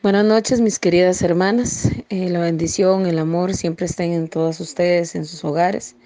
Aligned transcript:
Buenas 0.00 0.24
noches, 0.24 0.60
mis 0.60 0.78
queridas 0.78 1.22
hermanas. 1.22 1.90
Eh, 2.08 2.28
la 2.30 2.38
bendición, 2.38 3.06
el 3.06 3.18
amor 3.18 3.54
siempre 3.54 3.86
estén 3.86 4.12
en 4.12 4.28
todas 4.28 4.60
ustedes, 4.60 5.16
en 5.16 5.24
sus 5.24 5.44
hogares. 5.44 5.96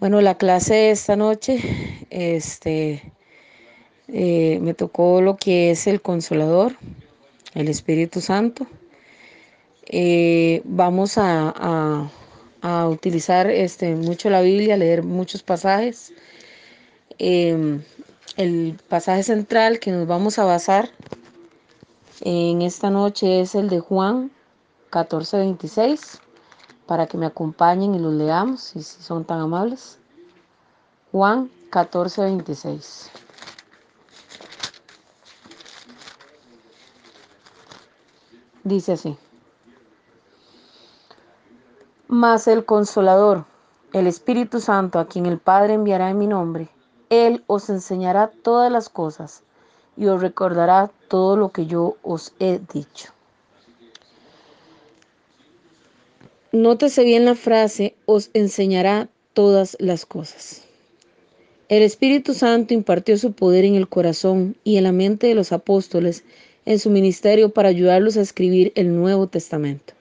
Bueno, 0.00 0.20
la 0.20 0.36
clase 0.36 0.74
de 0.74 0.90
esta 0.90 1.14
noche, 1.14 1.60
este, 2.10 3.12
eh, 4.08 4.58
me 4.60 4.74
tocó 4.74 5.22
lo 5.22 5.36
que 5.36 5.70
es 5.70 5.86
el 5.86 6.02
Consolador, 6.02 6.76
el 7.54 7.68
Espíritu 7.68 8.20
Santo. 8.20 8.66
Eh, 9.86 10.60
vamos 10.64 11.18
a, 11.18 11.54
a, 11.56 12.10
a, 12.62 12.88
utilizar 12.88 13.48
este, 13.48 13.94
mucho 13.94 14.28
la 14.28 14.40
Biblia, 14.42 14.76
leer 14.76 15.04
muchos 15.04 15.44
pasajes. 15.44 16.12
el 17.20 18.76
pasaje 18.88 19.22
central 19.22 19.78
que 19.78 19.92
nos 19.92 20.08
vamos 20.08 20.40
a 20.40 20.44
basar 20.44 20.90
en 22.20 22.62
esta 22.62 22.90
noche 22.90 23.40
es 23.40 23.54
el 23.54 23.68
de 23.68 23.80
Juan 23.80 24.30
14:26, 24.90 26.20
para 26.86 27.06
que 27.06 27.18
me 27.18 27.26
acompañen 27.26 27.94
y 27.94 27.98
los 27.98 28.12
leamos, 28.12 28.60
si, 28.60 28.82
son 28.82 29.24
tan 29.24 29.40
amables. 29.40 29.98
Juan 31.12 31.50
14:26. 31.70 33.10
Dice 38.64 38.92
así. 38.92 39.16
Mas 42.08 42.48
el 42.48 42.64
consolador, 42.64 43.44
el 43.92 44.06
Espíritu 44.06 44.60
Santo, 44.60 44.98
a 44.98 45.06
quien 45.06 45.26
el 45.26 45.38
Padre 45.38 45.74
enviará 45.74 46.10
en 46.10 46.18
mi 46.18 46.26
nombre, 46.26 46.68
Él 47.10 47.44
os 47.46 47.70
enseñará 47.70 48.30
todas 48.42 48.72
las 48.72 48.88
cosas 48.88 49.42
y 49.98 50.06
os 50.06 50.20
recordará 50.20 50.90
todo 51.08 51.36
lo 51.36 51.50
que 51.50 51.66
yo 51.66 51.96
os 52.02 52.32
he 52.38 52.60
dicho. 52.72 53.12
Nótese 56.52 57.04
bien 57.04 57.24
la 57.24 57.34
frase, 57.34 57.94
os 58.06 58.30
enseñará 58.32 59.08
todas 59.34 59.76
las 59.80 60.06
cosas. 60.06 60.64
El 61.68 61.82
Espíritu 61.82 62.32
Santo 62.32 62.72
impartió 62.72 63.18
su 63.18 63.32
poder 63.32 63.66
en 63.66 63.74
el 63.74 63.88
corazón 63.88 64.56
y 64.64 64.78
en 64.78 64.84
la 64.84 64.92
mente 64.92 65.26
de 65.26 65.34
los 65.34 65.52
apóstoles 65.52 66.24
en 66.64 66.78
su 66.78 66.88
ministerio 66.88 67.50
para 67.50 67.68
ayudarlos 67.68 68.16
a 68.16 68.22
escribir 68.22 68.72
el 68.74 68.96
Nuevo 68.96 69.26
Testamento. 69.26 69.92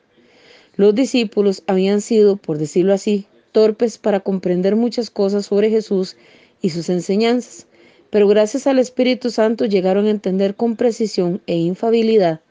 Los 0.78 0.96
discípulos 0.96 1.64
habían 1.68 2.00
sido, 2.02 2.38
por 2.38 2.58
decirlo 2.58 2.94
así, 2.94 3.28
torpes 3.52 3.98
para 3.98 4.22
comprender 4.22 4.76
muchas 4.76 5.10
cosas 5.10 5.48
sobre 5.48 5.70
Jesús 5.70 6.16
y 6.62 6.70
sus 6.70 6.90
enseñanzas, 6.90 7.67
pero 8.10 8.28
gracias 8.28 8.68
al 8.68 8.80
Espíritu 8.80 9.32
Santo 9.32 9.66
llegaron 9.66 10.06
a 10.06 10.12
entender 10.12 10.56
con 10.56 10.76
precisión 10.76 11.42
e 11.48 11.56
infabilidad 11.56 12.42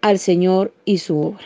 al 0.00 0.18
Señor 0.18 0.72
y 0.84 0.98
su 0.98 1.20
obra. 1.20 1.44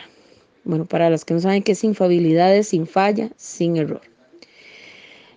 Bueno, 0.63 0.85
para 0.85 1.09
los 1.09 1.25
que 1.25 1.33
no 1.33 1.39
saben 1.39 1.63
qué 1.63 1.71
es 1.71 1.83
infabilidad, 1.83 2.55
es 2.55 2.69
sin 2.69 2.85
falla, 2.85 3.31
sin 3.35 3.77
error. 3.77 4.01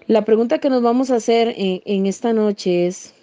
La 0.06 0.24
pregunta 0.24 0.58
que 0.58 0.68
nos 0.68 0.82
vamos 0.82 1.10
a 1.10 1.16
hacer 1.16 1.54
en, 1.56 1.80
en 1.86 2.06
esta 2.06 2.34
noche 2.34 2.86
es, 2.86 3.14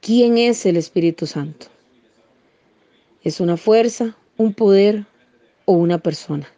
¿quién 0.00 0.36
es 0.36 0.66
el 0.66 0.76
Espíritu 0.76 1.26
Santo? 1.26 1.66
¿Es 3.22 3.40
una 3.40 3.56
fuerza, 3.56 4.16
un 4.36 4.52
poder 4.52 5.06
o 5.64 5.74
una 5.74 5.98
persona? 5.98 6.53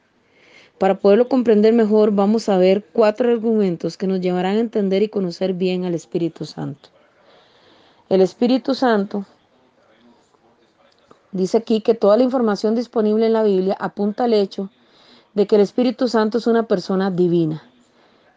Para 0.78 0.98
poderlo 0.98 1.28
comprender 1.28 1.72
mejor, 1.72 2.10
vamos 2.10 2.50
a 2.50 2.58
ver 2.58 2.84
cuatro 2.92 3.30
argumentos 3.30 3.96
que 3.96 4.06
nos 4.06 4.20
llevarán 4.20 4.56
a 4.56 4.60
entender 4.60 5.02
y 5.02 5.08
conocer 5.08 5.54
bien 5.54 5.86
al 5.86 5.94
Espíritu 5.94 6.44
Santo. 6.44 6.90
El 8.10 8.20
Espíritu 8.20 8.74
Santo 8.74 9.24
dice 11.32 11.56
aquí 11.56 11.80
que 11.80 11.94
toda 11.94 12.18
la 12.18 12.24
información 12.24 12.74
disponible 12.74 13.26
en 13.26 13.32
la 13.32 13.42
Biblia 13.42 13.76
apunta 13.80 14.24
al 14.24 14.34
hecho 14.34 14.70
de 15.32 15.46
que 15.46 15.56
el 15.56 15.62
Espíritu 15.62 16.08
Santo 16.08 16.38
es 16.38 16.46
una 16.46 16.64
persona 16.64 17.10
divina. 17.10 17.62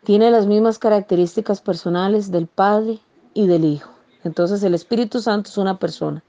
Tiene 0.05 0.31
las 0.31 0.45
mismas 0.45 0.79
características 0.79 1.59
personales 1.59 2.31
del 2.31 2.47
Padre 2.47 2.99
y 3.33 3.47
del 3.47 3.65
Hijo. 3.65 3.91
Entonces 4.23 4.63
el 4.63 4.73
Espíritu 4.73 5.21
Santo 5.21 5.49
es 5.49 5.57
una 5.57 5.77
persona. 5.77 6.23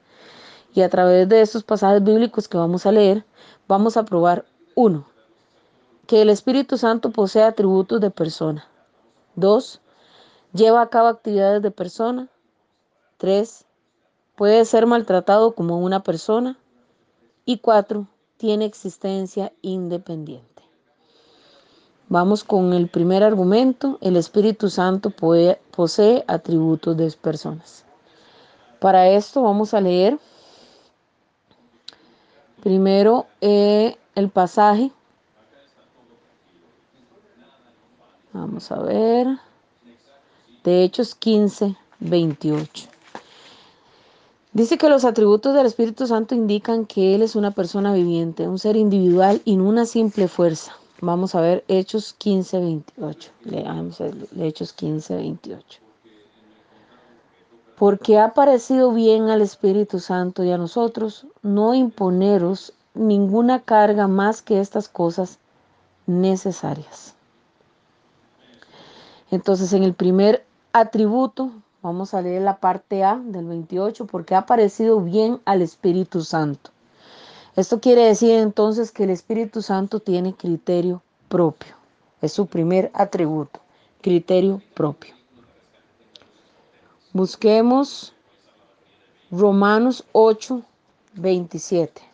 Y 0.75 0.83
a 0.83 0.89
través 0.89 1.29
de 1.29 1.41
estos 1.41 1.63
pasajes 1.63 2.03
bíblicos 2.03 2.49
que 2.49 2.59
vamos 2.59 2.85
a 2.85 2.93
leer, 2.93 3.25
vamos 3.69 3.97
a 3.97 4.05
probar 4.05 4.45
uno, 4.75 5.07
que 6.11 6.23
el 6.23 6.29
Espíritu 6.29 6.77
Santo 6.77 7.13
posee 7.13 7.45
atributos 7.45 8.01
de 8.01 8.11
persona. 8.11 8.67
Dos, 9.37 9.81
lleva 10.53 10.83
a 10.83 10.89
cabo 10.89 11.07
actividades 11.07 11.63
de 11.63 11.71
persona. 11.71 12.29
Tres, 13.17 13.65
puede 14.35 14.65
ser 14.65 14.87
maltratado 14.87 15.55
como 15.55 15.79
una 15.79 16.03
persona. 16.03 16.59
Y 17.45 17.59
cuatro, 17.59 18.09
tiene 18.39 18.65
existencia 18.65 19.53
independiente. 19.63 20.65
Vamos 22.09 22.43
con 22.43 22.73
el 22.73 22.89
primer 22.89 23.23
argumento. 23.23 23.97
El 24.01 24.17
Espíritu 24.17 24.69
Santo 24.69 25.11
posee 25.11 26.25
atributos 26.27 26.97
de 26.97 27.09
personas. 27.13 27.85
Para 28.81 29.09
esto 29.11 29.43
vamos 29.43 29.75
a 29.75 29.81
leer 29.81 30.19
primero 32.61 33.27
eh, 33.41 33.97
el 34.17 34.29
pasaje 34.29 34.91
Vamos 38.33 38.71
a 38.71 38.81
ver. 38.81 39.27
De 40.63 40.85
Hechos 40.85 41.15
15, 41.15 41.75
28. 42.01 42.89
Dice 44.53 44.79
que 44.79 44.89
los 44.89 45.05
atributos 45.05 45.55
del 45.55 45.67
Espíritu 45.67 46.07
Santo 46.07 46.35
indican 46.35 46.85
que 46.85 47.15
Él 47.15 47.23
es 47.23 47.37
una 47.37 47.53
persona 47.53 47.93
viviente, 47.93 48.49
un 48.49 48.59
ser 48.59 48.77
individual 48.77 49.41
y 49.45 49.57
no 49.57 49.69
una 49.69 49.87
simple 49.87 50.29
fuerza. 50.29 50.77
Vamos 51.01 51.35
a 51.35 51.41
ver 51.41 51.65
Hechos 51.69 52.13
15, 52.13 52.59
28. 52.59 53.31
Leamos 53.45 54.01
Hechos 54.39 54.73
15, 54.73 55.17
28. 55.17 55.81
Porque 57.79 58.19
ha 58.19 58.35
parecido 58.35 58.93
bien 58.93 59.31
al 59.31 59.41
Espíritu 59.41 59.99
Santo 59.99 60.45
y 60.45 60.51
a 60.51 60.59
nosotros 60.59 61.27
no 61.43 61.75
imponeros 61.75 62.75
ninguna 62.95 63.61
carga 63.61 64.09
más 64.09 64.43
que 64.43 64.61
estas 64.61 64.89
cosas 64.89 65.39
necesarias. 66.07 67.15
Entonces, 69.31 69.73
en 69.73 69.83
el 69.85 69.95
primer 69.95 70.45
atributo, 70.73 71.53
vamos 71.83 72.15
a 72.15 72.23
leer 72.23 72.43
la 72.43 72.59
parte 72.59 73.05
A 73.05 73.17
del 73.17 73.47
28, 73.47 74.07
porque 74.07 74.35
ha 74.35 74.47
parecido 74.47 75.01
bien 75.01 75.41
al 75.45 75.63
Espíritu 75.63 76.23
Santo. 76.23 76.71
Esto 77.57 77.81
quiere 77.81 78.05
decir 78.05 78.33
entonces 78.33 78.93
que 78.93 79.05
el 79.05 79.11
Espíritu 79.11 79.63
Santo 79.63 80.01
tiene 80.01 80.35
criterio 80.35 81.03
propio. 81.29 81.75
Es 82.21 82.33
su 82.33 82.47
primer 82.47 82.91
atributo, 82.95 83.61
criterio 84.01 84.63
propio. 84.75 85.15
Busquemos 87.13 88.15
Romanos 89.31 90.05
8, 90.13 90.63
27. 91.15 92.10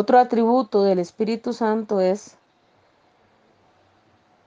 Otro 0.00 0.20
atributo 0.20 0.84
del 0.84 1.00
Espíritu 1.00 1.52
Santo 1.52 1.98
es, 2.00 2.36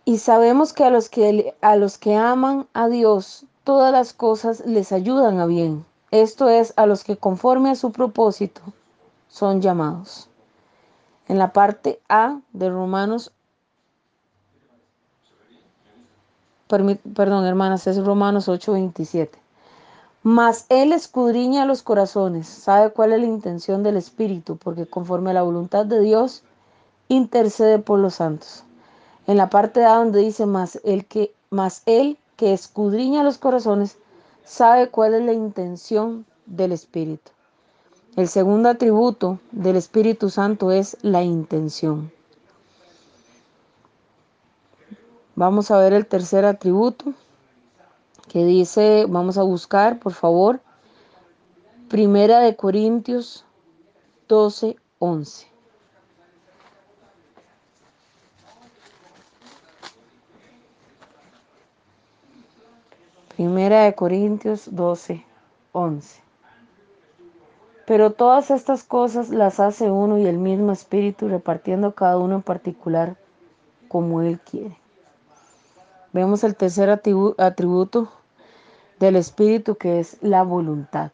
y 0.06 0.20
sabemos 0.20 0.72
que 0.72 0.86
a 0.86 0.90
los 0.90 1.10
que, 1.10 1.54
a 1.60 1.76
los 1.76 1.98
que 1.98 2.16
aman 2.16 2.70
a 2.72 2.88
Dios, 2.88 3.46
todas 3.66 3.92
las 3.92 4.14
cosas 4.14 4.66
les 4.66 4.94
ayudan 4.94 5.42
a 5.42 5.46
bien. 5.48 5.86
Esto 6.10 6.48
es, 6.48 6.74
a 6.78 6.86
los 6.86 7.04
que 7.04 7.18
conforme 7.18 7.70
a 7.70 7.76
su 7.76 7.92
propósito 7.92 8.62
son 9.28 9.60
llamados. 9.62 10.30
En 11.28 11.38
la 11.38 11.52
parte 11.52 12.00
A 12.08 12.40
de 12.54 12.70
Romanos, 12.70 13.34
perdón 16.70 17.46
hermanas, 17.46 17.88
es 17.88 17.98
Romanos 17.98 18.48
8:27. 18.48 19.41
Mas 20.24 20.66
Él 20.70 20.94
escudriña 20.94 21.66
los 21.66 21.82
corazones, 21.82 22.48
sabe 22.48 22.92
cuál 22.92 23.14
es 23.14 23.22
la 23.22 23.26
intención 23.26 23.82
del 23.82 23.98
Espíritu, 23.98 24.56
porque 24.56 24.86
conforme 24.86 25.32
a 25.32 25.34
la 25.34 25.42
voluntad 25.42 25.86
de 25.86 26.00
Dios, 26.00 26.44
intercede 27.08 27.80
por 27.80 27.98
los 27.98 28.16
santos. 28.16 28.64
En 29.26 29.38
la 29.38 29.50
parte 29.50 29.84
A 29.84 29.96
donde 29.96 30.20
dice, 30.20 30.46
más 30.46 30.80
el 30.84 31.06
que, 31.06 31.34
más 31.50 31.82
Él 31.88 32.20
que 32.36 32.54
escudriña 32.54 33.24
los 33.24 33.40
corazones, 33.40 33.98
sabe 34.46 34.90
cuál 34.90 35.16
es 35.16 35.24
la 35.24 35.34
intención 35.34 36.26
del 36.46 36.72
Espíritu. 36.72 37.32
El 38.16 38.28
segundo 38.28 38.70
atributo 38.70 39.40
del 39.52 39.76
Espíritu 39.76 40.30
Santo 40.30 40.72
es 40.72 40.98
la 41.02 41.24
intención. 41.24 42.12
Vamos 45.36 45.72
a 45.72 45.78
ver 45.78 45.94
el 45.94 46.06
tercer 46.06 46.46
atributo, 46.46 47.14
que 48.30 48.46
dice, 48.46 49.06
vamos 49.08 49.38
a 49.38 49.44
buscar, 49.44 50.00
por 50.00 50.14
favor, 50.14 50.62
Primera 51.92 52.40
de 52.40 52.56
Corintios 52.56 53.46
12, 54.30 54.78
11. 55.00 55.48
Primera 63.36 63.84
de 63.84 63.96
Corintios 63.96 64.74
12, 64.74 65.26
11. 65.74 66.22
Pero 67.86 68.14
todas 68.14 68.52
estas 68.52 68.84
cosas 68.84 69.30
las 69.30 69.60
hace 69.60 69.92
uno 69.92 70.18
y 70.18 70.28
el 70.28 70.38
mismo 70.38 70.72
Espíritu 70.72 71.28
repartiendo 71.28 71.94
cada 71.94 72.18
uno 72.18 72.36
en 72.36 72.42
particular 72.42 73.18
como 73.90 74.22
Él 74.22 74.40
quiere. 74.40 74.81
Vemos 76.14 76.44
el 76.44 76.56
tercer 76.56 76.90
atributo 76.90 78.12
del 79.00 79.16
Espíritu 79.16 79.76
que 79.76 80.00
es 80.00 80.18
la 80.22 80.44
voluntad. 80.44 81.12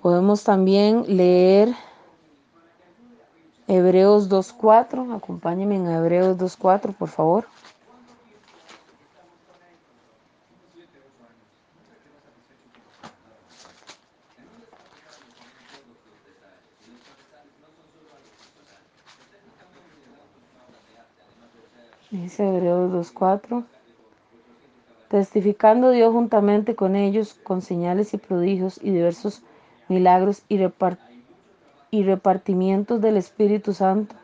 Podemos 0.00 0.44
también 0.44 1.04
leer 1.08 1.74
Hebreos 3.66 4.30
2.4. 4.30 5.16
Acompáñenme 5.16 5.76
en 5.76 5.86
Hebreos 5.88 6.38
2.4, 6.38 6.94
por 6.94 7.08
favor. 7.08 7.46
Dice 22.28 22.46
Hebreos 22.46 22.92
2.4. 23.14 23.64
Testificando 25.08 25.92
Dios 25.92 26.12
juntamente 26.12 26.76
con 26.76 26.94
ellos 26.94 27.32
con 27.42 27.62
señales 27.62 28.12
y 28.12 28.18
prodigios 28.18 28.78
y 28.82 28.90
diversos 28.90 29.40
milagros 29.88 30.42
y, 30.46 30.60
y 31.90 32.02
repartimientos 32.02 33.00
del 33.00 33.16
Espíritu 33.16 33.72
Santo 33.72 34.14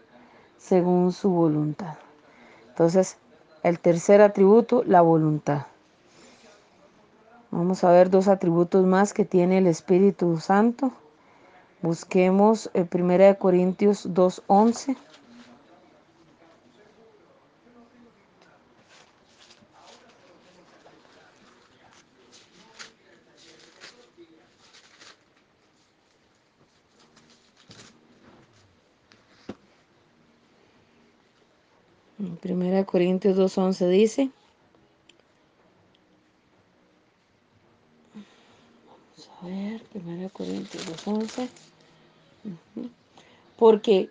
según 0.58 1.12
su 1.12 1.30
voluntad. 1.30 1.94
Entonces, 2.68 3.16
el 3.62 3.80
tercer 3.80 4.20
atributo, 4.20 4.84
la 4.84 5.00
voluntad. 5.00 5.62
Vamos 7.50 7.84
a 7.84 7.90
ver 7.90 8.10
dos 8.10 8.28
atributos 8.28 8.84
más 8.84 9.14
que 9.14 9.24
tiene 9.24 9.56
el 9.56 9.66
Espíritu 9.66 10.38
Santo. 10.40 10.92
Busquemos 11.80 12.68
el 12.74 12.86
1 12.92 13.38
Corintios 13.38 14.06
2.11. 14.12 14.94
Primera 32.44 32.76
de 32.76 32.82
Corintios 32.94 33.36
2.11 33.36 33.88
dice, 33.88 34.30
vamos 38.86 39.30
a 39.42 39.46
ver, 39.46 39.82
Primera 39.86 40.22
de 40.22 40.30
Corintios 40.30 41.04
2.11, 41.04 41.48
porque 43.58 44.10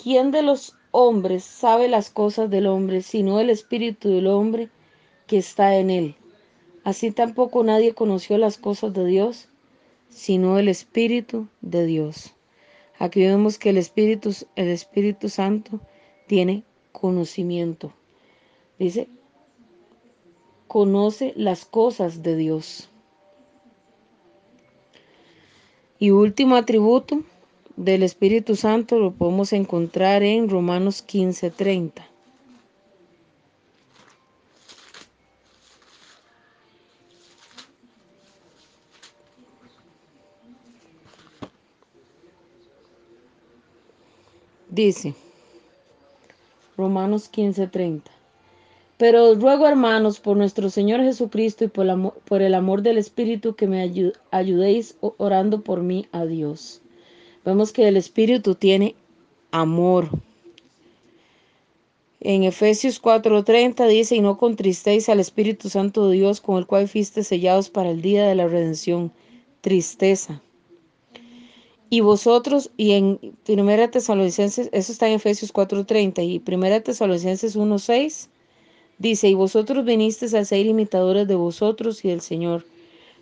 ¿quién 0.00 0.30
de 0.30 0.42
los 0.42 0.76
hombres 0.92 1.42
sabe 1.42 1.88
las 1.88 2.08
cosas 2.10 2.48
del 2.48 2.68
hombre, 2.68 3.02
sino 3.02 3.40
el 3.40 3.50
espíritu 3.50 4.10
del 4.10 4.28
hombre 4.28 4.68
que 5.26 5.38
está 5.38 5.74
en 5.74 5.90
él? 5.90 6.14
Así 6.84 7.10
tampoco 7.10 7.64
nadie 7.64 7.94
conoció 7.94 8.38
las 8.38 8.58
cosas 8.58 8.94
de 8.94 9.06
Dios, 9.06 9.48
sino 10.08 10.60
el 10.60 10.68
espíritu 10.68 11.48
de 11.62 11.84
Dios. 11.84 12.32
Aquí 13.00 13.22
vemos 13.22 13.58
que 13.58 13.70
el 13.70 13.76
Espíritu, 13.76 14.32
el 14.54 14.68
Espíritu 14.68 15.28
Santo 15.28 15.80
tiene 16.28 16.62
conocimiento. 17.00 17.92
Dice, 18.78 19.08
conoce 20.66 21.32
las 21.36 21.64
cosas 21.64 22.22
de 22.22 22.36
Dios. 22.36 22.88
Y 25.98 26.10
último 26.10 26.56
atributo 26.56 27.22
del 27.76 28.02
Espíritu 28.02 28.56
Santo 28.56 28.98
lo 28.98 29.12
podemos 29.12 29.52
encontrar 29.52 30.22
en 30.22 30.48
Romanos 30.48 31.02
15:30. 31.02 32.06
Dice, 44.70 45.14
Romanos 46.78 47.28
15:30. 47.28 48.04
Pero 48.96 49.34
ruego, 49.34 49.66
hermanos, 49.66 50.20
por 50.20 50.36
nuestro 50.36 50.70
Señor 50.70 51.02
Jesucristo 51.02 51.64
y 51.64 51.68
por 51.68 51.84
el, 51.84 51.90
amor, 51.90 52.14
por 52.24 52.40
el 52.40 52.54
amor 52.54 52.82
del 52.82 52.98
Espíritu, 52.98 53.54
que 53.54 53.66
me 53.66 53.82
ayudéis 54.30 54.96
orando 55.00 55.60
por 55.62 55.82
mí 55.82 56.06
a 56.12 56.24
Dios. 56.24 56.80
Vemos 57.44 57.72
que 57.72 57.86
el 57.88 57.96
Espíritu 57.96 58.54
tiene 58.54 58.94
amor. 59.50 60.08
En 62.20 62.44
Efesios 62.44 63.00
4:30 63.00 63.86
dice, 63.86 64.16
y 64.16 64.20
no 64.20 64.38
contristéis 64.38 65.08
al 65.08 65.20
Espíritu 65.20 65.68
Santo 65.68 66.08
de 66.08 66.16
Dios, 66.16 66.40
con 66.40 66.58
el 66.58 66.66
cual 66.66 66.88
fuiste 66.88 67.22
sellados 67.24 67.70
para 67.70 67.90
el 67.90 68.02
día 68.02 68.26
de 68.26 68.34
la 68.34 68.48
redención. 68.48 69.12
Tristeza. 69.60 70.40
Y 71.90 72.00
vosotros, 72.00 72.70
y 72.76 72.92
en 72.92 73.18
Primera 73.44 73.90
Tesalonicenses, 73.90 74.68
eso 74.72 74.92
está 74.92 75.08
en 75.08 75.14
Efesios 75.14 75.52
4:30, 75.52 76.22
y 76.22 76.38
Primera 76.38 76.80
Tesalonicenses 76.80 77.56
1:6, 77.56 78.28
dice, 78.98 79.28
y 79.28 79.34
vosotros 79.34 79.84
vinisteis 79.84 80.34
a 80.34 80.44
ser 80.44 80.66
imitadores 80.66 81.26
de 81.26 81.34
vosotros 81.34 82.04
y 82.04 82.08
del 82.08 82.20
Señor, 82.20 82.66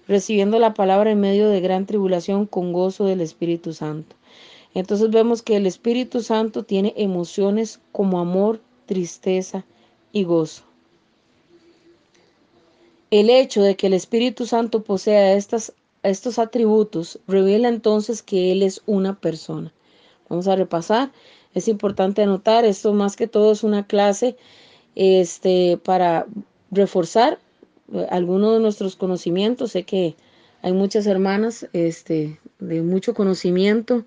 recibiendo 0.09 0.59
la 0.59 0.75
palabra 0.75 1.13
en 1.13 1.21
medio 1.21 1.49
de 1.49 1.61
gran 1.61 1.87
tribulación 1.87 2.47
con 2.47 2.73
gozo 2.73 3.05
del 3.05 3.21
Espíritu 3.21 3.73
Santo. 3.73 4.17
Entonces 4.75 5.11
vemos 5.11 5.43
que 5.43 5.57
el 5.57 5.67
Espíritu 5.67 6.21
Santo 6.21 6.65
tiene 6.65 6.93
emociones 6.97 7.81
como 7.93 8.19
amor, 8.19 8.61
tristeza 8.87 9.65
y 10.13 10.25
gozo. 10.25 10.65
El 13.11 13.31
hecho 13.31 13.63
de 13.63 13.77
que 13.77 13.87
el 13.87 13.95
Espíritu 13.95 14.45
Santo 14.45 14.83
posea 14.83 15.35
estas 15.35 15.73
estos 16.09 16.39
atributos 16.39 17.19
revela 17.27 17.69
entonces 17.69 18.23
que 18.23 18.53
Él 18.53 18.63
es 18.63 18.83
una 18.87 19.19
persona. 19.19 19.73
Vamos 20.29 20.49
a 20.49 20.57
repasar. 20.57 21.13
Es 21.55 21.69
importante 21.69 22.23
anotar, 22.23 22.65
esto 22.65 22.93
más 22.93 23.17
que 23.17 23.27
todo 23.27 23.53
es 23.53 23.63
una 23.65 23.87
clase 23.87 24.37
este, 24.95 25.79
para 25.83 26.27
reforzar 26.71 27.39
eh, 27.93 28.07
algunos 28.11 28.55
de 28.55 28.61
nuestros 28.61 28.97
conocimientos. 28.97 29.73
Sé 29.73 29.85
que 29.85 30.17
hay 30.63 30.73
muchas 30.73 31.07
hermanas 31.07 31.69
este, 31.73 32.41
de 32.59 32.83
mucho 32.83 33.15
conocimiento 33.15 34.05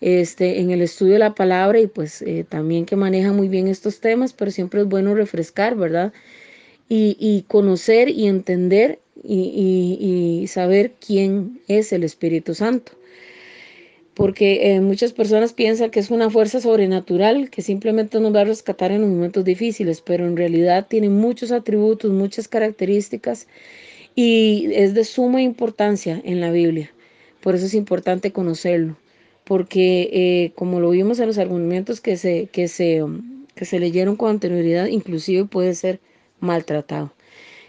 este, 0.00 0.60
en 0.60 0.70
el 0.70 0.80
estudio 0.80 1.14
de 1.14 1.18
la 1.20 1.34
palabra 1.34 1.78
y 1.78 1.86
pues 1.86 2.22
eh, 2.22 2.44
también 2.48 2.86
que 2.86 2.96
manejan 2.96 3.36
muy 3.36 3.48
bien 3.48 3.68
estos 3.68 4.00
temas, 4.00 4.32
pero 4.32 4.50
siempre 4.50 4.80
es 4.80 4.88
bueno 4.88 5.14
refrescar, 5.14 5.76
¿verdad? 5.76 6.12
Y, 6.88 7.16
y 7.20 7.42
conocer 7.42 8.08
y 8.08 8.26
entender 8.26 9.01
y, 9.24 10.46
saber 10.48 10.92
quién 11.04 11.60
es 11.68 11.92
el 11.92 12.04
Espíritu 12.04 12.54
Santo. 12.54 12.92
Porque 14.14 14.74
eh, 14.74 14.80
muchas 14.80 15.12
personas 15.12 15.54
piensan 15.54 15.90
que 15.90 16.00
es 16.00 16.10
una 16.10 16.28
fuerza 16.28 16.60
sobrenatural 16.60 17.48
que 17.48 17.62
simplemente 17.62 18.20
nos 18.20 18.34
va 18.34 18.42
a 18.42 18.44
rescatar 18.44 18.92
en 18.92 19.00
los 19.00 19.10
momentos 19.10 19.44
difíciles, 19.44 20.02
pero 20.02 20.26
en 20.26 20.36
realidad 20.36 20.86
tiene 20.88 21.08
muchos 21.08 21.50
atributos, 21.50 22.12
muchas 22.12 22.46
características 22.46 23.46
y 24.14 24.68
es 24.72 24.92
de 24.94 25.04
suma 25.04 25.40
importancia 25.40 26.20
en 26.24 26.40
la 26.40 26.50
Biblia. 26.50 26.92
Por 27.40 27.54
eso 27.54 27.66
es 27.66 27.74
importante 27.74 28.32
conocerlo, 28.32 28.96
porque 29.44 30.10
eh, 30.12 30.52
como 30.54 30.78
lo 30.78 30.90
vimos 30.90 31.18
en 31.18 31.28
los 31.28 31.38
argumentos 31.38 32.00
que 32.00 32.16
se, 32.18 32.48
que, 32.52 32.68
se, 32.68 33.02
que 33.54 33.64
se 33.64 33.80
leyeron 33.80 34.16
con 34.16 34.30
anterioridad, 34.30 34.86
inclusive 34.86 35.46
puede 35.46 35.74
ser 35.74 36.00
maltratado. 36.38 37.12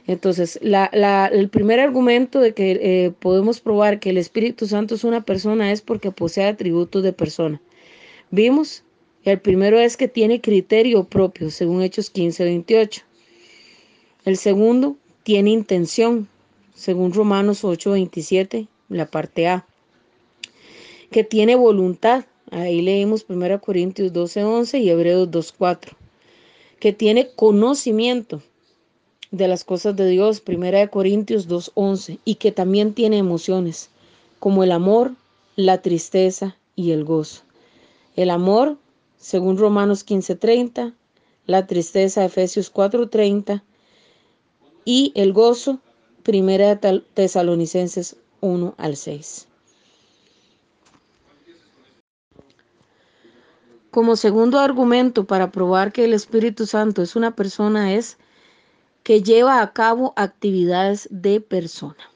Entonces, 0.05 0.59
el 0.61 1.49
primer 1.49 1.79
argumento 1.79 2.41
de 2.41 2.53
que 2.53 2.71
eh, 2.71 3.11
podemos 3.19 3.61
probar 3.61 3.99
que 3.99 4.09
el 4.09 4.17
Espíritu 4.17 4.67
Santo 4.67 4.95
es 4.95 5.03
una 5.03 5.21
persona 5.21 5.71
es 5.71 5.81
porque 5.81 6.11
posee 6.11 6.45
atributos 6.45 7.03
de 7.03 7.13
persona. 7.13 7.61
Vimos, 8.29 8.83
el 9.23 9.39
primero 9.39 9.79
es 9.79 9.95
que 9.95 10.09
tiene 10.09 10.41
criterio 10.41 11.05
propio, 11.05 11.49
según 11.49 11.81
Hechos 11.81 12.09
15, 12.09 12.43
28. 12.43 13.01
El 14.25 14.37
segundo, 14.37 14.97
tiene 15.23 15.51
intención, 15.51 16.27
según 16.75 17.13
Romanos 17.13 17.63
8, 17.63 17.91
27, 17.91 18.67
la 18.89 19.05
parte 19.05 19.47
A. 19.47 19.65
Que 21.11 21.23
tiene 21.23 21.55
voluntad, 21.55 22.25
ahí 22.51 22.81
leímos 22.81 23.25
1 23.29 23.61
Corintios 23.61 24.11
12, 24.11 24.43
11 24.43 24.79
y 24.79 24.89
Hebreos 24.89 25.31
2, 25.31 25.53
4. 25.57 25.95
Que 26.79 26.91
tiene 26.91 27.29
conocimiento, 27.35 28.41
de 29.33 29.47
las 29.47 29.63
cosas 29.63 29.95
de 29.95 30.07
Dios, 30.07 30.41
Primera 30.41 30.77
de 30.77 30.89
Corintios 30.89 31.49
2.11, 31.49 32.19
y 32.23 32.35
que 32.35 32.51
también 32.51 32.93
tiene 32.93 33.17
emociones, 33.17 33.89
como 34.37 34.63
el 34.63 34.71
amor, 34.71 35.13
la 35.55 35.81
tristeza 35.81 36.55
y 36.75 36.91
el 36.91 37.03
gozo. 37.03 37.41
El 38.15 38.29
amor, 38.29 38.77
según 39.17 39.57
Romanos 39.57 40.05
15.30, 40.05 40.93
la 41.47 41.65
tristeza, 41.65 42.23
Efesios 42.23 42.71
4.30, 42.71 43.63
y 44.85 45.11
el 45.15 45.33
gozo, 45.33 45.79
primera 46.21 46.79
Tesalonicenses 46.79 48.17
1 48.41 48.75
al 48.77 48.95
6. 48.95 49.47
Como 53.89 54.15
segundo 54.15 54.59
argumento 54.59 55.25
para 55.25 55.51
probar 55.51 55.91
que 55.91 56.05
el 56.05 56.13
Espíritu 56.13 56.67
Santo 56.67 57.01
es 57.01 57.15
una 57.15 57.35
persona 57.35 57.95
es 57.95 58.17
que 59.03 59.21
lleva 59.21 59.61
a 59.61 59.73
cabo 59.73 60.13
actividades 60.15 61.07
de 61.11 61.41
persona. 61.41 62.09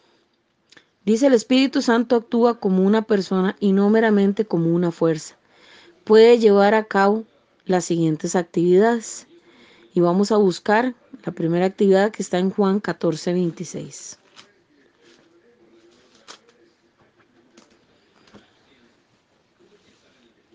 Dice 1.06 1.27
el 1.27 1.34
Espíritu 1.34 1.82
Santo 1.82 2.15
actúa 2.15 2.60
como 2.60 2.84
una 2.84 3.01
persona 3.01 3.56
y 3.60 3.72
no 3.72 3.89
meramente 3.89 4.46
como 4.46 4.74
una 4.74 4.91
fuerza. 4.91 5.38
Puede 6.03 6.39
llevar 6.39 6.74
a 6.74 6.86
cabo 6.86 7.25
las 7.65 7.86
siguientes 7.86 8.36
actividades. 8.36 9.27
Y 9.94 10.00
vamos 10.00 10.32
a 10.32 10.38
buscar 10.38 10.96
la 11.25 11.32
primera 11.32 11.65
actividad 11.65 12.12
que 12.12 12.24
está 12.24 12.39
en 12.39 12.51
Juan 12.51 12.79
14, 12.79 13.34
26. 13.34 14.20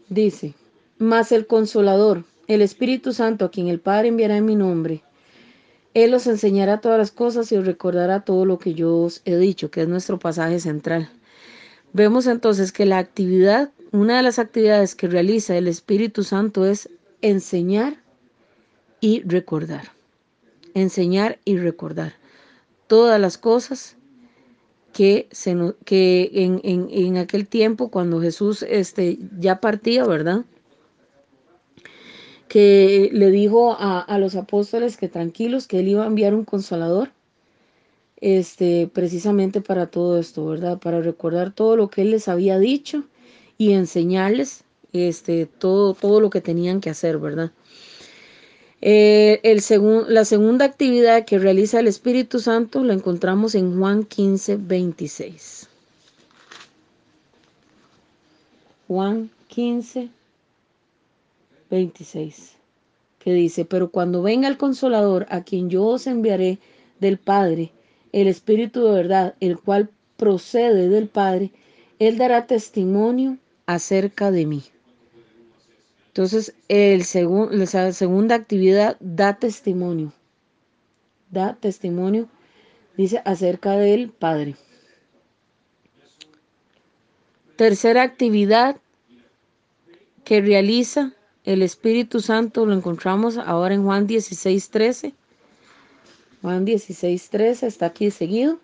Dice, 0.09 0.55
mas 0.99 1.33
el 1.33 1.47
consolador, 1.47 2.25
el 2.47 2.63
Espíritu 2.63 3.13
Santo, 3.13 3.47
a 3.47 3.51
quien 3.51 3.69
el 3.69 3.81
Padre 3.81 4.09
enviará 4.09 4.37
en 4.37 4.45
mi 4.45 4.55
nombre, 4.55 5.03
Él 5.95 6.15
os 6.15 6.27
enseñará 6.27 6.81
todas 6.81 6.99
las 6.99 7.11
cosas 7.11 7.53
y 7.53 7.57
os 7.57 7.67
recordará 7.67 8.21
todo 8.21 8.45
lo 8.45 8.59
que 8.59 8.75
yo 8.75 8.97
os 8.97 9.21
he 9.25 9.37
dicho, 9.37 9.71
que 9.71 9.83
es 9.83 9.89
nuestro 9.89 10.19
pasaje 10.19 10.59
central. 10.61 11.11
Vemos 11.93 12.27
entonces 12.27 12.73
que 12.73 12.87
la 12.87 12.99
actividad, 12.99 13.71
una 13.91 14.17
de 14.17 14.23
las 14.23 14.39
actividades 14.39 14.95
que 14.95 15.09
realiza 15.09 15.57
el 15.57 15.69
Espíritu 15.69 16.25
Santo 16.25 16.65
es 16.65 16.89
enseñar 17.21 17.97
y 19.01 19.23
recordar. 19.23 19.93
Enseñar 20.75 21.39
y 21.45 21.59
recordar 21.59 22.15
todas 22.87 23.21
las 23.21 23.37
cosas 23.37 23.97
que, 24.93 25.29
en, 25.91 26.61
en, 26.63 27.17
aquel 27.17 27.47
tiempo, 27.47 27.91
cuando 27.91 28.21
Jesús 28.21 28.63
este, 28.69 29.19
ya 29.39 29.61
partía, 29.61 30.05
¿verdad? 30.05 30.45
Que 32.53 33.09
le 33.13 33.31
dijo 33.31 33.73
a, 33.79 34.01
a, 34.01 34.19
los 34.19 34.37
apóstoles 34.37 34.99
que 34.99 35.09
tranquilos, 35.09 35.67
que 35.67 35.81
él 35.81 35.89
iba 35.89 36.05
a 36.05 36.09
enviar 36.09 36.35
un 36.35 36.45
consolador, 36.45 37.11
este, 38.21 38.91
precisamente 38.93 39.63
para 39.63 39.87
todo 39.87 40.19
esto, 40.19 40.45
¿verdad? 40.47 40.79
Para 40.79 41.01
recordar 41.01 41.53
todo 41.53 41.77
lo 41.77 41.89
que 41.89 42.03
él 42.03 42.11
les 42.11 42.29
había 42.29 42.59
dicho 42.59 43.05
y 43.57 43.73
enseñarles 43.73 44.65
este, 44.93 45.47
todo, 45.47 45.95
todo 45.95 46.21
lo 46.21 46.31
que 46.31 46.41
tenían 46.41 46.81
que 46.81 46.91
hacer, 46.91 47.19
¿verdad? 47.19 47.53
Eh, 48.85 49.41
el 49.45 49.63
la 50.09 50.25
segunda 50.25 50.65
actividad 50.65 51.25
que 51.25 51.39
realiza 51.39 51.79
el 51.79 51.87
Espíritu 51.87 52.41
Santo 52.41 52.83
la 52.83 52.95
encontramos 52.95 53.55
en 53.55 53.79
Juan 53.79 54.05
15, 54.05 54.57
26. 54.57 55.69
Juan 58.89 59.31
15, 59.47 60.01
26, 60.01 60.22
que 63.19 63.33
dice, 63.33 63.65
pero 63.65 63.91
cuando 63.91 64.21
venga 64.21 64.47
el 64.47 64.59
consolador, 64.59 65.27
a 65.31 65.43
quien 65.43 65.71
yo 65.71 65.85
os 65.85 66.07
enviaré 66.07 66.59
del 67.01 67.19
Padre, 67.19 67.73
el 68.13 68.29
Espíritu 68.29 68.85
de 68.85 68.93
verdad, 68.93 69.35
el 69.41 69.59
cual 69.59 69.89
procede 70.19 70.91
del 70.91 71.09
Padre, 71.09 71.51
él 71.99 72.19
dará 72.19 72.47
testimonio 72.47 73.39
acerca 73.65 74.31
de 74.31 74.45
mí. 74.45 74.63
Entonces, 76.09 76.55
el 76.69 77.05
la 77.53 77.93
segunda 77.93 78.35
actividad 78.35 78.99
da 79.01 79.39
testimonio. 79.39 80.13
Da 81.31 81.55
testimonio, 81.55 82.29
dice, 82.99 83.23
acerca 83.25 83.79
del 83.79 84.11
Padre. 84.11 84.57
Tercera 87.57 88.03
actividad 88.03 88.77
que 90.25 90.43
realiza 90.43 91.15
el 91.45 91.63
Espíritu 91.63 92.21
Santo, 92.21 92.67
lo 92.67 92.75
encontramos 92.75 93.37
ahora 93.37 93.75
en 93.75 93.85
Juan 93.85 94.07
16, 94.07 94.71
13. 94.71 95.15
Juan 96.41 96.65
16, 96.65 97.31
13 97.31 97.67
está 97.67 97.87
aquí 97.87 98.11
seguido. 98.11 98.59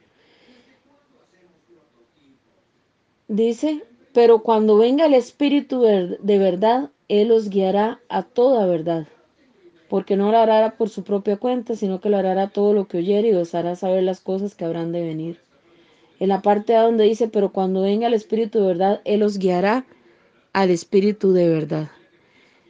Dice, 3.27 3.85
pero 4.13 4.43
cuando 4.43 4.77
venga 4.77 5.07
el 5.07 5.15
Espíritu 5.15 5.83
de 5.83 6.39
verdad, 6.39 6.91
él 7.09 7.33
os 7.33 7.51
guiará 7.51 8.01
a 8.09 8.23
toda 8.23 8.67
verdad, 8.67 9.07
porque 9.89 10.17
no 10.17 10.31
lo 10.31 10.39
hará 10.39 10.77
por 10.77 10.89
su 10.89 11.05
propia 11.05 11.37
cuenta, 11.37 11.75
sino 11.75 12.01
que 12.01 12.11
lo 12.11 12.17
hará 12.17 12.49
todo 12.49 12.73
lo 12.73 12.87
que 12.87 12.99
oyere 12.99 13.29
y 13.29 13.35
os 13.35 13.55
hará 13.55 13.77
saber 13.77 14.03
las 14.03 14.21
cosas 14.21 14.55
que 14.55 14.65
habrán 14.65 14.93
de 14.93 15.03
venir. 15.03 15.41
En 16.21 16.31
la 16.31 16.43
parte 16.43 16.75
donde 16.75 17.05
dice, 17.05 17.29
pero 17.29 17.53
cuando 17.53 17.83
venga 17.83 18.07
el 18.07 18.15
Espíritu 18.15 18.61
de 18.61 18.67
verdad, 18.67 19.01
Él 19.05 19.23
os 19.23 19.39
guiará 19.39 19.85
al 20.53 20.71
Espíritu 20.71 21.33
de 21.33 21.49
verdad. 21.49 21.91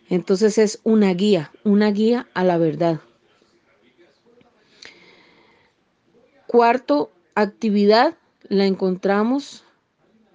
Entonces 0.09 0.59
es 0.59 0.81
una 0.85 1.13
guía, 1.15 1.53
una 1.65 1.91
guía 1.91 2.29
a 2.35 2.45
la 2.45 2.59
verdad. 2.59 3.01
Cuarto 6.47 7.11
actividad 7.35 8.17
la 8.49 8.65
encontramos 8.65 9.65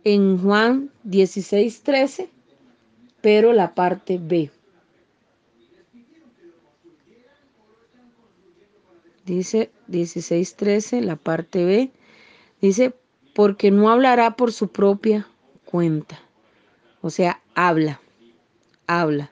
en 0.03 0.37
Juan 0.37 0.91
16, 1.03 1.81
13 1.81 2.29
pero 3.23 3.53
la 3.53 3.73
parte 3.73 4.19
B. 4.21 4.51
Dice 9.25 9.71
16.13, 9.87 10.99
la 10.99 11.15
parte 11.15 11.63
B. 11.63 11.89
Dice, 12.59 12.93
porque 13.33 13.71
no 13.71 13.89
hablará 13.89 14.35
por 14.35 14.51
su 14.51 14.67
propia 14.67 15.25
cuenta. 15.63 16.19
O 17.01 17.09
sea, 17.09 17.41
habla, 17.55 18.01
habla. 18.85 19.31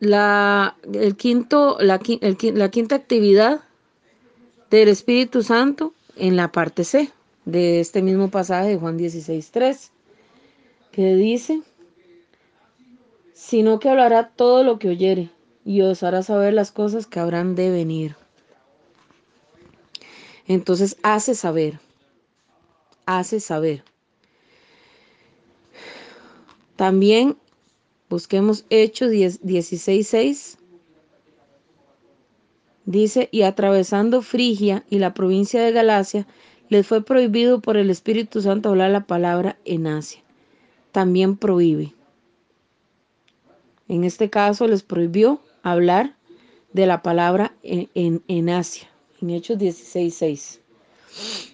La, 0.00 0.76
el 0.92 1.16
quinto, 1.16 1.76
la, 1.80 2.00
la 2.54 2.70
quinta 2.70 2.94
actividad 2.96 3.60
del 4.70 4.88
Espíritu 4.88 5.42
Santo 5.42 5.94
en 6.16 6.34
la 6.36 6.50
parte 6.50 6.82
C 6.82 7.12
de 7.44 7.80
este 7.80 8.02
mismo 8.02 8.30
pasaje 8.30 8.70
de 8.70 8.78
Juan 8.78 8.98
16.3, 8.98 9.90
que 10.90 11.14
dice, 11.14 11.62
sino 13.34 13.78
que 13.78 13.88
hablará 13.88 14.28
todo 14.30 14.62
lo 14.64 14.78
que 14.78 14.88
oyere 14.88 15.30
y 15.64 15.82
os 15.82 16.02
hará 16.02 16.22
saber 16.22 16.54
las 16.54 16.72
cosas 16.72 17.06
que 17.06 17.20
habrán 17.20 17.54
de 17.54 17.70
venir. 17.70 18.16
Entonces 20.46 20.96
hace 21.02 21.34
saber, 21.34 21.80
hace 23.06 23.40
saber. 23.40 23.84
También 26.82 27.36
busquemos 28.10 28.64
Hechos 28.68 29.12
16.6. 29.12 30.56
Dice, 32.86 33.28
y 33.30 33.42
atravesando 33.42 34.20
Frigia 34.20 34.84
y 34.90 34.98
la 34.98 35.14
provincia 35.14 35.62
de 35.62 35.70
Galacia, 35.70 36.26
les 36.70 36.84
fue 36.84 37.04
prohibido 37.04 37.60
por 37.60 37.76
el 37.76 37.88
Espíritu 37.88 38.42
Santo 38.42 38.70
hablar 38.70 38.90
la 38.90 39.06
palabra 39.06 39.56
en 39.64 39.86
Asia. 39.86 40.24
También 40.90 41.36
prohíbe. 41.36 41.94
En 43.86 44.02
este 44.02 44.28
caso 44.28 44.66
les 44.66 44.82
prohibió 44.82 45.40
hablar 45.62 46.16
de 46.72 46.86
la 46.86 47.00
palabra 47.00 47.54
en, 47.62 48.48
Asia, 48.50 48.90
en 49.20 49.30
Hechos 49.30 49.56
16.6. 49.56 51.51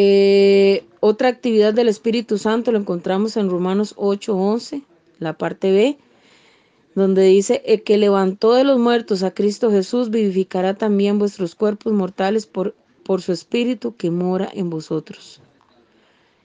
Eh, 0.00 0.84
otra 1.00 1.26
actividad 1.26 1.74
del 1.74 1.88
Espíritu 1.88 2.38
Santo 2.38 2.70
lo 2.70 2.78
encontramos 2.78 3.36
en 3.36 3.50
Romanos 3.50 3.96
8.11, 3.96 4.84
la 5.18 5.36
parte 5.36 5.72
B, 5.72 5.98
donde 6.94 7.24
dice, 7.24 7.62
el 7.66 7.82
que 7.82 7.98
levantó 7.98 8.54
de 8.54 8.62
los 8.62 8.78
muertos 8.78 9.24
a 9.24 9.32
Cristo 9.32 9.72
Jesús 9.72 10.10
vivificará 10.10 10.74
también 10.74 11.18
vuestros 11.18 11.56
cuerpos 11.56 11.92
mortales 11.94 12.46
por, 12.46 12.76
por 13.02 13.22
su 13.22 13.32
espíritu 13.32 13.96
que 13.96 14.12
mora 14.12 14.48
en 14.52 14.70
vosotros. 14.70 15.40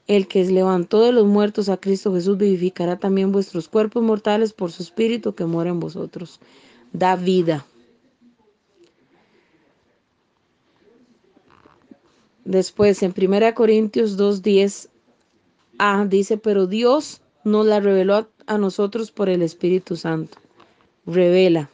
El 0.07 0.27
que 0.27 0.43
levantó 0.45 1.01
de 1.01 1.12
los 1.12 1.27
muertos 1.27 1.69
a 1.69 1.77
Cristo 1.77 2.12
Jesús 2.12 2.39
vivificará 2.39 2.98
también 2.98 3.31
vuestros 3.31 3.67
cuerpos 3.67 4.01
mortales 4.01 4.51
por 4.51 4.72
su 4.72 4.81
espíritu 4.81 5.36
que 5.36 5.45
mora 5.45 5.69
en 5.69 5.79
vosotros. 5.79 6.39
Da 6.91 7.15
vida. 7.15 7.67
Después, 12.45 13.03
en 13.03 13.13
1 13.15 13.53
Corintios 13.53 14.17
2.10, 14.17 14.89
ah, 15.79 16.05
dice, 16.07 16.38
pero 16.38 16.67
Dios 16.67 17.21
nos 17.43 17.65
la 17.65 17.79
reveló 17.79 18.27
a 18.47 18.57
nosotros 18.57 19.12
por 19.12 19.29
el 19.29 19.41
Espíritu 19.41 19.95
Santo 19.95 20.38
revela. 21.05 21.69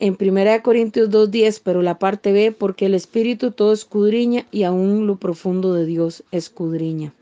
En 0.00 0.16
1 0.20 0.62
Corintios 0.62 1.10
2.10, 1.10 1.60
pero 1.64 1.82
la 1.82 1.98
parte 1.98 2.32
B, 2.32 2.52
porque 2.52 2.86
el 2.86 2.94
Espíritu 2.94 3.50
todo 3.50 3.72
escudriña 3.72 4.46
y 4.52 4.62
aún 4.62 5.06
lo 5.06 5.16
profundo 5.16 5.74
de 5.74 5.86
Dios 5.86 6.22
escudriña. 6.30 7.12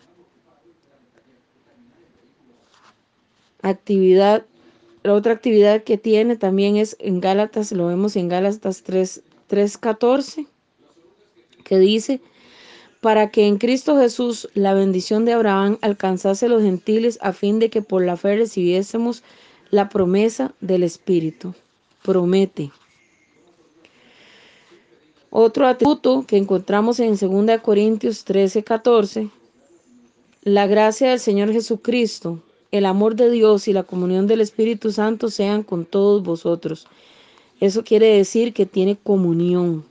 actividad, 3.63 4.47
la 5.03 5.15
otra 5.15 5.33
actividad 5.33 5.83
que 5.83 5.99
tiene 5.99 6.37
también 6.37 6.77
es 6.77 6.97
en 7.01 7.21
Gálatas, 7.21 7.73
lo 7.73 7.89
vemos 7.89 8.15
en 8.15 8.29
Gálatas 8.29 8.83
3, 8.83 9.23
3.14, 9.49 10.47
que 11.67 11.79
dice, 11.79 12.21
para 13.01 13.31
que 13.31 13.47
en 13.47 13.59
Cristo 13.59 13.99
Jesús 13.99 14.49
la 14.55 14.73
bendición 14.73 15.25
de 15.25 15.33
Abraham 15.33 15.79
alcanzase 15.83 16.49
los 16.49 16.63
gentiles 16.63 17.19
a 17.21 17.33
fin 17.33 17.59
de 17.59 17.71
que 17.71 17.83
por 17.83 18.05
la 18.05 18.17
fe 18.17 18.37
recibiésemos 18.37 19.23
la 19.71 19.89
promesa 19.89 20.55
del 20.61 20.85
Espíritu. 20.85 21.55
Promete. 22.03 22.71
Otro 25.31 25.67
atributo 25.67 26.25
que 26.27 26.37
encontramos 26.37 27.01
en 27.01 27.17
2 27.17 27.61
Corintios 27.61 28.25
13, 28.25 28.63
14, 28.63 29.29
la 30.43 30.67
gracia 30.69 31.11
del 31.11 31.21
Señor 31.21 31.53
Jesucristo, 31.53 32.41
el 32.71 32.87
amor 32.87 33.17
de 33.17 33.29
Dios 33.31 33.67
y 33.67 33.73
la 33.73 33.83
comunión 33.83 34.29
del 34.29 34.41
Espíritu 34.41 34.93
Santo 34.93 35.31
sean 35.31 35.65
con 35.65 35.85
todos 35.85 36.23
vosotros. 36.23 36.87
Eso 37.61 37.83
quiere 37.83 38.17
decir 38.17 38.55
que 38.55 38.67
tiene 38.67 38.97
comunión. 38.97 39.85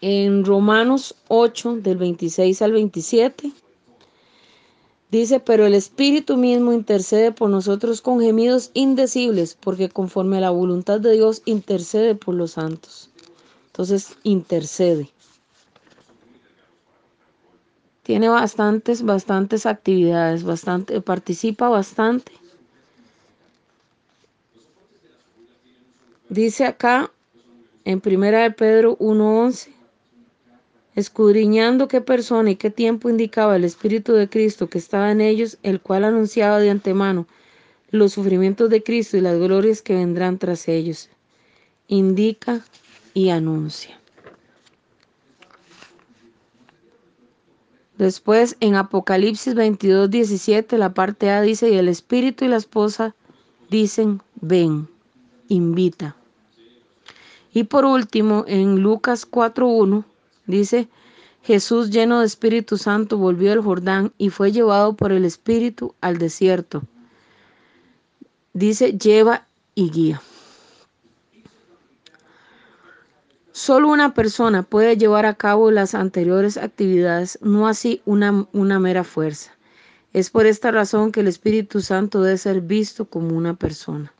En 0.00 0.44
Romanos 0.44 1.14
8, 1.28 1.76
del 1.76 1.96
26 1.98 2.62
al 2.62 2.72
27, 2.72 3.52
Dice, 5.10 5.40
pero 5.40 5.64
el 5.64 5.74
Espíritu 5.74 6.36
mismo 6.36 6.74
intercede 6.74 7.32
por 7.32 7.48
nosotros 7.48 8.02
con 8.02 8.20
gemidos 8.20 8.70
indecibles, 8.74 9.56
porque 9.58 9.88
conforme 9.88 10.36
a 10.36 10.40
la 10.40 10.50
voluntad 10.50 11.00
de 11.00 11.12
Dios 11.12 11.40
intercede 11.46 12.14
por 12.14 12.34
los 12.34 12.52
santos. 12.52 13.08
Entonces, 13.68 14.16
intercede. 14.22 15.10
Tiene 18.02 18.28
bastantes, 18.28 19.02
bastantes 19.02 19.64
actividades, 19.64 20.42
bastante, 20.42 21.00
participa 21.00 21.70
bastante. 21.70 22.32
Dice 26.28 26.66
acá 26.66 27.10
en 27.84 28.02
Primera 28.02 28.42
de 28.42 28.50
Pedro 28.50 28.98
1.11, 28.98 29.77
escudriñando 30.98 31.86
qué 31.86 32.00
persona 32.00 32.50
y 32.50 32.56
qué 32.56 32.70
tiempo 32.70 33.08
indicaba 33.08 33.54
el 33.54 33.62
Espíritu 33.62 34.14
de 34.14 34.28
Cristo 34.28 34.68
que 34.68 34.78
estaba 34.78 35.12
en 35.12 35.20
ellos, 35.20 35.56
el 35.62 35.80
cual 35.80 36.02
anunciaba 36.02 36.58
de 36.58 36.70
antemano 36.70 37.28
los 37.90 38.14
sufrimientos 38.14 38.68
de 38.68 38.82
Cristo 38.82 39.16
y 39.16 39.20
las 39.20 39.38
glorias 39.38 39.80
que 39.80 39.94
vendrán 39.94 40.38
tras 40.38 40.66
ellos. 40.66 41.08
Indica 41.86 42.64
y 43.14 43.28
anuncia. 43.28 44.00
Después 47.96 48.56
en 48.58 48.74
Apocalipsis 48.74 49.54
22, 49.54 50.10
17, 50.10 50.78
la 50.78 50.94
parte 50.94 51.30
A 51.30 51.42
dice, 51.42 51.70
y 51.70 51.76
el 51.76 51.88
Espíritu 51.88 52.44
y 52.44 52.48
la 52.48 52.56
esposa 52.56 53.14
dicen, 53.70 54.20
ven, 54.40 54.88
invita. 55.46 56.16
Y 57.52 57.64
por 57.64 57.84
último, 57.84 58.44
en 58.48 58.80
Lucas 58.82 59.28
4.1, 59.30 60.04
Dice, 60.48 60.88
Jesús 61.42 61.90
lleno 61.90 62.20
de 62.20 62.26
Espíritu 62.26 62.78
Santo 62.78 63.18
volvió 63.18 63.52
al 63.52 63.60
Jordán 63.60 64.12
y 64.18 64.30
fue 64.30 64.50
llevado 64.50 64.96
por 64.96 65.12
el 65.12 65.24
Espíritu 65.24 65.94
al 66.00 66.18
desierto. 66.18 66.82
Dice, 68.54 68.98
lleva 68.98 69.46
y 69.74 69.90
guía. 69.90 70.22
Solo 73.52 73.88
una 73.88 74.14
persona 74.14 74.62
puede 74.62 74.96
llevar 74.96 75.26
a 75.26 75.34
cabo 75.34 75.70
las 75.70 75.94
anteriores 75.94 76.56
actividades, 76.56 77.38
no 77.42 77.68
así 77.68 78.00
una, 78.06 78.46
una 78.52 78.80
mera 78.80 79.04
fuerza. 79.04 79.52
Es 80.14 80.30
por 80.30 80.46
esta 80.46 80.70
razón 80.70 81.12
que 81.12 81.20
el 81.20 81.28
Espíritu 81.28 81.82
Santo 81.82 82.22
debe 82.22 82.38
ser 82.38 82.62
visto 82.62 83.04
como 83.04 83.36
una 83.36 83.54
persona. 83.54 84.14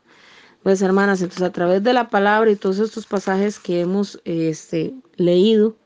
Pues 0.61 0.81
hermanas, 0.83 1.21
entonces 1.21 1.47
a 1.47 1.51
través 1.51 1.81
de 1.83 1.93
la 1.93 2.09
palabra 2.09 2.51
y 2.51 2.55
todos 2.55 2.77
estos 2.77 3.07
pasajes 3.07 3.59
que 3.59 3.79
hemos 3.79 4.21
este, 4.25 4.93
leído, 5.15 5.78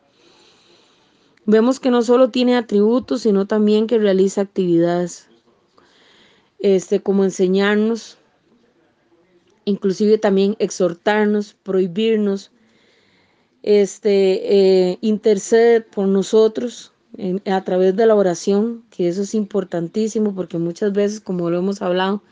Vemos 1.46 1.80
que 1.80 1.90
no 1.90 2.02
solo 2.04 2.30
tiene 2.30 2.56
atributos, 2.56 3.22
sino 3.22 3.46
también 3.48 3.88
que 3.88 3.98
realiza 3.98 4.42
actividades, 4.42 5.28
este, 6.60 7.02
como 7.02 7.26
enseñarnos, 7.26 8.18
inclusive 9.66 10.18
también 10.18 10.56
exhortarnos, 10.60 11.54
prohibirnos, 11.64 12.52
este, 13.62 14.92
eh, 14.92 14.98
intercede 15.02 15.82
por 15.82 16.08
nosotros 16.08 16.94
a 17.46 17.64
través 17.64 17.96
de 17.96 18.06
la 18.06 18.16
oración, 18.16 18.84
que 18.90 19.08
eso 19.08 19.22
es 19.22 19.36
importantísimo 19.36 20.34
porque 20.34 20.58
muchas 20.58 20.94
veces, 20.94 21.20
como 21.20 21.50
lo 21.50 21.60
hemos 21.60 21.82
hablado, 21.82 22.24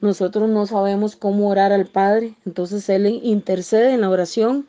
nosotros 0.00 0.50
no 0.50 0.66
sabemos 0.66 1.16
cómo 1.16 1.48
orar 1.48 1.72
al 1.72 1.86
Padre, 1.86 2.34
entonces 2.44 2.88
Él 2.88 3.06
intercede 3.22 3.94
en 3.94 4.02
la 4.02 4.10
oración 4.10 4.66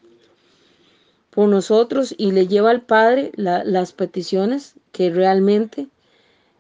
por 1.34 1.50
nosotros 1.50 2.14
y 2.18 2.32
le 2.32 2.48
lleva 2.48 2.70
al 2.70 2.84
Padre 2.84 3.32
las 3.36 3.92
peticiones 3.94 4.76
que 4.92 5.10
realmente 5.10 5.88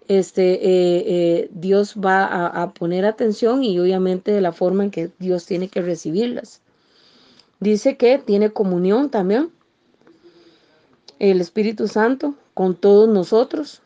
este, 0.07 0.53
eh, 0.53 1.03
eh, 1.05 1.49
Dios 1.51 1.95
va 1.95 2.47
a, 2.47 2.73
poner 2.73 3.05
atención 3.05 3.63
y 3.63 3.79
obviamente 3.79 4.31
de 4.31 4.41
la 4.41 4.51
forma 4.51 4.83
en 4.83 4.91
que 4.91 5.11
Dios 5.19 5.45
tiene 5.45 5.67
que 5.67 5.81
recibirlas. 5.81 6.61
Dice 7.59 7.97
que 7.97 8.17
tiene 8.17 8.51
comunión 8.51 9.09
también 9.09 9.51
el 11.19 11.39
Espíritu 11.39 11.87
Santo 11.87 12.33
con 12.53 12.75
todos 12.75 13.07
nosotros. 13.07 13.81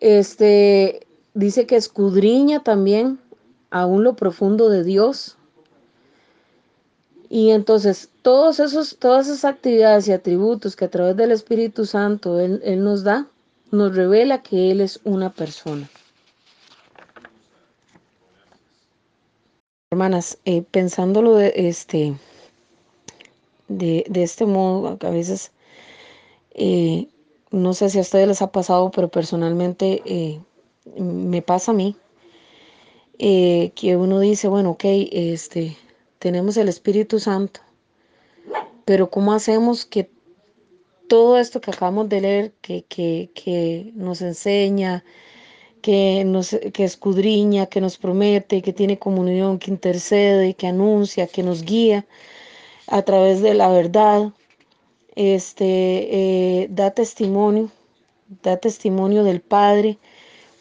Este 0.00 1.06
dice 1.34 1.66
que 1.66 1.76
escudriña 1.76 2.62
también 2.62 3.18
aún 3.70 4.04
lo 4.04 4.14
profundo 4.14 4.68
de 4.68 4.84
Dios. 4.84 5.36
Y 7.28 7.50
entonces 7.50 8.10
todos 8.28 8.60
esos, 8.60 8.98
todas 8.98 9.26
esas 9.26 9.46
actividades 9.46 10.06
y 10.06 10.12
atributos 10.12 10.76
que 10.76 10.84
a 10.84 10.90
través 10.90 11.16
del 11.16 11.32
Espíritu 11.32 11.86
Santo 11.86 12.38
Él, 12.38 12.60
nos 12.84 13.02
da, 13.02 13.26
nos 13.70 13.96
revela 13.96 14.42
que 14.42 14.70
Él 14.70 14.82
es 14.82 15.00
una 15.04 15.32
persona. 15.32 15.88
Hermanas, 19.90 20.36
eh, 20.44 20.60
pensándolo 20.60 21.36
de 21.36 21.54
este, 21.56 22.18
de, 23.68 24.04
este 24.12 24.44
modo, 24.44 24.98
a 25.00 25.10
veces, 25.10 25.50
eh, 26.50 27.08
no 27.50 27.72
sé 27.72 27.88
si 27.88 27.96
a 27.96 28.02
ustedes 28.02 28.28
les 28.28 28.42
ha 28.42 28.52
pasado, 28.52 28.90
pero 28.90 29.08
personalmente 29.08 30.02
eh, 30.04 30.38
me 30.98 31.40
pasa 31.40 31.70
a 31.70 31.74
mí, 31.74 31.96
que 33.18 33.96
uno 33.98 34.20
dice, 34.20 34.48
bueno, 34.48 34.72
ok, 34.72 34.84
este, 34.84 35.78
tenemos 36.18 36.58
el 36.58 36.68
Espíritu 36.68 37.20
Santo, 37.20 37.60
pero 38.88 39.10
¿cómo 39.10 39.34
hacemos 39.34 39.84
que 39.84 40.10
todo 41.08 41.36
esto 41.36 41.60
que 41.60 41.70
acabamos 41.70 42.08
de 42.08 42.22
leer, 42.22 42.52
que, 42.62 42.86
que, 42.88 43.92
nos 43.94 44.22
enseña, 44.22 45.04
que, 45.82 46.24
nos, 46.24 46.56
que 46.72 46.84
escudriña, 46.84 47.66
que 47.66 47.82
nos 47.82 47.98
promete, 47.98 48.62
que 48.62 48.72
tiene 48.72 48.98
comunión, 48.98 49.58
que 49.58 49.70
intercede, 49.70 50.54
que 50.54 50.68
anuncia, 50.68 51.26
que 51.26 51.42
nos 51.42 51.64
guía 51.64 52.06
a 52.86 53.02
través 53.02 53.42
de 53.42 53.52
la 53.52 53.68
verdad, 53.68 54.32
este, 55.16 56.62
eh, 56.62 56.68
da 56.70 56.90
testimonio, 56.92 57.70
da 58.42 58.56
testimonio 58.56 59.22
del 59.22 59.42
Padre. 59.42 59.98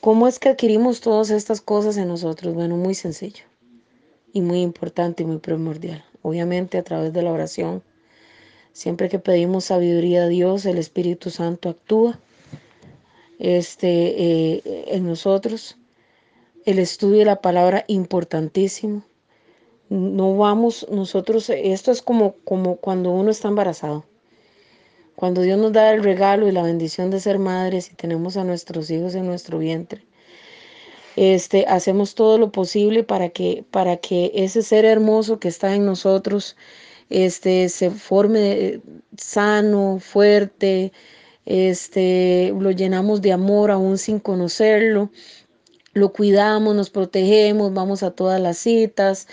¿Cómo 0.01 0.27
es 0.27 0.37
que 0.37 0.49
adquirimos 0.49 0.99
todas 0.99 1.29
estas 1.29 1.61
cosas 1.61 1.95
en 1.95 2.09
nosotros? 2.09 2.53
Bueno, 2.53 2.75
muy 2.75 2.93
sencillo 2.93 3.45
y 4.33 4.41
muy 4.41 4.59
importante 4.63 5.23
y 5.23 5.25
muy 5.25 5.37
primordial. 5.37 6.03
Obviamente 6.23 6.77
a 6.77 6.83
través 6.83 7.13
de 7.13 7.21
la 7.21 7.31
oración. 7.31 7.83
Siempre 8.77 9.09
que 9.09 9.17
pedimos 9.17 9.65
sabiduría 9.65 10.25
a 10.25 10.27
Dios, 10.27 10.63
el 10.67 10.77
Espíritu 10.77 11.31
Santo 11.31 11.69
actúa 11.69 12.19
este, 13.39 13.87
eh, 13.87 14.61
en 14.89 15.07
nosotros. 15.07 15.79
El 16.63 16.77
estudio 16.77 17.17
de 17.17 17.25
la 17.25 17.41
palabra 17.41 17.85
importantísimo. 17.87 19.01
No 19.89 20.37
vamos 20.37 20.85
nosotros, 20.91 21.49
esto 21.49 21.91
es 21.91 22.03
como, 22.03 22.35
como 22.43 22.75
cuando 22.75 23.09
uno 23.09 23.31
está 23.31 23.47
embarazado. 23.47 24.05
Cuando 25.15 25.41
Dios 25.41 25.57
nos 25.57 25.73
da 25.73 25.91
el 25.91 26.03
regalo 26.03 26.47
y 26.47 26.51
la 26.51 26.61
bendición 26.61 27.09
de 27.09 27.19
ser 27.19 27.39
madres 27.39 27.91
y 27.91 27.95
tenemos 27.95 28.37
a 28.37 28.43
nuestros 28.43 28.91
hijos 28.91 29.15
en 29.15 29.25
nuestro 29.25 29.57
vientre 29.57 30.05
este, 31.17 31.65
hacemos 31.67 32.13
todo 32.13 32.37
lo 32.37 32.51
posible 32.51 33.03
para 33.03 33.29
que, 33.29 33.65
para 33.71 33.97
que 33.97 34.31
ese 34.35 34.61
ser 34.61 34.85
hermoso 34.85 35.39
que 35.39 35.47
está 35.47 35.73
en 35.73 35.83
nosotros 35.83 36.55
este, 37.09 37.69
se 37.69 37.91
forme 37.91 38.81
sano, 39.17 39.99
fuerte, 39.99 40.91
este, 41.45 42.53
lo 42.59 42.71
llenamos 42.71 43.21
de 43.21 43.31
amor 43.31 43.71
aún 43.71 43.97
sin 43.97 44.19
conocerlo, 44.19 45.11
lo 45.93 46.13
cuidamos, 46.13 46.75
nos 46.75 46.89
protegemos, 46.89 47.73
vamos 47.73 48.03
a 48.03 48.11
todas 48.11 48.41
las 48.41 48.57
citas 48.57 49.27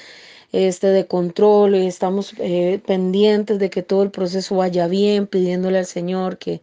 este, 0.53 0.89
de 0.89 1.07
control, 1.07 1.75
estamos 1.75 2.35
eh, 2.39 2.81
pendientes 2.87 3.59
de 3.59 3.71
que 3.71 3.83
todo 3.83 4.05
el 4.05 4.11
proceso 4.13 4.57
vaya 4.57 4.87
bien, 4.87 5.27
pidiéndole 5.27 5.79
al 5.79 5.87
Señor 5.87 6.39
que, 6.39 6.63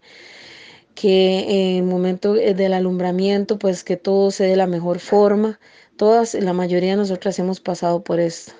que 0.95 1.71
en 1.71 1.78
el 1.78 1.84
momento 1.84 2.34
del 2.34 2.74
alumbramiento, 2.74 3.60
pues 3.60 3.84
que 3.84 3.97
todo 3.97 4.32
se 4.32 4.45
dé 4.45 4.52
de 4.52 4.56
la 4.58 4.67
mejor 4.67 5.00
forma. 5.00 5.60
Todas, 5.97 6.34
la 6.36 6.54
mayoría 6.54 6.91
de 6.91 6.97
nosotras 6.97 7.38
hemos 7.39 7.60
pasado 7.60 8.04
por 8.04 8.19
esto. 8.19 8.54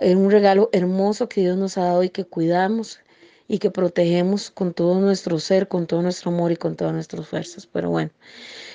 Es 0.00 0.16
un 0.16 0.30
regalo 0.30 0.70
hermoso 0.72 1.28
que 1.28 1.42
Dios 1.42 1.56
nos 1.56 1.76
ha 1.76 1.84
dado 1.84 2.02
y 2.02 2.10
que 2.10 2.24
cuidamos 2.24 3.00
y 3.48 3.58
que 3.58 3.70
protegemos 3.70 4.50
con 4.50 4.72
todo 4.72 4.98
nuestro 5.00 5.38
ser, 5.38 5.68
con 5.68 5.86
todo 5.86 6.00
nuestro 6.00 6.30
amor 6.30 6.52
y 6.52 6.56
con 6.56 6.74
todas 6.76 6.94
nuestras 6.94 7.28
fuerzas. 7.28 7.66
Pero 7.66 7.90
bueno, 7.90 8.10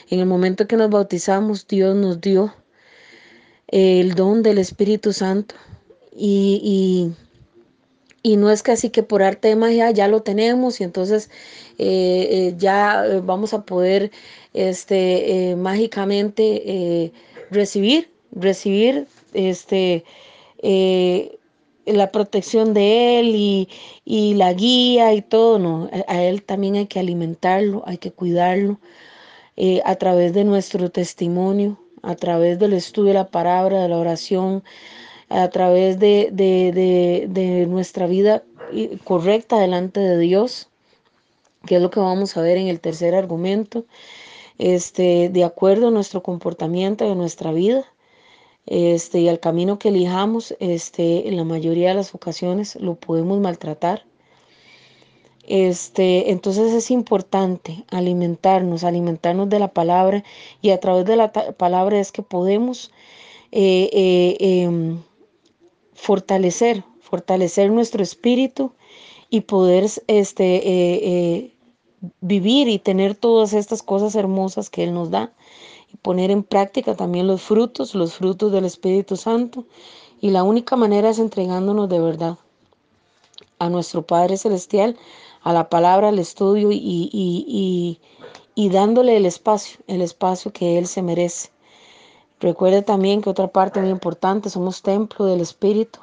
en 0.09 0.19
el 0.19 0.27
momento 0.27 0.67
que 0.67 0.77
nos 0.77 0.89
bautizamos, 0.91 1.67
Dios 1.67 1.95
nos 1.95 2.21
dio 2.21 2.53
el 3.67 4.13
don 4.13 4.43
del 4.43 4.59
Espíritu 4.59 5.13
Santo 5.13 5.55
y, 6.15 7.13
y, 8.23 8.37
no 8.37 8.51
es 8.51 8.61
casi 8.61 8.89
que 8.89 9.03
por 9.03 9.23
arte 9.23 9.47
de 9.47 9.55
magia 9.55 9.89
ya 9.91 10.07
lo 10.07 10.21
tenemos 10.21 10.81
y 10.81 10.83
entonces 10.83 11.29
eh, 11.77 12.27
eh, 12.29 12.53
ya 12.57 13.05
eh, 13.05 13.21
vamos 13.23 13.53
a 13.53 13.63
poder 13.63 14.11
este, 14.53 15.55
mágicamente 15.57 17.11
recibir, 17.49 18.11
recibir 18.31 19.07
este, 19.33 20.03
la 20.61 22.11
protección 22.11 22.73
de 22.73 23.19
Él 23.19 23.35
y, 23.35 23.69
y, 24.05 24.33
la 24.35 24.53
guía 24.53 25.13
y 25.13 25.21
todo, 25.21 25.59
no, 25.59 25.89
a 26.07 26.23
Él 26.23 26.43
también 26.43 26.75
hay 26.75 26.87
que 26.87 26.99
alimentarlo, 26.99 27.83
hay 27.85 27.97
que 27.97 28.11
cuidarlo 28.11 28.79
a 29.85 29.95
través 29.95 30.33
de 30.33 30.43
nuestro 30.43 30.91
testimonio, 30.91 31.79
a 32.03 32.15
través 32.15 32.59
del 32.59 32.73
estudio 32.73 33.09
de 33.09 33.13
la 33.15 33.27
palabra, 33.27 33.81
de 33.81 33.89
la 33.89 33.97
oración, 33.97 34.63
a 35.29 35.49
través 35.49 35.99
de, 35.99 36.29
de, 36.31 37.65
nuestra 37.67 38.07
vida 38.07 38.43
correcta 39.03 39.59
delante 39.59 39.99
de 39.99 40.17
Dios, 40.17 40.69
que 41.65 41.75
es 41.75 41.81
lo 41.81 41.89
que 41.89 41.99
vamos 41.99 42.37
a 42.37 42.41
ver 42.41 42.57
en 42.57 42.67
el 42.67 42.79
tercer 42.79 43.13
argumento, 43.13 43.85
este, 44.57 45.29
de 45.29 45.43
acuerdo 45.43 45.89
a 45.89 45.91
nuestro 45.91 46.23
comportamiento 46.23 47.07
de 47.07 47.15
nuestra 47.15 47.51
vida. 47.51 47.85
Este, 48.67 49.21
y 49.21 49.29
al 49.29 49.39
camino 49.39 49.79
que 49.79 49.87
elijamos, 49.89 50.53
este, 50.59 51.29
en 51.29 51.37
la 51.37 51.45
mayoría 51.45 51.89
de 51.89 51.95
las 51.95 52.13
ocasiones 52.13 52.75
lo 52.75 52.95
podemos 52.95 53.39
maltratar. 53.39 54.05
Este, 55.43 56.31
entonces 56.31 56.73
es 56.73 56.91
importante 56.91 57.85
alimentarnos, 57.89 58.83
alimentarnos 58.83 59.47
de 59.47 59.59
la 59.59 59.69
palabra 59.69 60.25
y 60.61 60.71
a 60.71 60.79
través 60.81 61.05
de 61.05 61.15
la 61.15 61.31
palabra 61.31 61.97
es 62.01 62.11
que 62.11 62.21
podemos 62.21 62.91
eh, 63.53 63.89
eh, 63.93 64.37
em, 64.39 65.01
fortalecer, 65.93 66.83
fortalecer 66.99 67.71
nuestro 67.71 68.03
espíritu 68.03 68.73
y 69.29 69.41
poder 69.41 69.89
este, 70.07 70.61
eh, 70.65 71.53
vivir 72.19 72.67
y 72.67 72.79
tener 72.79 73.15
todas 73.15 73.53
estas 73.53 73.81
cosas 73.81 74.15
hermosas 74.15 74.69
que 74.69 74.83
Él 74.83 74.93
nos 74.93 75.09
da 75.09 75.31
poner 76.07 76.31
en 76.31 76.43
práctica 76.43 76.95
también 76.95 77.27
los 77.27 77.41
frutos, 77.41 77.93
los 77.93 78.13
frutos 78.13 78.49
del 78.53 78.63
Espíritu 78.63 79.17
Santo. 79.17 79.65
Y 80.21 80.29
la 80.29 80.43
única 80.43 80.77
manera 80.77 81.09
es 81.09 81.19
entregándonos 81.19 81.89
de 81.89 81.99
verdad 81.99 82.37
a 83.59 83.67
nuestro 83.67 84.03
Padre 84.03 84.37
Celestial 84.37 84.95
a 85.41 85.51
la 85.51 85.67
palabra, 85.67 86.07
al 86.07 86.17
estudio 86.17 86.69
y, 86.71 87.99
y, 88.55 88.69
dándole 88.69 89.17
el 89.17 89.25
espacio, 89.25 89.81
el 89.87 90.01
espacio 90.01 90.53
que 90.53 90.77
Él 90.77 90.87
se 90.87 91.01
merece. 91.01 91.49
Recuerde 92.39 92.83
también 92.83 93.21
que 93.21 93.29
otra 93.29 93.49
parte 93.49 93.81
muy 93.81 93.89
importante, 93.89 94.49
somos 94.49 94.81
templo 94.81 95.25
del 95.25 95.41
Espíritu. 95.41 95.99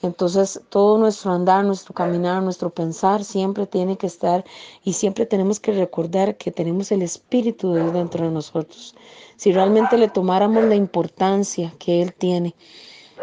Entonces 0.00 0.60
todo 0.68 0.96
nuestro 0.98 1.32
andar, 1.32 1.64
nuestro 1.64 1.92
caminar, 1.92 2.42
nuestro 2.42 2.70
pensar 2.70 3.24
siempre 3.24 3.66
tiene 3.66 3.96
que 3.96 4.06
estar 4.06 4.44
y 4.84 4.92
siempre 4.92 5.26
tenemos 5.26 5.58
que 5.58 5.72
recordar 5.72 6.36
que 6.36 6.52
tenemos 6.52 6.92
el 6.92 7.02
Espíritu 7.02 7.72
de 7.72 7.82
Dios 7.82 7.92
dentro 7.92 8.24
de 8.24 8.30
nosotros. 8.30 8.94
Si 9.36 9.52
realmente 9.52 9.98
le 9.98 10.08
tomáramos 10.08 10.64
la 10.64 10.76
importancia 10.76 11.74
que 11.78 12.00
Él 12.00 12.14
tiene 12.14 12.54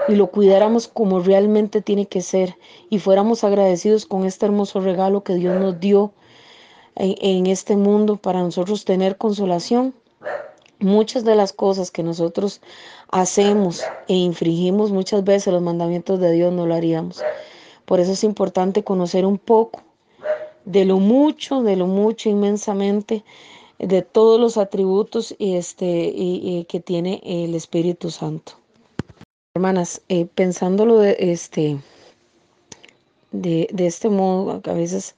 y 0.07 0.15
lo 0.15 0.27
cuidáramos 0.27 0.87
como 0.87 1.19
realmente 1.19 1.81
tiene 1.81 2.07
que 2.07 2.21
ser 2.21 2.57
y 2.89 2.99
fuéramos 2.99 3.43
agradecidos 3.43 4.05
con 4.05 4.25
este 4.25 4.45
hermoso 4.45 4.81
regalo 4.81 5.23
que 5.23 5.35
Dios 5.35 5.59
nos 5.59 5.79
dio 5.79 6.13
en, 6.95 7.47
este 7.47 7.75
mundo 7.75 8.17
para 8.17 8.41
nosotros 8.41 8.85
tener 8.85 9.17
consolación. 9.17 9.93
Muchas 10.79 11.23
de 11.23 11.35
las 11.35 11.53
cosas 11.53 11.91
que 11.91 12.03
nosotros 12.03 12.61
hacemos 13.09 13.81
e 14.07 14.13
infringimos 14.13 14.91
muchas 14.91 15.23
veces 15.23 15.53
los 15.53 15.61
mandamientos 15.61 16.19
de 16.19 16.31
Dios 16.31 16.53
no 16.53 16.65
lo 16.65 16.75
haríamos. 16.75 17.23
Por 17.85 17.99
eso 17.99 18.11
es 18.11 18.23
importante 18.23 18.83
conocer 18.83 19.25
un 19.25 19.37
poco 19.37 19.83
de 20.65 20.85
lo 20.85 20.99
mucho, 20.99 21.61
de 21.61 21.75
lo 21.75 21.87
mucho 21.87 22.29
inmensamente, 22.29 23.23
de 23.79 24.01
todos 24.01 24.39
los 24.39 24.57
atributos 24.57 25.35
este, 25.39 26.11
y, 26.15 26.65
que 26.65 26.79
tiene 26.79 27.21
el 27.23 27.55
Espíritu 27.55 28.09
Santo. 28.09 28.53
Hermanas, 29.53 30.01
eh, 30.09 30.25
pensándolo 30.25 30.97
de 30.97 31.15
este, 31.19 31.77
de, 33.31 33.67
este 33.77 34.09
modo, 34.09 34.61
a 34.63 34.73
veces, 34.73 35.15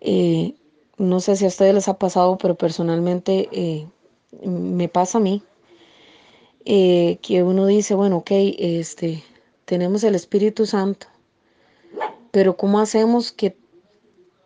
eh, 0.00 0.54
no 0.96 1.20
sé 1.20 1.36
si 1.36 1.44
a 1.44 1.48
ustedes 1.48 1.74
les 1.74 1.88
ha 1.88 1.98
pasado, 1.98 2.38
pero 2.38 2.54
personalmente 2.54 3.48
eh, 3.52 3.86
me 4.42 4.88
pasa 4.88 5.18
a 5.18 5.20
mí, 5.20 5.42
que 6.64 7.42
uno 7.42 7.66
dice, 7.66 7.94
bueno, 7.94 8.18
ok, 8.18 8.30
este, 8.30 9.22
tenemos 9.64 10.04
el 10.04 10.14
Espíritu 10.14 10.66
Santo, 10.66 11.06
pero 12.30 12.56
¿cómo 12.56 12.78
hacemos 12.80 13.32
que 13.32 13.56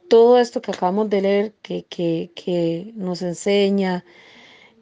todo 0.08 0.38
esto 0.38 0.60
que 0.60 0.70
acabamos 0.70 1.08
de 1.10 1.22
leer, 1.22 1.52
que, 1.62 1.84
que, 1.84 2.30
que 2.34 2.92
nos 2.94 3.22
enseña, 3.22 4.04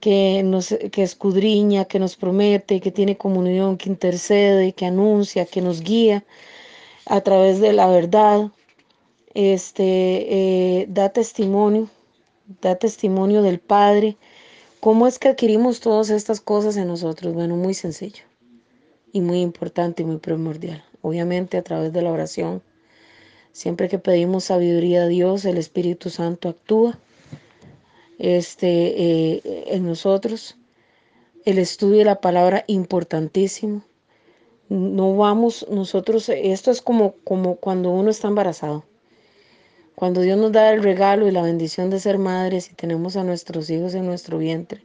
que, 0.01 0.43
nos, 0.43 0.75
que 0.91 1.03
escudriña, 1.03 1.85
que 1.85 1.99
nos 1.99 2.17
promete, 2.17 2.81
que 2.81 2.91
tiene 2.91 3.17
comunión, 3.17 3.77
que 3.77 3.89
intercede, 3.89 4.73
que 4.73 4.87
anuncia, 4.87 5.47
que 5.47 5.61
nos 5.61 5.83
guía 5.83 6.25
a 7.07 7.21
través 7.21 7.61
de 7.61 7.73
la 7.73 7.87
verdad, 7.87 8.51
este, 9.35 10.81
eh, 10.83 10.87
da 10.89 11.11
testimonio, 11.11 11.89
da 12.61 12.75
testimonio 12.77 13.43
del 13.43 13.61
Padre. 13.61 14.17
¿Cómo 14.81 15.07
es 15.07 15.19
que 15.19 15.29
adquirimos 15.29 15.81
todas 15.81 16.09
estas 16.09 16.41
cosas 16.41 16.79
en 16.79 16.89
nosotros? 16.89 17.35
Bueno, 17.35 17.55
muy 17.55 17.75
sencillo 17.75 18.25
y 19.13 19.21
muy 19.21 19.43
importante 19.43 20.03
y 20.03 20.07
muy 20.07 20.17
primordial. 20.17 20.83
Obviamente 21.03 21.59
a 21.59 21.63
través 21.63 21.93
de 21.93 22.01
la 22.01 22.11
oración. 22.11 22.63
Siempre 23.53 23.91
que 23.91 23.99
pedimos 23.99 24.45
sabiduría 24.45 25.03
a 25.03 25.07
Dios, 25.07 25.45
el 25.45 25.59
Espíritu 25.59 26.09
Santo 26.09 26.49
actúa 26.49 26.99
este, 28.19 28.69
eh, 29.37 29.65
en 29.67 29.85
nosotros. 29.85 30.57
El 31.45 31.59
estudio 31.59 31.99
de 31.99 32.05
la 32.07 32.23
palabra 32.23 32.65
importantísimo. 32.67 33.83
No 34.71 35.15
vamos 35.15 35.67
nosotros, 35.69 36.31
esto 36.31 36.71
es 36.71 36.81
como, 36.81 37.17
como 37.25 37.57
cuando 37.57 37.91
uno 37.91 38.09
está 38.09 38.29
embarazado. 38.29 38.85
Cuando 40.01 40.23
Dios 40.23 40.39
nos 40.39 40.51
da 40.51 40.73
el 40.73 40.83
regalo 40.83 41.29
y 41.29 41.31
la 41.31 41.43
bendición 41.43 41.91
de 41.91 42.01
ser 42.01 42.17
madres 42.17 42.71
y 42.71 42.75
tenemos 42.75 43.17
a 43.17 43.23
nuestros 43.23 43.69
hijos 43.69 43.93
en 43.93 44.07
nuestro 44.07 44.39
vientre. 44.39 44.83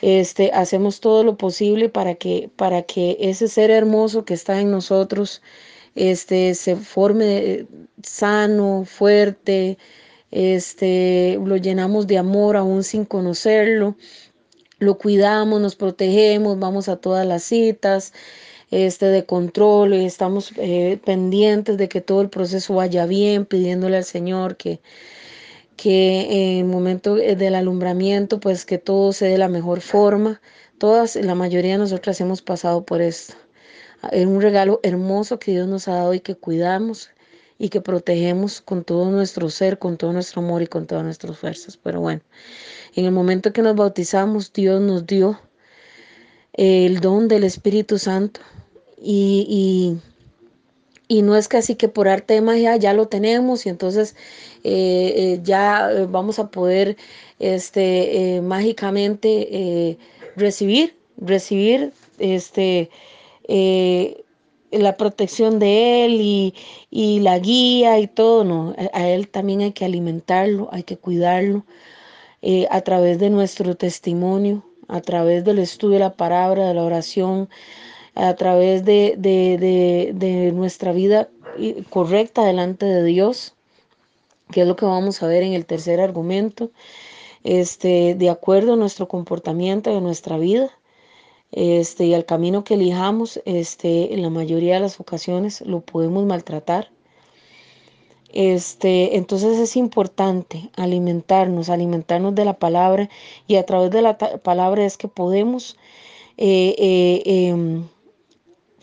Este, 0.00 0.52
hacemos 0.52 1.00
todo 1.00 1.24
lo 1.24 1.36
posible 1.36 1.88
para 1.88 2.14
que, 2.14 2.48
para 2.54 2.82
que 2.82 3.16
ese 3.18 3.48
ser 3.48 3.72
hermoso 3.72 4.24
que 4.24 4.34
está 4.34 4.60
en 4.60 4.70
nosotros 4.70 5.42
este, 5.96 6.54
se 6.54 6.76
forme 6.76 7.66
sano, 8.04 8.84
fuerte, 8.84 9.76
este, 10.30 11.40
lo 11.44 11.56
llenamos 11.56 12.06
de 12.06 12.18
amor 12.18 12.56
aún 12.56 12.84
sin 12.84 13.06
conocerlo, 13.06 13.96
lo 14.78 14.98
cuidamos, 14.98 15.60
nos 15.60 15.74
protegemos, 15.74 16.60
vamos 16.60 16.88
a 16.88 16.96
todas 16.96 17.26
las 17.26 17.42
citas 17.42 18.12
este, 18.70 19.06
de 19.06 19.24
control, 19.26 19.94
y 19.94 20.04
estamos 20.04 20.52
eh, 20.56 20.98
pendientes 21.04 21.76
de 21.78 21.88
que 21.88 22.00
todo 22.00 22.20
el 22.22 22.30
proceso 22.30 22.74
vaya 22.74 23.06
bien, 23.06 23.46
pidiéndole 23.46 23.98
al 23.98 24.04
Señor 24.04 24.56
que, 24.56 24.80
que 25.76 26.52
en 26.52 26.58
el 26.58 26.64
momento 26.64 27.14
del 27.14 27.54
alumbramiento, 27.54 28.40
pues 28.40 28.64
que 28.64 28.78
todo 28.78 29.12
se 29.12 29.26
dé 29.26 29.32
de 29.32 29.38
la 29.38 29.48
mejor 29.48 29.80
forma. 29.80 30.40
Todas, 30.78 31.16
la 31.16 31.34
mayoría 31.34 31.72
de 31.72 31.78
nosotras 31.78 32.20
hemos 32.20 32.42
pasado 32.42 32.84
por 32.84 33.00
esto. 33.00 33.34
Es 34.12 34.26
un 34.26 34.40
regalo 34.42 34.80
hermoso 34.82 35.38
que 35.38 35.52
Dios 35.52 35.68
nos 35.68 35.88
ha 35.88 35.94
dado 35.94 36.14
y 36.14 36.20
que 36.20 36.34
cuidamos 36.36 37.10
y 37.58 37.70
que 37.70 37.80
protegemos 37.80 38.60
con 38.60 38.84
todo 38.84 39.10
nuestro 39.10 39.48
ser, 39.48 39.78
con 39.78 39.96
todo 39.96 40.12
nuestro 40.12 40.42
amor 40.42 40.62
y 40.62 40.66
con 40.66 40.86
todas 40.86 41.04
nuestras 41.04 41.38
fuerzas. 41.38 41.78
Pero 41.78 42.00
bueno, 42.00 42.20
en 42.94 43.06
el 43.06 43.12
momento 43.12 43.52
que 43.52 43.62
nos 43.62 43.74
bautizamos, 43.74 44.52
Dios 44.52 44.80
nos 44.80 45.06
dio 45.06 45.40
el 46.52 47.00
don 47.00 47.28
del 47.28 47.44
Espíritu 47.44 47.98
Santo 47.98 48.40
y, 49.02 49.98
y, 51.08 51.22
no 51.22 51.36
es 51.36 51.48
casi 51.48 51.76
que 51.76 51.88
por 51.88 52.08
arte 52.08 52.34
de 52.34 52.40
magia 52.40 52.76
ya 52.76 52.92
lo 52.92 53.06
tenemos 53.08 53.66
y 53.66 53.68
entonces 53.68 54.16
eh, 54.64 55.14
eh, 55.16 55.40
ya 55.42 55.90
eh, 55.92 56.06
vamos 56.08 56.38
a 56.38 56.50
poder 56.50 56.96
este, 57.38 58.40
mágicamente 58.42 59.98
recibir, 60.36 60.96
recibir 61.18 61.92
este, 62.18 62.90
la 64.70 64.96
protección 64.96 65.58
de 65.58 66.06
Él 66.06 66.20
y, 66.20 66.54
y, 66.90 67.20
la 67.20 67.38
guía 67.38 67.98
y 68.00 68.06
todo, 68.08 68.44
no, 68.44 68.74
a 68.92 69.08
Él 69.08 69.28
también 69.28 69.60
hay 69.60 69.72
que 69.72 69.84
alimentarlo, 69.84 70.68
hay 70.72 70.82
que 70.82 70.96
cuidarlo 70.96 71.64
a 72.70 72.80
través 72.82 73.18
de 73.18 73.30
nuestro 73.30 73.76
testimonio, 73.76 74.64
a 74.88 75.00
través 75.00 75.44
del 75.44 75.58
estudio 75.58 75.94
de 75.94 76.00
la 76.00 76.14
palabra, 76.14 76.68
de 76.68 76.74
la 76.74 76.84
oración, 76.84 77.48
a 78.16 78.34
través 78.34 78.84
de, 78.84 79.14
de, 79.18 79.58
de, 79.58 80.12
de 80.14 80.52
nuestra 80.52 80.92
vida 80.92 81.28
correcta 81.90 82.44
delante 82.44 82.86
de 82.86 83.04
Dios, 83.04 83.54
que 84.50 84.62
es 84.62 84.66
lo 84.66 84.74
que 84.76 84.86
vamos 84.86 85.22
a 85.22 85.26
ver 85.26 85.42
en 85.42 85.52
el 85.52 85.66
tercer 85.66 86.00
argumento, 86.00 86.70
este, 87.44 88.14
de 88.14 88.30
acuerdo 88.30 88.72
a 88.72 88.76
nuestro 88.76 89.06
comportamiento 89.06 89.92
y 89.92 89.96
a 89.96 90.00
nuestra 90.00 90.38
vida 90.38 90.70
este, 91.52 92.06
y 92.06 92.14
al 92.14 92.24
camino 92.24 92.64
que 92.64 92.74
elijamos, 92.74 93.40
este, 93.44 94.14
en 94.14 94.22
la 94.22 94.30
mayoría 94.30 94.74
de 94.74 94.80
las 94.80 94.98
ocasiones 94.98 95.60
lo 95.60 95.80
podemos 95.80 96.24
maltratar. 96.26 96.90
Este, 98.32 99.16
entonces 99.16 99.58
es 99.58 99.76
importante 99.76 100.70
alimentarnos, 100.76 101.70
alimentarnos 101.70 102.34
de 102.34 102.44
la 102.44 102.58
palabra 102.58 103.08
y 103.46 103.56
a 103.56 103.64
través 103.64 103.90
de 103.90 104.02
la 104.02 104.18
palabra 104.18 104.84
es 104.84 104.96
que 104.98 105.08
podemos 105.08 105.76
eh, 106.36 106.74
eh, 106.78 107.22
eh, 107.24 107.82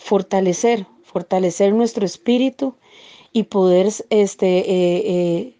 fortalecer, 0.03 0.85
fortalecer 1.03 1.73
nuestro 1.73 2.05
espíritu 2.05 2.75
y 3.31 3.43
poder 3.43 3.87
este, 4.09 5.55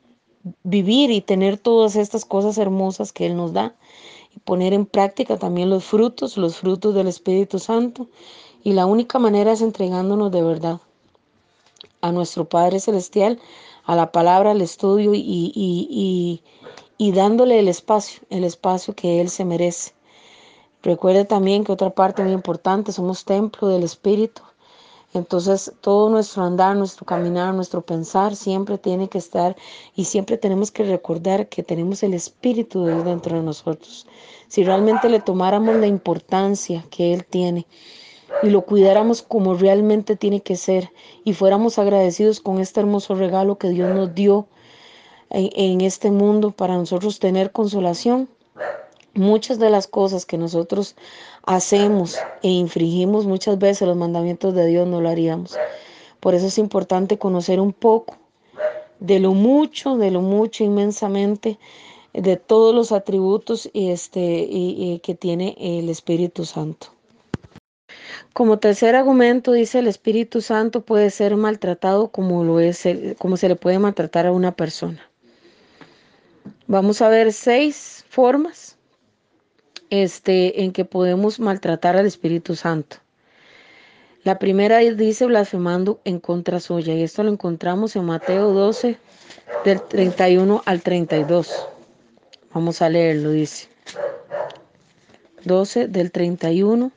vivir 0.64 1.12
y 1.12 1.22
tener 1.22 1.58
todas 1.58 1.96
estas 1.96 2.26
cosas 2.26 2.58
hermosas 2.58 3.14
que 3.14 3.26
Él 3.26 3.38
nos 3.38 3.54
da 3.54 3.74
y 4.36 4.40
poner 4.40 4.74
en 4.74 4.86
práctica 4.86 5.40
también 5.40 5.70
los 5.70 5.86
frutos, 5.86 6.36
los 6.36 6.58
frutos 6.58 6.94
del 6.94 7.08
Espíritu 7.08 7.58
Santo. 7.58 8.10
Y 8.64 8.74
la 8.74 8.86
única 8.86 9.18
manera 9.18 9.54
es 9.54 9.62
entregándonos 9.62 10.30
de 10.32 10.44
verdad 10.44 10.82
a 12.02 12.12
nuestro 12.12 12.44
Padre 12.44 12.82
Celestial, 12.82 13.40
a 13.86 13.96
la 13.96 14.12
palabra, 14.12 14.52
al 14.52 14.62
estudio 14.62 15.14
y, 15.14 15.20
y, 15.20 15.54
y, 15.56 16.42
y 16.98 17.12
dándole 17.14 17.60
el 17.60 17.70
espacio, 17.70 18.22
el 18.30 18.44
espacio 18.44 18.94
que 18.94 19.22
Él 19.22 19.30
se 19.30 19.46
merece. 19.46 19.94
Recuerde 20.84 21.26
también 21.26 21.64
que 21.64 21.72
otra 21.72 21.90
parte 21.90 22.24
muy 22.24 22.34
importante, 22.34 22.92
somos 22.92 23.26
templo 23.26 23.70
del 23.70 23.84
Espíritu. 23.84 24.42
Entonces 25.14 25.72
todo 25.82 26.10
nuestro 26.10 26.44
andar, 26.44 26.76
nuestro 26.76 27.06
caminar, 27.06 27.54
nuestro 27.54 27.82
pensar 27.82 28.36
siempre 28.36 28.78
tiene 28.78 29.10
que 29.10 29.20
estar 29.20 29.56
y 29.96 30.06
siempre 30.06 30.38
tenemos 30.38 30.72
que 30.72 30.84
recordar 30.84 31.48
que 31.50 31.64
tenemos 31.64 32.04
el 32.04 32.14
Espíritu 32.14 32.84
de 32.84 32.94
Dios 32.94 33.06
dentro 33.06 33.38
de 33.38 33.44
nosotros. 33.44 34.08
Si 34.48 34.64
realmente 34.64 35.10
le 35.10 35.20
tomáramos 35.20 35.76
la 35.76 35.88
importancia 35.88 36.84
que 36.90 37.14
Él 37.14 37.26
tiene 37.26 37.68
y 38.42 38.50
lo 38.50 38.64
cuidáramos 38.64 39.22
como 39.22 39.54
realmente 39.54 40.16
tiene 40.16 40.42
que 40.42 40.56
ser 40.56 40.92
y 41.24 41.34
fuéramos 41.34 41.78
agradecidos 41.78 42.40
con 42.40 42.60
este 42.60 42.80
hermoso 42.80 43.14
regalo 43.16 43.58
que 43.58 43.70
Dios 43.70 43.94
nos 43.94 44.14
dio 44.16 44.48
en, 45.30 45.82
este 45.82 46.12
mundo 46.12 46.52
para 46.52 46.76
nosotros 46.76 47.20
tener 47.20 47.52
consolación, 47.52 48.30
muchas 49.14 49.60
de 49.60 49.70
las 49.70 49.88
cosas 49.88 50.26
que 50.26 50.38
nosotros 50.38 50.96
hacemos 51.46 52.18
e 52.42 52.50
infringimos 52.50 53.26
muchas 53.26 53.60
veces 53.60 53.88
los 53.88 53.98
mandamientos 53.98 54.54
de 54.54 54.66
Dios, 54.68 54.88
no 54.88 55.02
lo 55.02 55.10
haríamos. 55.10 55.56
Por 56.20 56.36
eso 56.36 56.48
es 56.48 56.58
importante 56.58 57.18
conocer 57.18 57.60
un 57.60 57.74
poco 57.74 58.18
de 59.00 59.20
lo 59.20 59.34
mucho, 59.34 59.98
de 59.98 60.12
lo 60.12 60.22
mucho 60.22 60.64
inmensamente, 60.64 61.60
de 62.14 62.38
todos 62.38 62.74
los 62.74 62.92
atributos 62.92 63.70
este, 63.74 64.48
y, 64.50 65.00
que 65.04 65.16
tiene 65.16 65.56
el 65.60 65.90
Espíritu 65.90 66.46
Santo. 66.46 66.88
Como 68.34 68.60
tercer 68.60 68.96
argumento 68.96 69.52
dice 69.52 69.80
el 69.80 69.88
Espíritu 69.88 70.42
Santo 70.42 70.82
puede 70.82 71.10
ser 71.10 71.36
maltratado 71.36 72.08
como 72.08 72.44
lo 72.44 72.60
es 72.60 72.84
como 73.20 73.38
se 73.38 73.50
le 73.50 73.56
puede 73.56 73.78
maltratar 73.78 74.26
a 74.26 74.32
una 74.32 74.56
persona. 74.56 75.02
Vamos 76.66 77.02
a 77.02 77.10
ver 77.10 77.34
seis 77.34 78.06
formas 78.10 78.73
este, 79.94 80.64
en 80.64 80.72
que 80.72 80.86
podemos 80.86 81.40
maltratar 81.40 81.96
al 81.96 82.08
Espíritu 82.08 82.56
Santo. 82.56 82.98
La 84.24 84.40
primera 84.40 84.80
dice 84.80 85.28
blasfemando 85.28 86.02
en 86.04 86.20
contra 86.20 86.60
suya 86.60 86.96
y 86.96 87.04
esto 87.04 87.22
lo 87.22 87.30
encontramos 87.30 87.96
en 87.96 88.06
Mateo 88.06 88.54
12 88.54 88.98
del 89.64 89.82
31 89.84 90.64
al 90.66 90.82
32. 90.82 91.68
Vamos 92.56 92.82
a 92.82 92.90
leerlo, 92.90 93.30
dice. 93.30 93.68
12 95.44 95.88
del 95.88 96.12
31 96.12 96.92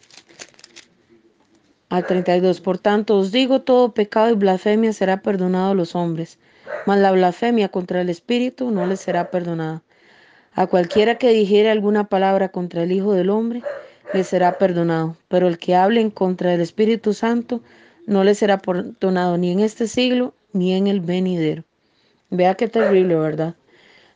al 1.90 2.06
32. 2.06 2.62
Por 2.62 2.78
tanto, 2.78 3.18
os 3.18 3.30
digo, 3.30 3.60
todo 3.60 3.92
pecado 3.92 4.30
y 4.30 4.36
blasfemia 4.36 4.94
será 4.94 5.20
perdonado 5.20 5.72
a 5.72 5.74
los 5.74 5.94
hombres, 5.94 6.38
mas 6.86 6.98
la 6.98 7.12
blasfemia 7.12 7.68
contra 7.68 8.00
el 8.00 8.08
Espíritu 8.08 8.70
no 8.70 8.86
les 8.86 9.00
será 9.00 9.30
perdonada. 9.30 9.82
A 10.56 10.66
cualquiera 10.66 11.18
que 11.18 11.28
dijere 11.28 11.70
alguna 11.70 12.04
palabra 12.04 12.48
contra 12.48 12.82
el 12.82 12.90
Hijo 12.90 13.12
del 13.12 13.28
Hombre, 13.28 13.62
le 14.14 14.24
será 14.24 14.56
perdonado, 14.56 15.14
pero 15.28 15.48
el 15.48 15.58
que 15.58 15.74
hable 15.74 16.00
en 16.00 16.10
contra 16.10 16.50
del 16.50 16.62
Espíritu 16.62 17.12
Santo, 17.12 17.60
no 18.06 18.24
le 18.24 18.34
será 18.34 18.56
perdonado 18.56 19.36
ni 19.36 19.52
en 19.52 19.60
este 19.60 19.86
siglo 19.86 20.32
ni 20.54 20.72
en 20.72 20.86
el 20.86 21.00
venidero. 21.00 21.62
Vea 22.30 22.54
qué 22.54 22.68
terrible, 22.68 23.16
¿verdad? 23.16 23.54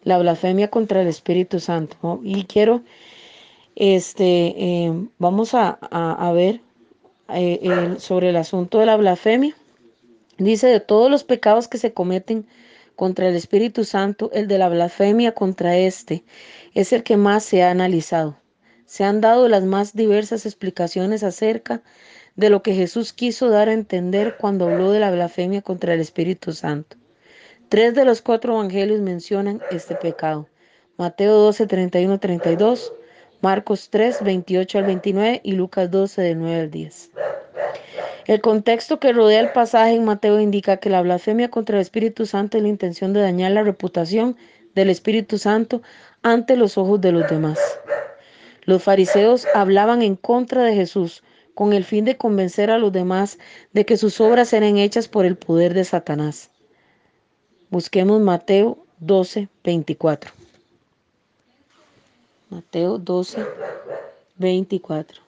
La 0.03 0.19
blasfemia 0.19 0.69
contra 0.69 1.03
el 1.03 1.09
Espíritu 1.09 1.61
Santo. 1.61 2.21
Y 2.25 2.45
quiero, 2.45 2.81
este, 3.77 4.55
eh, 4.57 4.93
vamos 5.19 5.53
a, 5.53 5.79
a, 5.91 6.33
ver 6.33 6.63
eh, 7.35 7.97
sobre 7.99 8.31
el 8.31 8.37
asunto 8.37 8.79
de 8.79 8.87
la 8.87 8.97
blasfemia. 8.97 9.55
Dice 10.39 10.69
de 10.69 10.81
todos 10.81 11.11
los 11.11 11.23
pecados 11.23 11.69
que 11.69 11.77
se 11.77 11.93
cometen 11.93 12.47
contra 13.01 13.29
el 13.31 13.35
Espíritu 13.35 13.85
Santo, 13.85 14.31
el 14.35 14.47
de 14.47 14.59
la 14.59 14.69
blasfemia 14.69 15.33
contra 15.33 15.75
este, 15.79 16.23
es 16.75 16.93
el 16.93 17.03
que 17.03 17.17
más 17.17 17.43
se 17.45 17.63
ha 17.63 17.71
analizado. 17.71 18.37
Se 18.85 19.05
han 19.05 19.23
dado 19.23 19.49
las 19.49 19.65
más 19.65 19.95
diversas 19.95 20.45
explicaciones 20.45 21.23
acerca 21.23 21.81
de 22.37 22.51
lo 22.51 22.63
que 22.63 22.75
Jesús 22.75 23.15
quiso 23.15 23.49
dar 23.49 23.71
a 23.71 23.73
entender 23.73 24.37
cuando 24.37 24.69
habló 24.69 24.93
de 24.93 25.01
la 25.01 25.11
blasfemia 25.11 25.63
contra 25.63 25.95
el 25.95 26.01
Espíritu 26.01 26.53
Santo. 26.53 26.99
Tres 27.71 27.95
de 27.95 28.05
los 28.05 28.21
cuatro 28.21 28.53
evangelios 28.53 29.01
mencionan 29.01 29.63
este 29.71 29.95
pecado. 29.95 30.51
Mateo 30.99 31.33
12, 31.37 31.67
31, 31.69 32.21
32, 32.21 32.93
Marcos 33.43 33.89
3, 33.91 34.23
28 34.23 34.79
al 34.79 34.85
29 34.85 35.41
y 35.43 35.53
Lucas 35.53 35.91
12, 35.91 36.21
del 36.21 36.39
9 36.39 36.61
al 36.61 36.71
10. 36.71 37.11
El 38.27 38.41
contexto 38.41 39.01
que 39.01 39.13
rodea 39.13 39.41
el 39.41 39.53
pasaje 39.53 39.95
en 39.95 40.05
Mateo 40.05 40.39
indica 40.41 40.77
que 40.77 40.91
la 40.91 41.03
blasfemia 41.03 41.51
contra 41.51 41.77
el 41.77 41.83
Espíritu 41.83 42.27
Santo 42.27 42.59
es 42.59 42.63
la 42.63 42.69
intención 42.69 43.13
de 43.13 43.21
dañar 43.21 43.53
la 43.53 43.63
reputación 43.63 44.37
del 44.75 44.91
Espíritu 44.91 45.39
Santo 45.39 45.83
ante 46.23 46.57
los 46.57 46.77
ojos 46.79 47.01
de 47.01 47.13
los 47.13 47.29
demás. 47.29 47.59
Los 48.65 48.83
fariseos 48.83 49.47
hablaban 49.55 50.03
en 50.03 50.17
contra 50.17 50.63
de 50.63 50.75
Jesús 50.75 51.23
con 51.55 51.73
el 51.73 51.85
fin 51.85 52.05
de 52.05 52.17
convencer 52.17 52.71
a 52.71 52.79
los 52.79 52.93
demás 52.93 53.39
de 53.73 53.85
que 53.85 53.97
sus 53.97 54.21
obras 54.21 54.53
eran 54.53 54.77
hechas 54.77 55.09
por 55.09 55.25
el 55.25 55.37
poder 55.37 55.75
de 55.75 55.85
Satanás. 55.85 56.51
Busquemos 57.71 58.21
Mateo 58.21 58.85
12, 58.99 59.49
24. 59.65 60.40
Mateo 62.51 62.99
12, 62.99 63.47
24. 64.37 65.23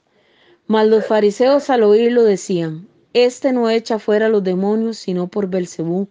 Mas 0.66 0.88
los 0.88 1.06
fariseos 1.06 1.70
al 1.70 1.85
oírlo 1.85 2.24
decían, 2.24 2.88
este 3.12 3.52
no 3.52 3.70
echa 3.70 4.00
fuera 4.00 4.26
a 4.26 4.28
los 4.28 4.42
demonios, 4.42 4.98
sino 4.98 5.28
por 5.28 5.46
Belcebú, 5.46 6.08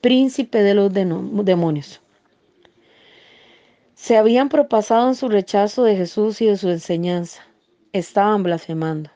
príncipe 0.00 0.62
de 0.62 0.74
los 0.74 0.92
demonios. 0.92 2.00
Se 3.96 4.16
habían 4.16 4.48
propasado 4.48 5.08
en 5.08 5.16
su 5.16 5.28
rechazo 5.28 5.82
de 5.82 5.96
Jesús 5.96 6.40
y 6.40 6.46
de 6.46 6.56
su 6.56 6.68
enseñanza. 6.68 7.42
Estaban 7.92 8.44
blasfemando. 8.44 9.10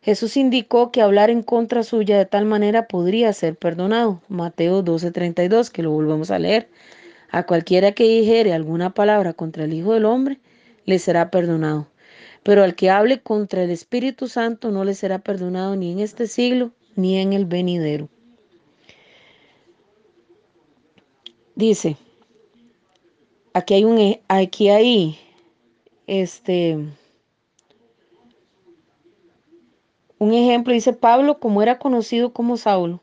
Jesús 0.00 0.38
indicó 0.38 0.90
que 0.90 1.02
hablar 1.02 1.28
en 1.28 1.42
contra 1.42 1.82
suya 1.82 2.16
de 2.16 2.24
tal 2.24 2.46
manera 2.46 2.88
podría 2.88 3.32
ser 3.34 3.56
perdonado. 3.56 4.22
Mateo 4.28 4.82
12:32, 4.82 5.70
que 5.70 5.82
lo 5.82 5.90
volvemos 5.90 6.30
a 6.30 6.38
leer. 6.38 6.70
A 7.30 7.44
cualquiera 7.44 7.92
que 7.92 8.04
dijere 8.04 8.54
alguna 8.54 8.94
palabra 8.94 9.34
contra 9.34 9.64
el 9.64 9.74
Hijo 9.74 9.92
del 9.92 10.06
Hombre, 10.06 10.40
le 10.84 10.98
será 10.98 11.30
perdonado. 11.30 11.88
Pero 12.42 12.64
al 12.64 12.74
que 12.74 12.90
hable 12.90 13.20
contra 13.20 13.62
el 13.62 13.70
Espíritu 13.70 14.28
Santo 14.28 14.70
no 14.70 14.84
le 14.84 14.94
será 14.94 15.20
perdonado 15.20 15.76
ni 15.76 15.92
en 15.92 16.00
este 16.00 16.26
siglo 16.26 16.72
ni 16.96 17.18
en 17.18 17.32
el 17.32 17.46
venidero. 17.46 18.08
Dice, 21.54 21.96
aquí 23.52 23.74
hay 23.74 23.84
un 23.84 23.98
e, 23.98 24.22
aquí 24.28 24.68
hay 24.70 25.18
este 26.06 26.78
un 30.18 30.34
ejemplo 30.34 30.72
dice 30.72 30.92
Pablo 30.92 31.38
como 31.38 31.62
era 31.62 31.78
conocido 31.78 32.32
como 32.32 32.56
Saulo 32.56 33.02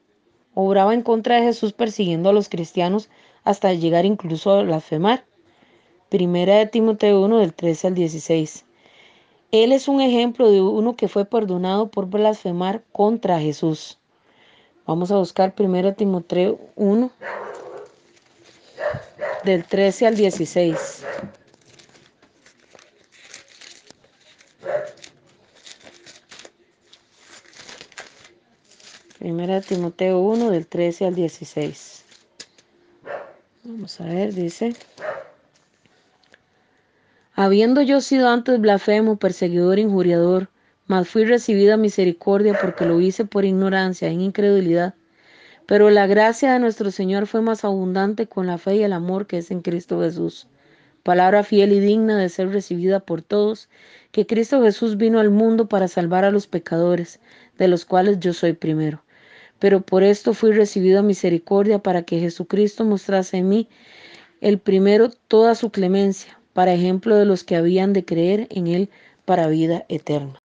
obraba 0.54 0.94
en 0.94 1.02
contra 1.02 1.36
de 1.36 1.44
Jesús 1.44 1.74
persiguiendo 1.74 2.30
a 2.30 2.34
los 2.34 2.50
cristianos 2.50 3.10
hasta 3.44 3.74
llegar 3.74 4.06
incluso 4.06 4.52
a 4.52 4.64
blasfemar. 4.64 5.26
Primera 6.10 6.56
de 6.56 6.66
Timoteo 6.66 7.22
1 7.22 7.38
del 7.38 7.54
13 7.54 7.88
al 7.88 7.94
16. 7.94 8.66
Él 9.52 9.72
es 9.72 9.88
un 9.88 10.02
ejemplo 10.02 10.50
de 10.50 10.60
uno 10.60 10.96
que 10.96 11.08
fue 11.08 11.26
perdonado 11.26 11.90
por 11.90 12.08
blasfemar 12.08 12.84
contra 12.92 13.40
Jesús. 13.40 14.00
Vamos 14.88 15.12
a 15.12 15.18
buscar 15.18 15.54
1 15.56 15.94
Timoteo 15.94 16.60
1, 16.76 17.12
del 19.44 19.64
13 19.66 20.08
al 20.08 20.16
16. 20.16 21.06
Primera 29.20 29.62
Timoteo 29.62 30.20
1 30.20 30.50
del 30.50 30.66
13 30.66 31.06
al 31.06 31.14
16. 31.14 32.06
Vamos 33.64 34.02
a 34.02 34.06
ver, 34.06 34.34
dice. 34.34 34.74
Habiendo 37.42 37.82
yo 37.82 38.02
sido 38.02 38.28
antes 38.28 38.60
blasfemo, 38.60 39.16
perseguidor, 39.16 39.80
injuriador, 39.80 40.50
mas 40.88 41.08
fui 41.08 41.24
recibida 41.24 41.78
misericordia 41.78 42.54
porque 42.60 42.84
lo 42.84 43.00
hice 43.00 43.24
por 43.24 43.46
ignorancia, 43.46 44.10
en 44.10 44.20
incredulidad. 44.20 44.94
Pero 45.66 45.90
la 45.90 46.06
gracia 46.06 46.52
de 46.52 46.60
nuestro 46.60 46.92
Señor 46.92 47.28
fue 47.28 47.40
más 47.40 47.64
abundante 47.64 48.28
con 48.28 48.46
la 48.46 48.58
fe 48.58 48.76
y 48.76 48.84
el 48.84 48.92
amor 48.92 49.26
que 49.26 49.38
es 49.38 49.52
en 49.52 49.62
Cristo 49.62 50.02
Jesús. 50.02 50.50
Palabra 51.02 51.44
fiel 51.44 51.72
y 51.72 51.80
digna 51.80 52.18
de 52.18 52.28
ser 52.28 52.50
recibida 52.50 53.00
por 53.00 53.22
todos, 53.22 53.70
que 54.12 54.28
Cristo 54.28 54.62
Jesús 54.62 54.98
vino 54.98 55.22
al 55.22 55.30
mundo 55.30 55.70
para 55.70 55.88
salvar 55.88 56.26
a 56.26 56.32
los 56.32 56.46
pecadores, 56.46 57.22
de 57.58 57.70
los 57.70 57.86
cuales 57.86 58.20
yo 58.20 58.34
soy 58.34 58.52
primero. 58.52 59.02
Pero 59.60 59.80
por 59.80 60.04
esto 60.04 60.34
fui 60.34 60.52
recibido 60.52 61.00
a 61.00 61.04
misericordia 61.04 61.80
para 61.80 62.04
que 62.04 62.20
Jesucristo 62.20 62.84
mostrase 62.84 63.38
en 63.38 63.48
mí 63.48 63.70
el 64.42 64.60
primero 64.60 65.10
toda 65.30 65.56
su 65.56 65.72
clemencia 65.72 66.39
para 66.60 66.74
ejemplo 66.74 67.16
de 67.16 67.24
los 67.24 67.46
que 67.46 67.56
habían 67.56 67.94
de 67.94 68.04
creer 68.04 68.50
en 68.52 68.68
Él 68.68 68.90
para 69.24 69.48
vida 69.48 69.86
eterna. 69.88 70.42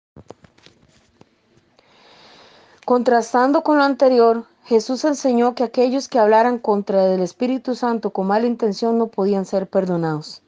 Contrastando 2.86 3.62
con 3.62 3.76
lo 3.76 3.84
anterior, 3.84 4.46
Jesús 4.64 5.04
enseñó 5.04 5.54
que 5.54 5.64
aquellos 5.64 6.08
que 6.08 6.18
hablaran 6.18 6.60
contra 6.60 7.12
el 7.12 7.20
Espíritu 7.20 7.74
Santo 7.74 8.08
con 8.08 8.26
mala 8.26 8.46
intención 8.46 8.96
no 8.96 9.08
podían 9.08 9.44
ser 9.44 9.66
perdonados. 9.66 10.40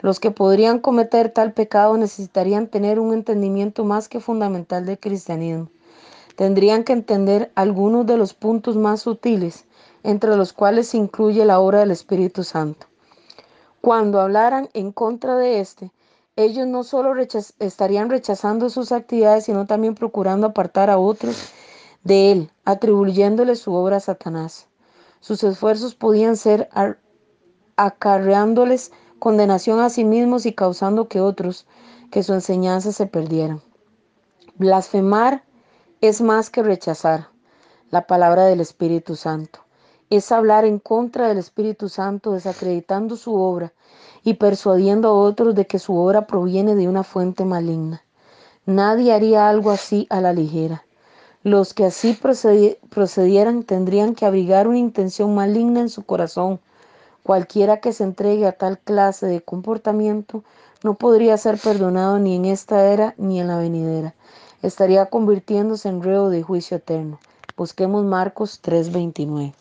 Los 0.00 0.20
que 0.20 0.32
podrían 0.32 0.80
cometer 0.80 1.30
tal 1.30 1.54
pecado 1.54 1.96
necesitarían 1.96 2.66
tener 2.66 3.00
un 3.00 3.14
entendimiento 3.14 3.86
más 3.86 4.06
que 4.06 4.20
fundamental 4.20 4.84
del 4.84 4.98
cristianismo. 4.98 5.70
Tendrían 6.36 6.84
que 6.84 6.92
entender 6.92 7.50
algunos 7.54 8.04
de 8.04 8.18
los 8.18 8.34
puntos 8.34 8.76
más 8.76 9.00
sutiles, 9.00 9.64
entre 10.02 10.36
los 10.36 10.52
cuales 10.52 10.88
se 10.88 10.98
incluye 10.98 11.46
la 11.46 11.58
obra 11.58 11.78
del 11.78 11.90
Espíritu 11.90 12.44
Santo. 12.44 12.89
Cuando 13.80 14.20
hablaran 14.20 14.68
en 14.74 14.92
contra 14.92 15.36
de 15.36 15.60
éste, 15.60 15.90
ellos 16.36 16.66
no 16.66 16.84
solo 16.84 17.14
estarían 17.58 18.10
rechazando 18.10 18.68
sus 18.68 18.92
actividades, 18.92 19.44
sino 19.44 19.66
también 19.66 19.94
procurando 19.94 20.48
apartar 20.48 20.90
a 20.90 20.98
otros 20.98 21.50
de 22.04 22.32
él, 22.32 22.50
atribuyéndole 22.66 23.56
su 23.56 23.72
obra 23.72 23.96
a 23.96 24.00
Satanás. 24.00 24.66
Sus 25.20 25.42
esfuerzos 25.44 25.94
podían 25.94 26.36
ser 26.36 26.68
acarreándoles 27.76 28.92
condenación 29.18 29.80
a 29.80 29.88
sí 29.88 30.04
mismos 30.04 30.44
y 30.44 30.52
causando 30.52 31.08
que 31.08 31.22
otros, 31.22 31.66
que 32.10 32.22
su 32.22 32.34
enseñanza 32.34 32.92
se 32.92 33.06
perdieran. 33.06 33.62
Blasfemar 34.56 35.42
es 36.02 36.20
más 36.20 36.50
que 36.50 36.62
rechazar 36.62 37.28
la 37.90 38.06
palabra 38.06 38.44
del 38.44 38.60
Espíritu 38.60 39.16
Santo 39.16 39.60
es 40.10 40.32
hablar 40.32 40.64
en 40.64 40.80
contra 40.80 41.28
del 41.28 41.38
Espíritu 41.38 41.88
Santo, 41.88 42.32
desacreditando 42.32 43.16
su 43.16 43.34
obra 43.34 43.72
y 44.24 44.34
persuadiendo 44.34 45.08
a 45.08 45.14
otros 45.14 45.54
de 45.54 45.66
que 45.66 45.78
su 45.78 45.96
obra 45.96 46.26
proviene 46.26 46.74
de 46.74 46.88
una 46.88 47.04
fuente 47.04 47.44
maligna. 47.44 48.02
Nadie 48.66 49.12
haría 49.12 49.48
algo 49.48 49.70
así 49.70 50.06
a 50.10 50.20
la 50.20 50.32
ligera. 50.32 50.84
Los 51.42 51.72
que 51.72 51.86
así 51.86 52.18
procedieran 52.90 53.62
tendrían 53.62 54.14
que 54.14 54.26
abrigar 54.26 54.68
una 54.68 54.78
intención 54.78 55.34
maligna 55.34 55.80
en 55.80 55.88
su 55.88 56.04
corazón. 56.04 56.60
Cualquiera 57.22 57.80
que 57.80 57.92
se 57.92 58.04
entregue 58.04 58.46
a 58.46 58.52
tal 58.52 58.78
clase 58.78 59.26
de 59.26 59.40
comportamiento 59.40 60.42
no 60.82 60.94
podría 60.94 61.36
ser 61.36 61.56
perdonado 61.56 62.18
ni 62.18 62.34
en 62.36 62.44
esta 62.46 62.84
era 62.86 63.14
ni 63.16 63.40
en 63.40 63.46
la 63.46 63.58
venidera. 63.58 64.14
Estaría 64.60 65.06
convirtiéndose 65.06 65.88
en 65.88 66.02
reo 66.02 66.28
de 66.28 66.42
juicio 66.42 66.78
eterno. 66.78 67.20
Busquemos 67.56 68.04
Marcos 68.04 68.60
3:29. 68.60 69.59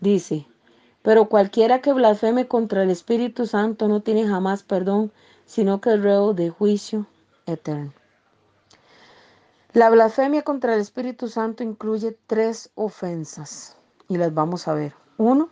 Dice, 0.00 0.46
pero 1.02 1.28
cualquiera 1.28 1.80
que 1.80 1.92
blasfeme 1.92 2.46
contra 2.46 2.84
el 2.84 2.90
Espíritu 2.90 3.46
Santo 3.46 3.88
no 3.88 4.00
tiene 4.00 4.28
jamás 4.28 4.62
perdón, 4.62 5.10
sino 5.44 5.80
que 5.80 5.94
es 5.94 6.02
reo 6.02 6.34
de 6.34 6.50
juicio 6.50 7.06
eterno. 7.46 7.92
La 9.72 9.90
blasfemia 9.90 10.42
contra 10.42 10.74
el 10.74 10.80
Espíritu 10.80 11.28
Santo 11.28 11.64
incluye 11.64 12.16
tres 12.26 12.70
ofensas 12.76 13.76
y 14.08 14.18
las 14.18 14.32
vamos 14.32 14.68
a 14.68 14.74
ver. 14.74 14.94
Uno, 15.16 15.48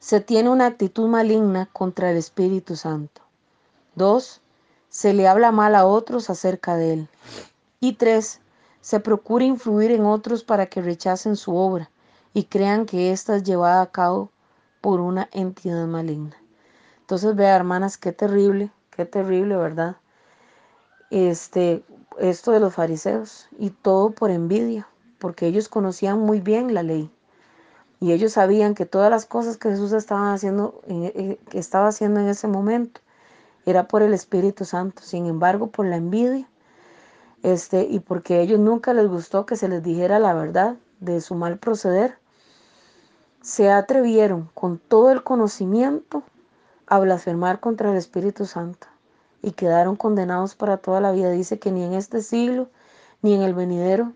se 0.00 0.20
tiene 0.20 0.50
una 0.50 0.66
actitud 0.66 1.08
maligna 1.08 1.66
contra 1.66 2.10
el 2.10 2.16
Espíritu 2.16 2.74
Santo. 2.74 3.22
Dos, 3.94 4.40
se 4.88 5.14
le 5.14 5.28
habla 5.28 5.52
mal 5.52 5.76
a 5.76 5.86
otros 5.86 6.28
acerca 6.28 6.76
de 6.76 6.92
él. 6.92 7.08
Y 7.78 7.94
tres, 7.94 8.40
se 8.80 8.98
procura 8.98 9.44
influir 9.44 9.92
en 9.92 10.06
otros 10.06 10.42
para 10.42 10.66
que 10.66 10.82
rechacen 10.82 11.36
su 11.36 11.54
obra 11.54 11.91
y 12.34 12.44
crean 12.44 12.86
que 12.86 13.12
ésta 13.12 13.36
es 13.36 13.42
llevada 13.42 13.82
a 13.82 13.90
cabo 13.90 14.30
por 14.80 15.00
una 15.00 15.28
entidad 15.32 15.86
maligna. 15.86 16.36
Entonces, 17.00 17.34
vea, 17.36 17.56
hermanas, 17.56 17.98
qué 17.98 18.12
terrible, 18.12 18.70
qué 18.90 19.04
terrible, 19.04 19.56
¿verdad? 19.56 19.96
Este, 21.10 21.84
esto 22.18 22.52
de 22.52 22.60
los 22.60 22.74
fariseos 22.74 23.48
y 23.58 23.70
todo 23.70 24.10
por 24.10 24.30
envidia, 24.30 24.88
porque 25.18 25.46
ellos 25.46 25.68
conocían 25.68 26.20
muy 26.20 26.40
bien 26.40 26.74
la 26.74 26.82
ley 26.82 27.10
y 28.02 28.10
ellos 28.10 28.32
sabían 28.32 28.74
que 28.74 28.84
todas 28.84 29.10
las 29.10 29.26
cosas 29.26 29.58
que 29.58 29.70
Jesús 29.70 29.92
estaba 29.92 30.32
haciendo, 30.32 30.80
que 30.88 31.38
estaba 31.52 31.86
haciendo 31.86 32.18
en 32.18 32.26
ese 32.26 32.48
momento 32.48 33.00
era 33.64 33.86
por 33.86 34.02
el 34.02 34.12
Espíritu 34.12 34.64
Santo. 34.64 35.02
Sin 35.02 35.26
embargo, 35.26 35.68
por 35.68 35.86
la 35.86 35.94
envidia, 35.94 36.48
este, 37.44 37.86
y 37.88 38.00
porque 38.00 38.34
a 38.34 38.40
ellos 38.40 38.58
nunca 38.58 38.92
les 38.92 39.06
gustó 39.06 39.46
que 39.46 39.54
se 39.54 39.68
les 39.68 39.84
dijera 39.84 40.18
la 40.18 40.34
verdad 40.34 40.78
de 40.98 41.20
su 41.20 41.36
mal 41.36 41.58
proceder, 41.58 42.18
se 43.42 43.70
atrevieron 43.70 44.48
con 44.54 44.78
todo 44.78 45.10
el 45.10 45.24
conocimiento 45.24 46.22
a 46.86 47.00
blasfemar 47.00 47.60
contra 47.60 47.90
el 47.90 47.96
Espíritu 47.96 48.46
Santo 48.46 48.86
y 49.42 49.52
quedaron 49.52 49.96
condenados 49.96 50.54
para 50.54 50.76
toda 50.76 51.00
la 51.00 51.10
vida. 51.10 51.30
Dice 51.30 51.58
que 51.58 51.72
ni 51.72 51.82
en 51.84 51.94
este 51.94 52.22
siglo 52.22 52.68
ni 53.20 53.34
en 53.34 53.42
el 53.42 53.54
venidero 53.54 54.12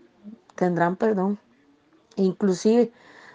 tendrán 0.54 0.96
perdón. 0.96 1.38
Inclusive 2.14 2.92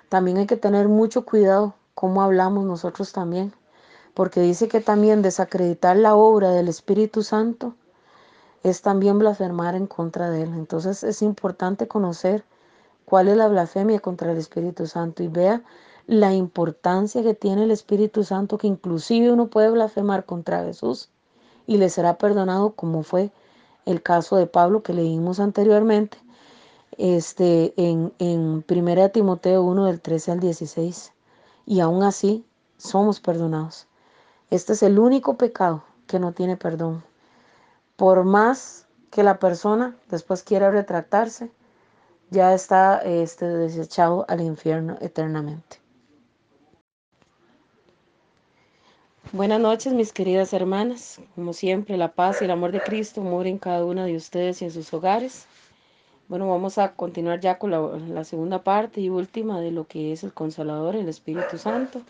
también 0.10 0.38
hay 0.38 0.48
que 0.48 0.58
tener 0.58 0.88
mucho 0.88 1.26
cuidado 1.26 1.76
cómo 1.94 2.22
hablamos 2.22 2.66
nosotros 2.66 3.12
también, 3.12 3.54
porque 4.14 4.42
dice 4.42 4.68
que 4.68 4.80
también 4.80 5.22
desacreditar 5.22 5.98
la 5.98 6.16
obra 6.16 6.52
del 6.52 6.68
Espíritu 6.68 7.22
Santo 7.22 7.76
es 8.64 8.82
también 8.82 9.20
blasfemar 9.20 9.76
en 9.76 9.88
contra 9.88 10.30
de 10.30 10.44
él. 10.44 10.54
Entonces 10.54 11.04
es 11.04 11.22
importante 11.22 11.88
conocer 11.88 12.46
cuál 13.06 13.28
es 13.28 13.38
la 13.38 13.48
blasfemia 13.48 14.00
contra 14.00 14.32
el 14.32 14.38
Espíritu 14.38 14.88
Santo 14.88 15.24
y 15.24 15.28
vea 15.28 15.64
la 16.08 16.34
importancia 16.34 17.24
que 17.24 17.34
tiene 17.34 17.64
el 17.64 17.72
Espíritu 17.72 18.24
Santo, 18.24 18.58
que 18.58 18.68
inclusive 18.68 19.32
uno 19.32 19.48
puede 19.48 19.70
blasfemar 19.70 20.26
contra 20.26 20.64
Jesús 20.64 21.10
y 21.68 21.78
le 21.78 21.90
será 21.90 22.18
perdonado, 22.18 22.72
como 22.72 23.04
fue 23.04 23.32
el 23.86 24.02
caso 24.02 24.36
de 24.36 24.48
Pablo 24.48 24.84
que 24.84 24.94
leímos 24.94 25.40
anteriormente, 25.40 26.18
este, 26.98 27.74
en, 27.78 28.14
en 28.20 28.66
1 28.70 29.10
Timoteo 29.10 29.64
1 29.64 29.86
del 29.86 30.02
13 30.02 30.32
al 30.34 30.40
16. 30.40 31.14
Y 31.66 31.80
aún 31.80 32.04
así 32.04 32.46
somos 32.78 33.20
perdonados. 33.20 33.88
Este 34.50 34.74
es 34.74 34.84
el 34.84 35.00
único 35.00 35.38
pecado 35.38 35.84
que 36.08 36.20
no 36.20 36.34
tiene 36.34 36.58
perdón. 36.58 37.04
Por 37.96 38.24
más 38.24 38.86
que 39.12 39.24
la 39.24 39.40
persona 39.40 39.96
después 40.10 40.44
quiera 40.44 40.72
retractarse, 40.72 41.52
ya 42.32 42.54
está 42.54 43.00
este, 43.00 43.46
desechado 43.46 44.26
al 44.30 44.42
infierno 44.42 44.98
eternamente. 45.02 45.78
Buenas 49.34 49.60
noches, 49.60 49.94
mis 49.94 50.14
queridas 50.14 50.54
hermanas. 50.54 51.20
Como 51.36 51.54
siempre, 51.54 51.98
la 51.98 52.14
paz 52.14 52.42
y 52.42 52.46
el 52.46 52.52
amor 52.52 52.72
de 52.72 52.80
Cristo 52.80 53.22
moren 53.22 53.54
en 53.54 53.60
cada 53.60 53.86
una 53.86 54.06
de 54.06 54.16
ustedes 54.16 54.62
y 54.62 54.66
en 54.66 54.72
sus 54.72 54.94
hogares. 54.94 55.46
Bueno, 56.30 56.50
vamos 56.50 56.78
a 56.78 56.94
continuar 56.94 57.42
ya 57.42 57.60
con 57.60 57.72
la, 57.72 57.80
la, 57.80 58.24
segunda 58.24 58.64
parte 58.64 59.02
y 59.02 59.10
última 59.10 59.60
de 59.60 59.72
lo 59.72 59.86
que 59.86 60.14
es 60.14 60.24
el 60.24 60.34
Consolador, 60.34 60.96
el 60.96 61.10
Espíritu 61.10 61.58
Santo. 61.58 62.02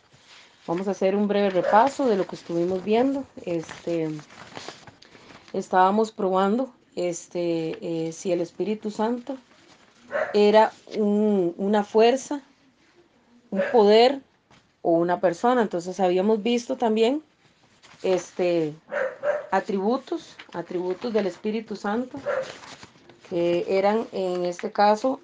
Vamos 0.67 0.87
a 0.87 0.91
hacer 0.91 1.15
un 1.15 1.27
breve 1.27 1.49
repaso 1.49 2.05
de 2.05 2.17
lo 2.17 2.27
que 2.27 2.35
estuvimos 2.35 2.83
viendo. 2.83 3.23
Este, 3.43 4.09
estábamos 5.53 6.11
probando 6.11 6.71
este, 6.95 8.07
eh, 8.07 8.11
si 8.11 8.31
el 8.31 8.41
Espíritu 8.41 8.91
Santo 8.91 9.35
era 10.33 10.71
un, 10.97 11.53
una 11.57 11.83
fuerza, 11.83 12.41
un 13.49 13.61
poder 13.71 14.21
o 14.81 14.91
una 14.91 15.19
persona. 15.19 15.61
Entonces 15.61 15.99
habíamos 15.99 16.41
visto 16.41 16.77
también 16.77 17.21
este, 18.03 18.73
atributos, 19.51 20.35
atributos 20.53 21.13
del 21.13 21.27
Espíritu 21.27 21.75
Santo, 21.75 22.19
que 23.29 23.65
eran 23.67 24.07
en 24.11 24.45
este 24.45 24.71
caso 24.71 25.19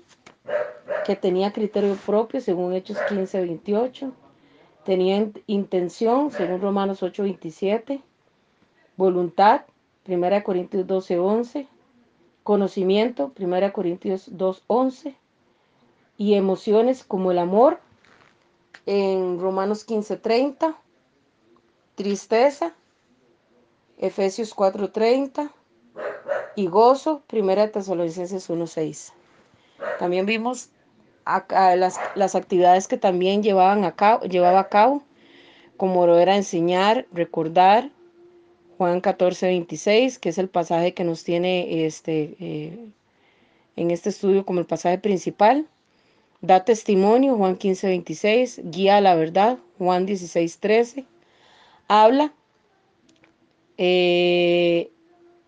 que 1.06 1.16
tenía 1.16 1.54
criterio 1.54 1.96
propio 2.06 2.42
según 2.42 2.74
Hechos 2.74 2.98
15, 3.08 3.40
28, 3.40 4.12
tenía 4.84 5.30
intención 5.48 6.32
según 6.32 6.62
Romanos 6.62 7.02
8, 7.02 7.24
27, 7.24 8.02
voluntad, 8.98 9.62
1 10.06 10.44
Corintios 10.44 10.86
12, 10.86 11.20
11, 11.20 11.68
conocimiento, 12.48 13.34
1 13.38 13.74
Corintios 13.74 14.30
2, 14.32 14.64
11, 14.68 15.18
y 16.16 16.36
emociones 16.36 17.04
como 17.04 17.32
el 17.34 17.40
amor, 17.40 17.82
en 18.86 19.38
Romanos 19.38 19.84
15, 19.84 20.16
30, 20.16 20.74
tristeza, 21.96 22.74
Efesios 23.98 24.54
4, 24.54 24.92
30, 24.92 25.52
y 26.56 26.68
gozo, 26.68 27.22
1 27.30 27.70
Tesalonicenses 27.70 28.50
1, 28.50 28.66
6. 28.66 29.12
También 30.00 30.26
vimos 30.26 30.70
las, 31.50 32.00
las, 32.16 32.36
actividades 32.36 32.88
que 32.88 32.98
también 32.98 33.44
llevaban 33.44 33.84
a 33.84 33.92
cabo, 33.98 34.24
llevaba 34.24 34.62
a 34.62 34.70
cabo, 34.70 35.04
como 35.76 36.08
lo 36.08 36.18
era 36.18 36.38
enseñar, 36.38 37.08
recordar, 37.12 37.92
Juan 38.78 39.02
14, 39.02 39.48
26, 39.48 40.20
que 40.20 40.30
es 40.30 40.38
el 40.38 40.50
pasaje 40.50 40.94
que 40.94 41.04
nos 41.04 41.24
tiene 41.24 41.86
este, 41.86 42.36
eh, 42.40 42.90
en 43.76 43.92
este 43.92 44.10
estudio 44.10 44.46
como 44.46 44.60
el 44.60 44.66
pasaje 44.66 44.98
principal. 45.00 45.68
Da 46.42 46.64
testimonio, 46.64 47.36
Juan 47.36 47.56
15, 47.58 47.88
26. 47.88 48.62
Guía 48.66 48.98
a 48.98 49.02
la 49.02 49.16
verdad, 49.16 49.58
Juan 49.80 50.06
16, 50.06 50.60
13. 50.60 51.06
Habla, 51.88 52.34
eh, 53.78 54.92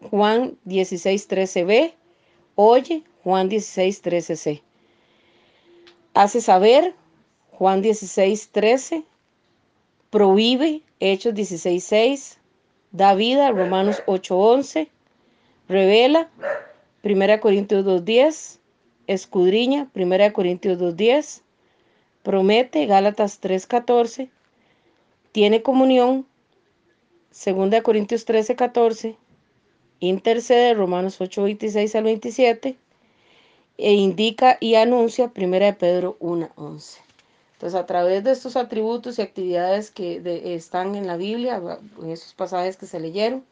Juan 0.09 0.57
16, 0.65 1.27
13b. 1.29 1.93
Oye, 2.55 3.03
Juan 3.23 3.47
16, 3.49 4.01
13c. 4.03 4.61
Hace 6.15 6.41
saber, 6.41 6.95
Juan 7.51 7.81
16, 7.83 8.49
13. 8.51 9.03
Prohíbe, 10.09 10.81
Hechos 10.99 11.35
16, 11.35 11.83
6. 11.83 12.38
Da 12.91 13.13
vida, 13.15 13.51
Romanos 13.51 14.01
8, 14.05 14.35
11. 14.35 14.89
Revela, 15.67 16.29
1 17.03 17.39
Corintios 17.39 17.85
2, 17.85 18.03
10. 18.03 18.59
Escudriña, 19.07 19.89
1 19.93 20.33
Corintios 20.33 20.77
2, 20.79 20.95
10. 20.95 21.43
Promete, 22.23 22.85
Gálatas 22.85 23.39
3, 23.39 23.67
14. 23.67 24.29
Tiene 25.31 25.61
comunión, 25.61 26.25
2 27.31 27.81
Corintios 27.83 28.25
13, 28.25 28.55
14. 28.55 29.15
Intercede, 29.99 30.73
Romanos 30.73 31.19
8, 31.19 31.43
26 31.43 31.95
al 31.95 32.03
27 32.03 32.77
e 33.77 33.93
indica 33.93 34.57
y 34.59 34.75
anuncia 34.75 35.31
1 35.35 35.59
de 35.59 35.73
Pedro 35.73 36.17
1.11. 36.19 37.08
Entonces, 37.59 37.77
a 37.77 37.85
través 37.85 38.23
de 38.23 38.31
estos 38.31 38.55
atributos 38.55 39.19
y 39.19 39.21
actividades 39.21 39.91
que 39.91 40.21
están 40.55 40.95
en 40.95 41.05
la 41.05 41.17
Biblia, 41.17 41.61
en 42.01 42.09
esos 42.09 42.33
pasajes 42.33 42.77
que 42.77 42.85
se 42.85 43.01
leyeron, 43.01 43.43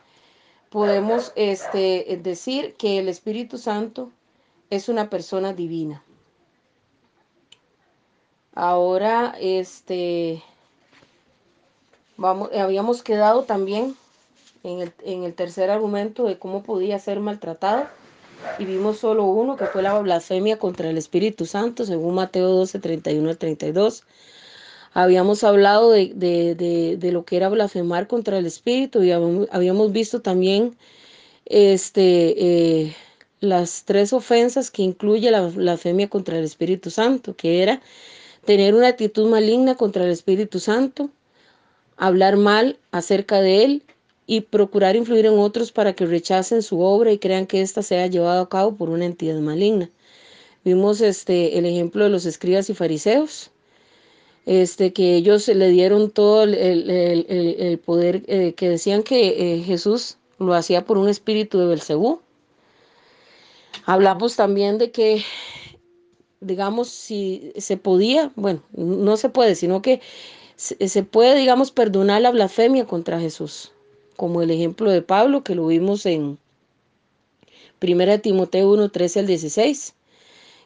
podemos 0.70 1.34
este, 1.36 2.18
decir 2.24 2.76
que 2.76 3.00
el 3.00 3.10
Espíritu 3.10 3.58
Santo 3.58 4.10
es 4.70 4.88
una 4.88 5.10
persona 5.10 5.52
divina. 5.52 6.06
Ahora, 8.56 9.36
este, 9.42 10.42
vamos, 12.16 12.50
habíamos 12.54 13.04
quedado 13.04 13.44
también 13.44 13.98
en 14.64 14.80
el, 14.80 14.94
en 15.04 15.26
el 15.26 15.34
tercer 15.34 15.70
argumento 15.70 16.24
de 16.24 16.40
cómo 16.40 16.64
podía 16.64 16.98
ser 16.98 17.20
maltratado 17.20 17.90
y 18.60 18.66
vimos 18.66 19.00
solo 19.00 19.26
uno, 19.26 19.56
que 19.56 19.66
fue 19.66 19.82
la 19.82 19.98
blasfemia 20.00 20.58
contra 20.58 20.90
el 20.90 20.98
Espíritu 20.98 21.46
Santo, 21.46 21.86
según 21.86 22.16
Mateo 22.16 22.50
12, 22.50 22.80
31 22.80 23.30
al 23.30 23.38
32. 23.38 24.04
Habíamos 24.94 25.44
hablado 25.44 25.92
de, 25.92 26.14
de, 26.16 26.98
de, 26.98 27.12
lo 27.12 27.24
que 27.24 27.38
era 27.38 27.50
blasfemar 27.50 28.08
contra 28.08 28.38
el 28.38 28.46
Espíritu 28.46 29.04
y 29.04 29.12
habíamos 29.12 29.92
visto 29.92 30.22
también 30.22 30.76
este, 31.46 32.82
eh, 32.84 32.96
las 33.40 33.84
tres 33.86 34.14
ofensas 34.14 34.72
que 34.72 34.82
incluye 34.82 35.30
la 35.30 35.48
blasfemia 35.48 36.10
contra 36.10 36.38
el 36.38 36.46
Espíritu 36.46 36.90
Santo, 36.90 37.36
que 37.36 37.62
era 37.62 37.82
tener 38.46 38.74
una 38.74 38.88
actitud 38.88 39.30
maligna 39.30 39.76
contra 39.76 40.04
el 40.06 40.12
Espíritu 40.12 40.60
Santo, 40.60 41.10
hablar 41.98 42.38
mal 42.38 42.80
acerca 42.92 43.42
de 43.42 43.64
él 43.66 43.84
y 44.28 44.42
procurar 44.42 44.98
influir 44.98 45.26
en 45.26 45.40
otros 45.40 45.72
para 45.72 45.94
que 45.94 46.06
rechacen 46.06 46.62
su 46.62 46.82
obra 46.82 47.14
y 47.14 47.18
crean 47.18 47.48
que 47.48 47.62
ésta 47.62 47.82
sea 47.82 48.08
llevada 48.08 48.42
a 48.42 48.50
cabo 48.50 48.76
por 48.76 48.90
una 48.90 49.06
entidad 49.06 49.40
maligna. 49.40 49.90
Vimos 50.66 51.00
este, 51.00 51.58
el 51.58 51.66
ejemplo 51.66 52.04
de 52.04 52.10
los 52.10 52.26
escribas 52.26 52.70
y 52.70 52.74
fariseos, 52.74 53.52
este, 54.46 54.92
que 54.92 55.16
ellos 55.16 55.48
le 55.48 55.70
dieron 55.70 56.12
todo 56.12 56.44
el, 56.44 56.56
el, 56.56 57.26
el, 57.30 57.80
poder, 57.80 58.24
eh, 58.28 58.54
que 58.54 58.70
decían 58.70 59.04
que 59.04 59.56
eh, 59.56 59.64
Jesús 59.64 60.18
lo 60.40 60.54
hacía 60.54 60.84
por 60.84 60.98
un 60.98 61.08
espíritu 61.08 61.58
de 61.60 61.68
Belcebú. 61.68 62.20
Hablamos 63.86 64.36
también 64.36 64.78
de 64.78 64.92
que, 64.92 65.24
digamos, 66.42 66.90
si 66.90 67.54
se 67.56 67.78
podía, 67.78 68.34
bueno, 68.36 68.62
no 68.74 69.16
se 69.16 69.30
puede, 69.30 69.56
sino 69.56 69.82
que 69.82 70.02
se, 70.58 70.90
se 70.90 71.04
puede, 71.04 71.36
digamos, 71.36 71.72
perdonar 71.72 72.22
la 72.22 72.32
blasfemia 72.32 72.86
contra 72.86 73.22
Jesús 73.22 73.72
como 74.18 74.42
el 74.42 74.52
ejemplo 74.52 74.92
de 74.92 75.02
Pablo 75.02 75.44
que 75.44 75.56
lo 75.56 75.68
vimos 75.68 76.06
en 76.06 76.38
1 77.80 78.20
Timoteo 78.20 78.72
1, 78.74 78.90
13 78.90 79.20
al 79.22 79.28
16, 79.28 79.94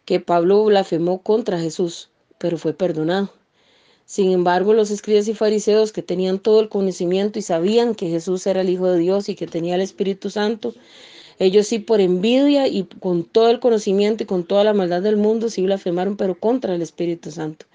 que 0.06 0.20
Pablo 0.20 0.64
blasfemó 0.64 1.22
contra 1.22 1.60
Jesús, 1.60 2.10
pero 2.40 2.58
fue 2.58 2.74
perdonado. 2.74 3.32
Sin 4.06 4.32
embargo, 4.32 4.74
los 4.74 4.92
escribas 4.92 5.28
y 5.28 5.34
fariseos 5.34 5.92
que 5.92 6.02
tenían 6.02 6.40
todo 6.40 6.60
el 6.60 6.70
conocimiento 6.70 7.38
y 7.38 7.42
sabían 7.42 7.96
que 7.96 8.10
Jesús 8.10 8.48
era 8.48 8.62
el 8.62 8.70
Hijo 8.70 8.88
de 8.88 8.98
Dios 8.98 9.30
y 9.30 9.36
que 9.36 9.48
tenía 9.48 9.76
el 9.76 9.82
Espíritu 9.82 10.30
Santo, 10.30 10.74
ellos 11.40 11.68
sí 11.68 11.80
por 11.80 12.02
envidia 12.02 12.68
y 12.68 12.84
con 12.84 13.24
todo 13.24 13.50
el 13.50 13.60
conocimiento 13.60 14.24
y 14.24 14.26
con 14.26 14.44
toda 14.44 14.64
la 14.64 14.74
maldad 14.74 15.02
del 15.02 15.18
mundo 15.18 15.50
sí 15.50 15.62
blasfemaron, 15.64 16.16
pero 16.16 16.36
contra 16.36 16.76
el 16.76 16.82
Espíritu 16.82 17.32
Santo. 17.32 17.66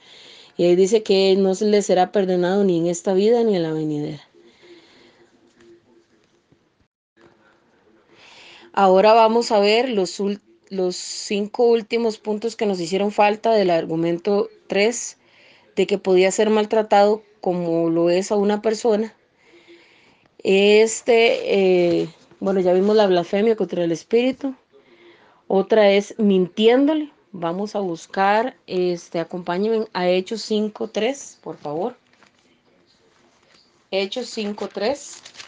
Y 0.57 0.65
ahí 0.65 0.77
dice 0.77 1.03
que 1.03 1.35
no 1.37 1.55
se 1.55 1.67
les 1.67 1.87
será 1.87 2.13
perdonado 2.13 2.65
ni 2.65 2.79
en 2.79 2.87
esta 2.87 3.13
vida 3.13 3.43
ni 3.43 3.57
en 3.57 3.63
la 3.63 3.73
venidera. 3.73 4.26
Ahora 8.79 9.15
vamos 9.15 9.53
a 9.53 9.59
ver 9.59 9.89
los, 9.89 10.21
cinco 10.95 11.65
últimos 11.65 12.19
puntos 12.19 12.57
que 12.57 12.67
nos 12.67 12.79
hicieron 12.79 13.11
falta 13.11 13.53
del 13.53 13.71
argumento 13.71 14.51
3 14.67 15.17
de 15.77 15.87
que 15.87 15.97
podía 15.97 16.31
ser 16.31 16.51
maltratado 16.51 17.23
como 17.41 17.89
lo 17.89 18.11
es 18.11 18.31
a 18.31 18.37
una 18.37 18.61
persona. 18.61 19.15
Este, 20.43 22.03
eh, 22.03 22.09
bueno, 22.39 22.61
ya 22.61 22.75
vimos 22.75 22.95
la 22.97 23.07
blasfemia 23.07 23.57
contra 23.57 23.83
el 23.83 23.93
espíritu. 23.93 24.55
Otra 25.49 25.91
es 25.93 26.15
mintiéndole. 26.19 27.11
Vamos 27.33 27.77
a 27.77 27.81
buscar, 27.81 28.59
este, 28.67 29.21
acompáñenme 29.21 29.87
a 29.95 30.07
Hechos 30.07 30.51
5.3, 30.51 31.41
por 31.41 31.57
favor. 31.57 31.97
Hechos 33.91 34.37
5.3. 34.37 35.46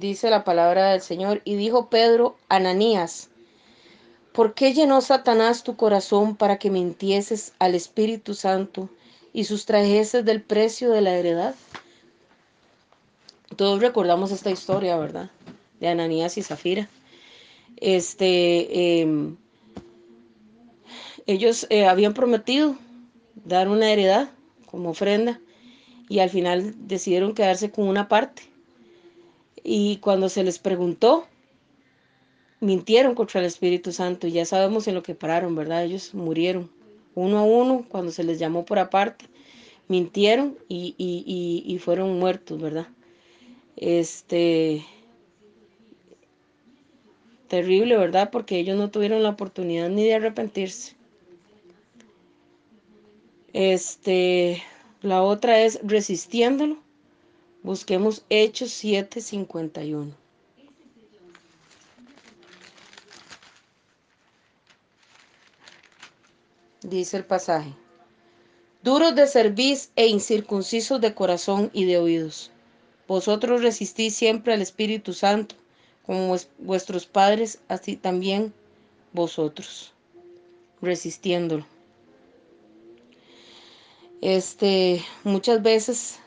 dice 0.00 0.30
la 0.30 0.44
palabra 0.44 0.90
del 0.90 1.02
Señor, 1.02 1.42
y 1.44 1.54
dijo 1.56 1.90
Pedro, 1.90 2.36
Ananías, 2.48 3.28
¿por 4.32 4.54
qué 4.54 4.72
llenó 4.72 5.00
Satanás 5.02 5.62
tu 5.62 5.76
corazón 5.76 6.34
para 6.34 6.58
que 6.58 6.70
mintieses 6.70 7.52
al 7.58 7.74
Espíritu 7.74 8.34
Santo 8.34 8.88
y 9.32 9.44
sustrajeses 9.44 10.24
del 10.24 10.42
precio 10.42 10.90
de 10.90 11.02
la 11.02 11.14
heredad? 11.14 11.54
Todos 13.56 13.80
recordamos 13.80 14.32
esta 14.32 14.50
historia, 14.50 14.96
¿verdad? 14.96 15.30
De 15.80 15.88
Ananías 15.88 16.38
y 16.38 16.42
Zafira. 16.42 16.88
Este, 17.76 19.00
em, 19.00 19.36
ellos 21.26 21.66
eh, 21.68 21.86
habían 21.86 22.14
prometido 22.14 22.76
dar 23.44 23.68
una 23.68 23.90
heredad 23.92 24.30
como 24.66 24.90
ofrenda 24.90 25.40
y 26.08 26.20
al 26.20 26.30
final 26.30 26.74
decidieron 26.88 27.34
quedarse 27.34 27.70
con 27.70 27.86
una 27.86 28.08
parte. 28.08 28.49
Y 29.62 29.98
cuando 29.98 30.28
se 30.28 30.44
les 30.44 30.58
preguntó, 30.58 31.26
mintieron 32.60 33.14
contra 33.14 33.40
el 33.40 33.46
Espíritu 33.46 33.92
Santo. 33.92 34.26
Y 34.26 34.32
ya 34.32 34.44
sabemos 34.44 34.88
en 34.88 34.94
lo 34.94 35.02
que 35.02 35.14
pararon, 35.14 35.54
¿verdad? 35.54 35.84
Ellos 35.84 36.14
murieron 36.14 36.70
uno 37.14 37.38
a 37.38 37.42
uno, 37.42 37.84
cuando 37.88 38.12
se 38.12 38.24
les 38.24 38.38
llamó 38.38 38.64
por 38.64 38.78
aparte, 38.78 39.26
mintieron 39.88 40.56
y, 40.68 40.94
y, 40.96 41.24
y, 41.26 41.74
y 41.74 41.78
fueron 41.78 42.18
muertos, 42.18 42.60
¿verdad? 42.60 42.88
Este, 43.76 44.84
terrible, 47.48 47.96
¿verdad? 47.96 48.30
Porque 48.30 48.58
ellos 48.58 48.78
no 48.78 48.90
tuvieron 48.90 49.22
la 49.22 49.30
oportunidad 49.30 49.88
ni 49.88 50.04
de 50.04 50.14
arrepentirse. 50.14 50.94
Este, 53.52 54.62
la 55.02 55.22
otra 55.22 55.60
es 55.60 55.80
resistiéndolo. 55.82 56.78
Busquemos 57.62 58.24
Hechos 58.30 58.70
7:51. 58.70 60.14
Dice 66.82 67.16
el 67.18 67.24
pasaje. 67.24 67.74
Duros 68.82 69.14
de 69.14 69.26
cerviz 69.26 69.90
e 69.94 70.06
incircuncisos 70.06 71.00
de 71.02 71.14
corazón 71.14 71.70
y 71.74 71.84
de 71.84 71.98
oídos. 71.98 72.50
Vosotros 73.06 73.62
resistís 73.62 74.14
siempre 74.14 74.54
al 74.54 74.62
Espíritu 74.62 75.12
Santo, 75.12 75.54
como 76.06 76.34
vuestros 76.58 77.04
padres, 77.04 77.60
así 77.68 77.96
también 77.96 78.54
vosotros, 79.12 79.92
resistiéndolo. 80.80 81.66
Este, 84.22 85.04
muchas 85.24 85.62
veces, 85.62 86.18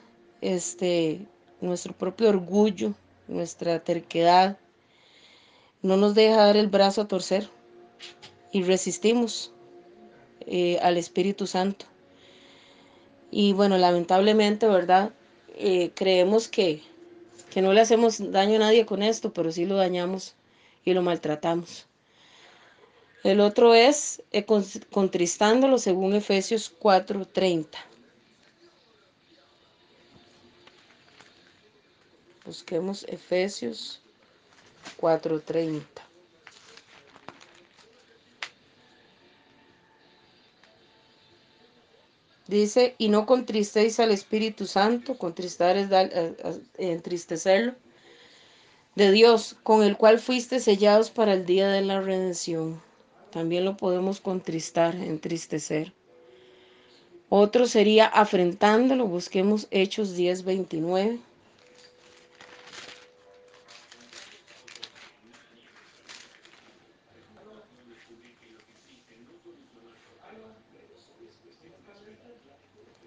este, 0.44 1.26
nuestro 1.62 1.94
propio 1.94 2.30
orgullo, 2.30 2.94
nuestra 3.28 3.80
terquedad, 3.80 4.58
no 5.82 5.96
nos 5.96 6.16
deja 6.16 6.46
dar 6.46 6.58
el 6.58 6.68
brazo 6.68 7.02
a 7.02 7.08
torcer 7.08 7.50
y 8.52 8.64
resistimos 8.64 9.54
eh, 10.42 10.80
al 10.82 10.98
Espíritu 10.98 11.48
Santo. 11.48 11.86
Y 13.32 13.54
bueno, 13.54 13.78
lamentablemente, 13.78 14.68
¿verdad? 14.68 15.14
Eh, 15.56 15.92
creemos 15.96 16.50
que, 16.50 16.82
que 17.50 17.62
no 17.62 17.72
le 17.72 17.82
hacemos 17.82 18.32
daño 18.32 18.58
a 18.58 18.60
nadie 18.60 18.86
con 18.86 19.02
esto, 19.02 19.32
pero 19.34 19.52
sí 19.52 19.66
lo 19.66 19.76
dañamos 19.76 20.36
y 20.84 20.94
lo 20.94 21.02
maltratamos. 21.02 21.88
El 23.24 23.40
otro 23.40 23.74
es 23.74 24.22
eh, 24.34 24.46
contristándolo 24.46 25.78
según 25.78 26.14
Efesios 26.14 26.70
4:30. 26.78 27.93
Busquemos 32.46 33.06
Efesios 33.08 34.02
4:30. 35.00 35.84
Dice, 42.48 42.96
y 42.98 43.08
no 43.08 43.26
contristéis 43.26 44.00
al 44.00 44.12
Espíritu 44.12 44.68
Santo, 44.68 45.18
contristar 45.18 45.78
es 45.78 45.90
dar, 45.90 46.12
entristecerlo, 46.78 47.74
de 48.96 49.12
Dios, 49.12 49.56
con 49.64 49.82
el 49.82 49.98
cual 49.98 50.20
fuiste 50.20 50.60
sellados 50.60 51.10
para 51.10 51.34
el 51.34 51.46
día 51.46 51.70
de 51.70 51.82
la 51.82 52.02
redención. 52.02 52.82
También 53.32 53.66
lo 53.66 53.78
podemos 53.78 54.20
contristar, 54.20 54.96
entristecer. 54.96 55.94
Otro 57.30 57.66
sería 57.66 58.06
afrentándolo. 58.06 59.08
Busquemos 59.08 59.68
Hechos 59.72 60.16
10, 60.16 60.44
29. 60.44 61.20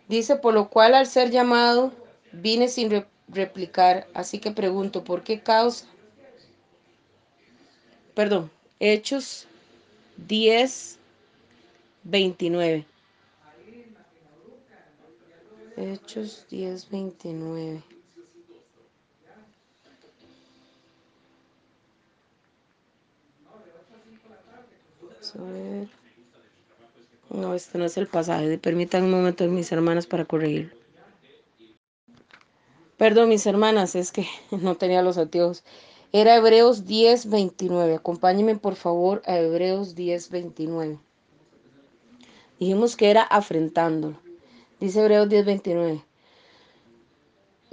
Dice, 0.09 0.37
por 0.37 0.55
lo 0.55 0.69
cual 0.69 0.95
al 0.95 1.07
ser 1.07 1.31
llamado 1.31 1.93
vine 2.33 2.69
sin 2.69 2.91
re 2.91 3.07
replicar, 3.29 4.07
así 4.15 4.39
que 4.39 4.53
pregunto, 4.53 5.03
¿por 5.03 5.25
qué 5.25 5.41
causa? 5.41 5.87
Perdón, 8.15 8.51
Hechos 8.79 9.49
10, 10.17 10.99
29. 12.05 12.87
Hechos 15.77 16.47
10, 16.49 16.89
29. 16.89 17.83
No, 27.31 27.55
este 27.55 27.79
no 27.79 27.85
es 27.85 27.97
el 27.97 28.07
pasaje. 28.07 28.59
Permitan 28.59 29.05
un 29.05 29.11
momento 29.11 29.45
mis 29.47 29.71
hermanas 29.73 30.07
para 30.07 30.25
corregirlo. 30.25 30.75
Perdón, 32.97 33.29
mis 33.29 33.47
hermanas, 33.47 33.95
es 33.95 34.13
que 34.13 34.27
no 34.51 34.77
tenía 34.77 35.03
los 35.03 35.19
anteojos. 35.19 35.65
Era 36.13 36.37
Hebreos 36.37 36.87
10, 36.87 37.29
29. 37.29 37.97
Acompáñenme 37.97 38.57
por 38.57 38.77
favor 38.77 39.23
a 39.27 39.39
Hebreos 39.39 39.95
10, 39.95 40.31
29. 40.31 40.99
Dijimos 42.59 42.97
que 42.97 43.11
era 43.11 43.23
afrentándolo. 43.23 44.19
Dice 44.81 45.01
Hebreos 45.01 45.29
10, 45.29 45.45
29. 45.45 46.05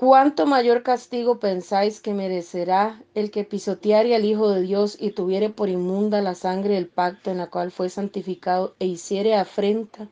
¿Cuánto 0.06 0.46
mayor 0.46 0.84
castigo 0.84 1.40
pensáis 1.40 2.02
que 2.02 2.14
merecerá 2.14 3.02
el 3.16 3.32
que 3.32 3.46
pisoteare 3.46 4.14
al 4.14 4.26
Hijo 4.26 4.50
de 4.50 4.60
Dios 4.60 4.98
y 5.00 5.12
tuviere 5.12 5.50
por 5.50 5.70
inmunda 5.70 6.22
la 6.22 6.36
sangre 6.36 6.74
del 6.74 6.90
pacto 6.90 7.32
en 7.32 7.38
la 7.38 7.50
cual 7.50 7.72
fue 7.72 7.90
santificado 7.90 8.76
e 8.80 8.86
hiciere 8.86 9.34
afrenta 9.34 10.10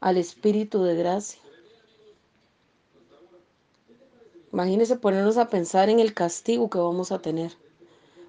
al 0.00 0.16
Espíritu 0.16 0.82
de 0.82 0.96
gracia? 0.96 1.42
Imagínense 4.50 4.96
ponernos 4.96 5.36
a 5.36 5.50
pensar 5.50 5.90
en 5.90 6.00
el 6.00 6.14
castigo 6.14 6.70
que 6.70 6.78
vamos 6.78 7.12
a 7.12 7.18
tener 7.18 7.52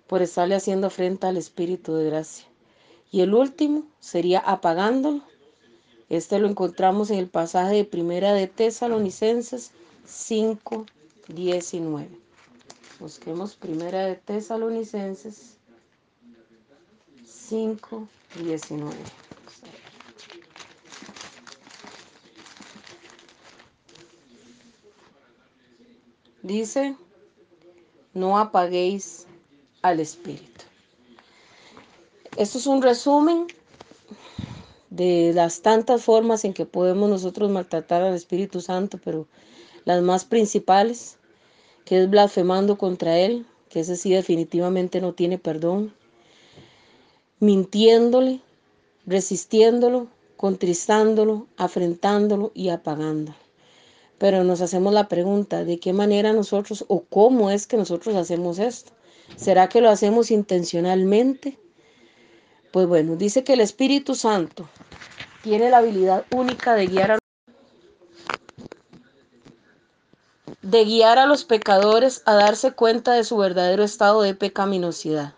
por 0.07 0.21
estarle 0.21 0.55
haciendo 0.55 0.87
afrenta 0.87 1.29
al 1.29 1.37
Espíritu 1.37 1.95
de 1.95 2.07
gracia. 2.09 2.45
Y 3.09 3.21
el 3.21 3.33
último 3.33 3.83
sería 4.01 4.39
apagándolo. 4.39 5.21
Este 6.09 6.39
lo 6.39 6.49
encontramos 6.49 7.09
en 7.09 7.19
el 7.19 7.27
pasaje 7.27 7.73
de 7.73 7.85
Primera 7.85 8.33
de 8.33 8.47
Tesalonicenses 8.47 9.71
5, 10.05 10.85
19. 11.27 12.09
Busquemos 12.99 13.55
Primera 13.55 14.05
de 14.05 14.15
Tesalonicenses 14.15 15.57
5, 17.25 18.07
19. 18.43 18.95
Dice, 26.41 26.95
no 28.13 28.37
apaguéis 28.37 29.25
al 29.81 29.99
Espíritu. 29.99 30.63
Esto 32.37 32.57
es 32.57 32.67
un 32.67 32.81
resumen 32.81 33.47
de 34.89 35.31
las 35.33 35.61
tantas 35.61 36.03
formas 36.03 36.45
en 36.45 36.53
que 36.53 36.65
podemos 36.65 37.09
nosotros 37.09 37.49
maltratar 37.49 38.01
al 38.01 38.13
Espíritu 38.13 38.61
Santo, 38.61 38.99
pero 39.03 39.27
las 39.85 40.01
más 40.01 40.25
principales, 40.25 41.17
que 41.85 42.01
es 42.01 42.09
blasfemando 42.09 42.77
contra 42.77 43.17
Él, 43.17 43.45
que 43.69 43.81
ese 43.81 43.95
sí 43.95 44.11
definitivamente 44.11 44.99
no 44.99 45.13
tiene 45.13 45.37
perdón, 45.37 45.93
mintiéndole, 47.39 48.41
resistiéndolo, 49.05 50.07
contristándolo, 50.37 51.47
afrentándolo 51.57 52.51
y 52.53 52.69
apagándolo. 52.69 53.37
Pero 54.17 54.43
nos 54.43 54.61
hacemos 54.61 54.93
la 54.93 55.07
pregunta, 55.07 55.65
¿de 55.65 55.79
qué 55.79 55.93
manera 55.93 56.33
nosotros 56.33 56.85
o 56.87 57.01
cómo 57.03 57.51
es 57.51 57.67
que 57.67 57.77
nosotros 57.77 58.15
hacemos 58.15 58.59
esto? 58.59 58.91
¿Será 59.35 59.69
que 59.69 59.81
lo 59.81 59.89
hacemos 59.89 60.31
intencionalmente? 60.31 61.57
Pues 62.71 62.87
bueno, 62.87 63.15
dice 63.15 63.43
que 63.43 63.53
el 63.53 63.61
Espíritu 63.61 64.15
Santo 64.15 64.69
tiene 65.43 65.69
la 65.69 65.77
habilidad 65.77 66.25
única 66.31 66.75
de 66.75 66.87
guiar 66.87 67.11
a, 67.11 67.17
de 70.65 70.83
guiar 70.83 71.19
a 71.19 71.27
los 71.27 71.43
pecadores 71.43 72.23
a 72.25 72.33
darse 72.33 72.71
cuenta 72.71 73.13
de 73.13 73.23
su 73.23 73.37
verdadero 73.37 73.83
estado 73.83 74.23
de 74.23 74.33
pecaminosidad. 74.33 75.35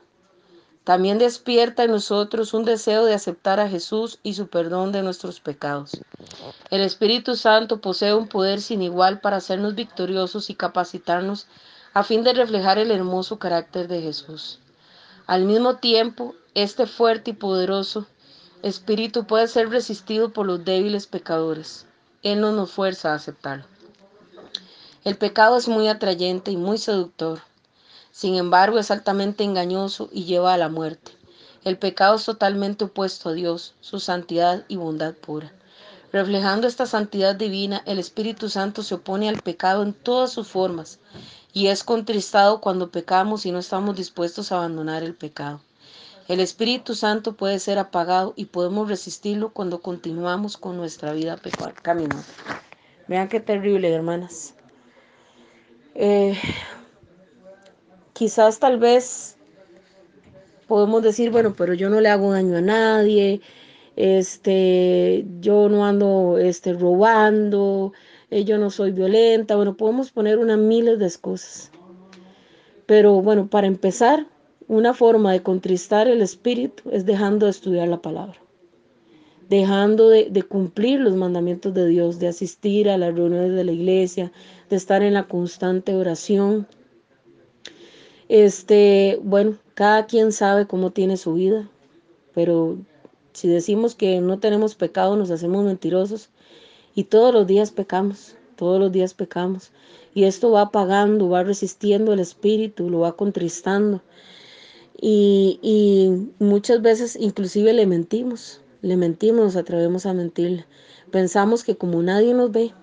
También 0.85 1.17
despierta 1.17 1.83
en 1.83 1.91
nosotros 1.91 2.53
un 2.53 2.63
deseo 2.63 3.03
de 3.03 3.13
aceptar 3.13 3.59
a 3.59 3.67
Jesús 3.67 4.19
y 4.23 4.35
su 4.35 4.47
perdón 4.47 4.93
de 4.93 5.01
nuestros 5.01 5.41
pecados. 5.41 5.99
El 6.71 6.79
Espíritu 6.79 7.35
Santo 7.35 7.81
posee 7.81 8.13
un 8.13 8.29
poder 8.29 8.61
sin 8.61 8.81
igual 8.81 9.19
para 9.19 9.35
hacernos 9.35 9.75
victoriosos 9.75 10.49
y 10.49 10.55
capacitarnos 10.55 11.47
a 11.93 12.03
fin 12.03 12.23
de 12.23 12.31
reflejar 12.31 12.79
el 12.79 12.89
hermoso 12.89 13.37
carácter 13.37 13.89
de 13.89 14.01
Jesús. 14.01 14.61
Al 15.25 15.43
mismo 15.43 15.75
tiempo, 15.75 16.35
este 16.53 16.87
fuerte 16.87 17.31
y 17.31 17.33
poderoso 17.33 18.07
Espíritu 18.63 19.25
puede 19.25 19.49
ser 19.49 19.71
resistido 19.71 20.31
por 20.31 20.45
los 20.45 20.63
débiles 20.63 21.05
pecadores. 21.05 21.85
Él 22.23 22.39
no 22.39 22.53
nos 22.53 22.71
fuerza 22.71 23.11
a 23.11 23.15
aceptarlo. 23.15 23.65
El 25.07 25.15
pecado 25.15 25.55
es 25.55 25.69
muy 25.69 25.87
atrayente 25.87 26.51
y 26.51 26.57
muy 26.57 26.77
seductor. 26.77 27.39
Sin 28.11 28.35
embargo, 28.35 28.77
es 28.77 28.91
altamente 28.91 29.45
engañoso 29.45 30.09
y 30.11 30.25
lleva 30.25 30.53
a 30.53 30.57
la 30.57 30.67
muerte. 30.67 31.13
El 31.63 31.77
pecado 31.77 32.17
es 32.17 32.25
totalmente 32.25 32.83
opuesto 32.83 33.29
a 33.29 33.31
Dios, 33.31 33.73
su 33.79 34.01
santidad 34.01 34.65
y 34.67 34.75
bondad 34.75 35.13
pura. 35.13 35.53
Reflejando 36.11 36.67
esta 36.67 36.85
santidad 36.85 37.37
divina, 37.37 37.83
el 37.85 37.99
Espíritu 37.99 38.49
Santo 38.49 38.83
se 38.83 38.95
opone 38.95 39.29
al 39.29 39.41
pecado 39.41 39.81
en 39.81 39.93
todas 39.93 40.33
sus 40.33 40.49
formas 40.49 40.99
y 41.53 41.67
es 41.67 41.85
contristado 41.85 42.59
cuando 42.59 42.91
pecamos 42.91 43.45
y 43.45 43.53
no 43.53 43.59
estamos 43.59 43.95
dispuestos 43.95 44.51
a 44.51 44.57
abandonar 44.57 45.03
el 45.03 45.13
pecado. 45.13 45.61
El 46.27 46.41
Espíritu 46.41 46.95
Santo 46.95 47.31
puede 47.37 47.59
ser 47.59 47.79
apagado 47.79 48.33
y 48.35 48.43
podemos 48.43 48.89
resistirlo 48.89 49.53
cuando 49.53 49.79
continuamos 49.79 50.57
con 50.57 50.75
nuestra 50.75 51.13
vida 51.13 51.39
caminando. 51.81 52.25
Vean 53.07 53.29
qué 53.29 53.39
terrible, 53.39 53.89
hermanas. 53.89 54.56
Eh, 55.99 56.35
quizás 58.13 58.59
tal 58.59 58.77
vez 58.77 59.35
podemos 60.67 61.01
decir, 61.01 61.31
bueno, 61.31 61.55
pero 61.57 61.73
yo 61.73 61.89
no 61.89 61.99
le 61.99 62.09
hago 62.09 62.31
daño 62.31 62.57
a 62.57 62.61
nadie, 62.61 63.41
este, 63.95 65.25
yo 65.39 65.69
no 65.69 65.87
ando 65.87 66.37
este, 66.37 66.73
robando, 66.73 67.93
eh, 68.29 68.43
yo 68.43 68.59
no 68.59 68.69
soy 68.69 68.91
violenta, 68.91 69.55
bueno, 69.55 69.75
podemos 69.75 70.11
poner 70.11 70.37
una 70.37 70.55
miles 70.55 70.99
de 70.99 71.05
excusas. 71.05 71.71
Pero 72.85 73.21
bueno, 73.23 73.47
para 73.47 73.65
empezar, 73.65 74.27
una 74.67 74.93
forma 74.93 75.31
de 75.31 75.41
contristar 75.41 76.07
el 76.07 76.21
espíritu 76.21 76.89
es 76.91 77.05
dejando 77.07 77.47
de 77.47 77.51
estudiar 77.51 77.87
la 77.87 78.01
palabra, 78.01 78.37
dejando 79.49 80.09
de, 80.09 80.43
cumplir 80.43 80.99
los 80.99 81.15
mandamientos 81.15 81.73
de 81.73 81.87
Dios, 81.87 82.19
de 82.19 82.27
asistir 82.27 82.89
a 82.89 82.97
las 82.97 83.15
reuniones 83.15 83.53
de 83.53 83.63
la 83.63 83.71
iglesia, 83.71 84.31
de 84.69 84.75
estar 84.75 85.03
en 85.03 85.13
la 85.13 85.27
constante 85.27 85.95
oración. 85.95 86.67
Este, 88.27 89.19
bueno, 89.23 89.57
cada 89.73 90.05
quien 90.05 90.31
sabe 90.31 90.67
cómo 90.67 90.91
tiene 90.91 91.17
su 91.17 91.33
vida, 91.33 91.69
pero 92.33 92.77
si 93.33 93.47
decimos 93.47 93.95
que 93.95 94.19
no 94.19 94.39
tenemos 94.39 94.75
pecado, 94.75 95.15
nos 95.15 95.31
hacemos 95.31 95.63
mentirosos 95.63 96.29
y 96.93 97.05
todos 97.05 97.33
los 97.33 97.47
días 97.47 97.71
pecamos, 97.71 98.35
todos 98.55 98.79
los 98.79 98.91
días 98.91 99.13
pecamos. 99.13 99.71
Y 100.13 100.23
esto 100.23 100.51
va 100.51 100.61
apagando, 100.61 101.29
va 101.29 101.43
resistiendo 101.43 102.11
el 102.11 102.19
espíritu, 102.19 102.89
lo 102.89 102.99
va 103.01 103.15
contristando. 103.15 104.01
Y, 104.99 105.59
y 105.61 106.33
muchas 106.43 106.81
veces 106.81 107.15
inclusive 107.15 107.71
le 107.71 107.85
mentimos, 107.85 108.61
le 108.81 108.97
mentimos, 108.97 109.45
nos 109.45 109.55
atrevemos 109.55 110.05
a 110.05 110.13
mentirle. 110.13 110.65
Pensamos 111.11 111.63
que 111.63 111.77
como 111.77 112.01
nadie 112.03 112.33
nos 112.33 112.51
ve 112.51 112.73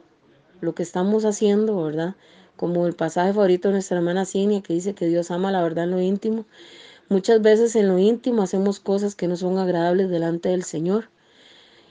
lo 0.60 0.74
que 0.74 0.82
estamos 0.82 1.24
haciendo, 1.24 1.82
¿verdad? 1.82 2.16
Como 2.56 2.86
el 2.86 2.94
pasaje 2.94 3.32
favorito 3.32 3.68
de 3.68 3.74
nuestra 3.74 3.98
hermana 3.98 4.24
Cinia 4.24 4.62
que 4.62 4.74
dice 4.74 4.94
que 4.94 5.06
Dios 5.06 5.30
ama 5.30 5.52
la 5.52 5.62
verdad 5.62 5.84
en 5.84 5.90
lo 5.90 6.00
íntimo. 6.00 6.46
Muchas 7.08 7.42
veces 7.42 7.76
en 7.76 7.88
lo 7.88 7.98
íntimo 7.98 8.42
hacemos 8.42 8.80
cosas 8.80 9.14
que 9.14 9.28
no 9.28 9.36
son 9.36 9.58
agradables 9.58 10.08
delante 10.08 10.48
del 10.48 10.64
Señor. 10.64 11.10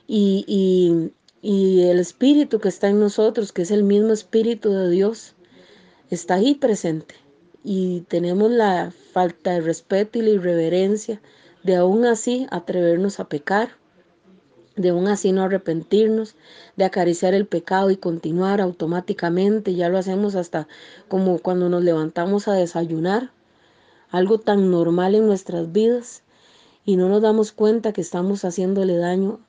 Y, 0.07 0.43
y, 0.47 1.11
y 1.47 1.83
el 1.83 1.99
espíritu 1.99 2.59
que 2.59 2.69
está 2.69 2.89
en 2.89 2.99
nosotros, 2.99 3.51
que 3.51 3.61
es 3.61 3.71
el 3.71 3.83
mismo 3.83 4.11
espíritu 4.11 4.71
de 4.71 4.89
Dios, 4.89 5.35
está 6.09 6.35
ahí 6.35 6.55
presente 6.55 7.15
y 7.63 8.01
tenemos 8.01 8.51
la 8.51 8.91
falta 9.13 9.51
de 9.51 9.61
respeto 9.61 10.19
y 10.19 10.23
la 10.23 10.29
irreverencia 10.31 11.21
de 11.63 11.77
aún 11.77 12.05
así 12.05 12.45
atrevernos 12.51 13.19
a 13.19 13.29
pecar, 13.29 13.77
de 14.75 14.89
aún 14.89 15.07
así 15.07 15.31
no 15.31 15.43
arrepentirnos, 15.43 16.35
de 16.75 16.85
acariciar 16.85 17.33
el 17.33 17.45
pecado 17.45 17.91
y 17.91 17.97
continuar 17.97 18.61
automáticamente, 18.61 19.75
ya 19.75 19.89
lo 19.89 19.97
hacemos 19.97 20.35
hasta 20.35 20.67
como 21.07 21.39
cuando 21.39 21.69
nos 21.69 21.83
levantamos 21.83 22.47
a 22.47 22.53
desayunar, 22.53 23.31
algo 24.09 24.39
tan 24.39 24.71
normal 24.71 25.15
en 25.15 25.27
nuestras 25.27 25.71
vidas 25.71 26.23
y 26.85 26.97
no 26.97 27.09
nos 27.09 27.21
damos 27.21 27.51
cuenta 27.51 27.93
que 27.93 28.01
estamos 28.01 28.45
haciéndole 28.45 28.97
daño 28.97 29.39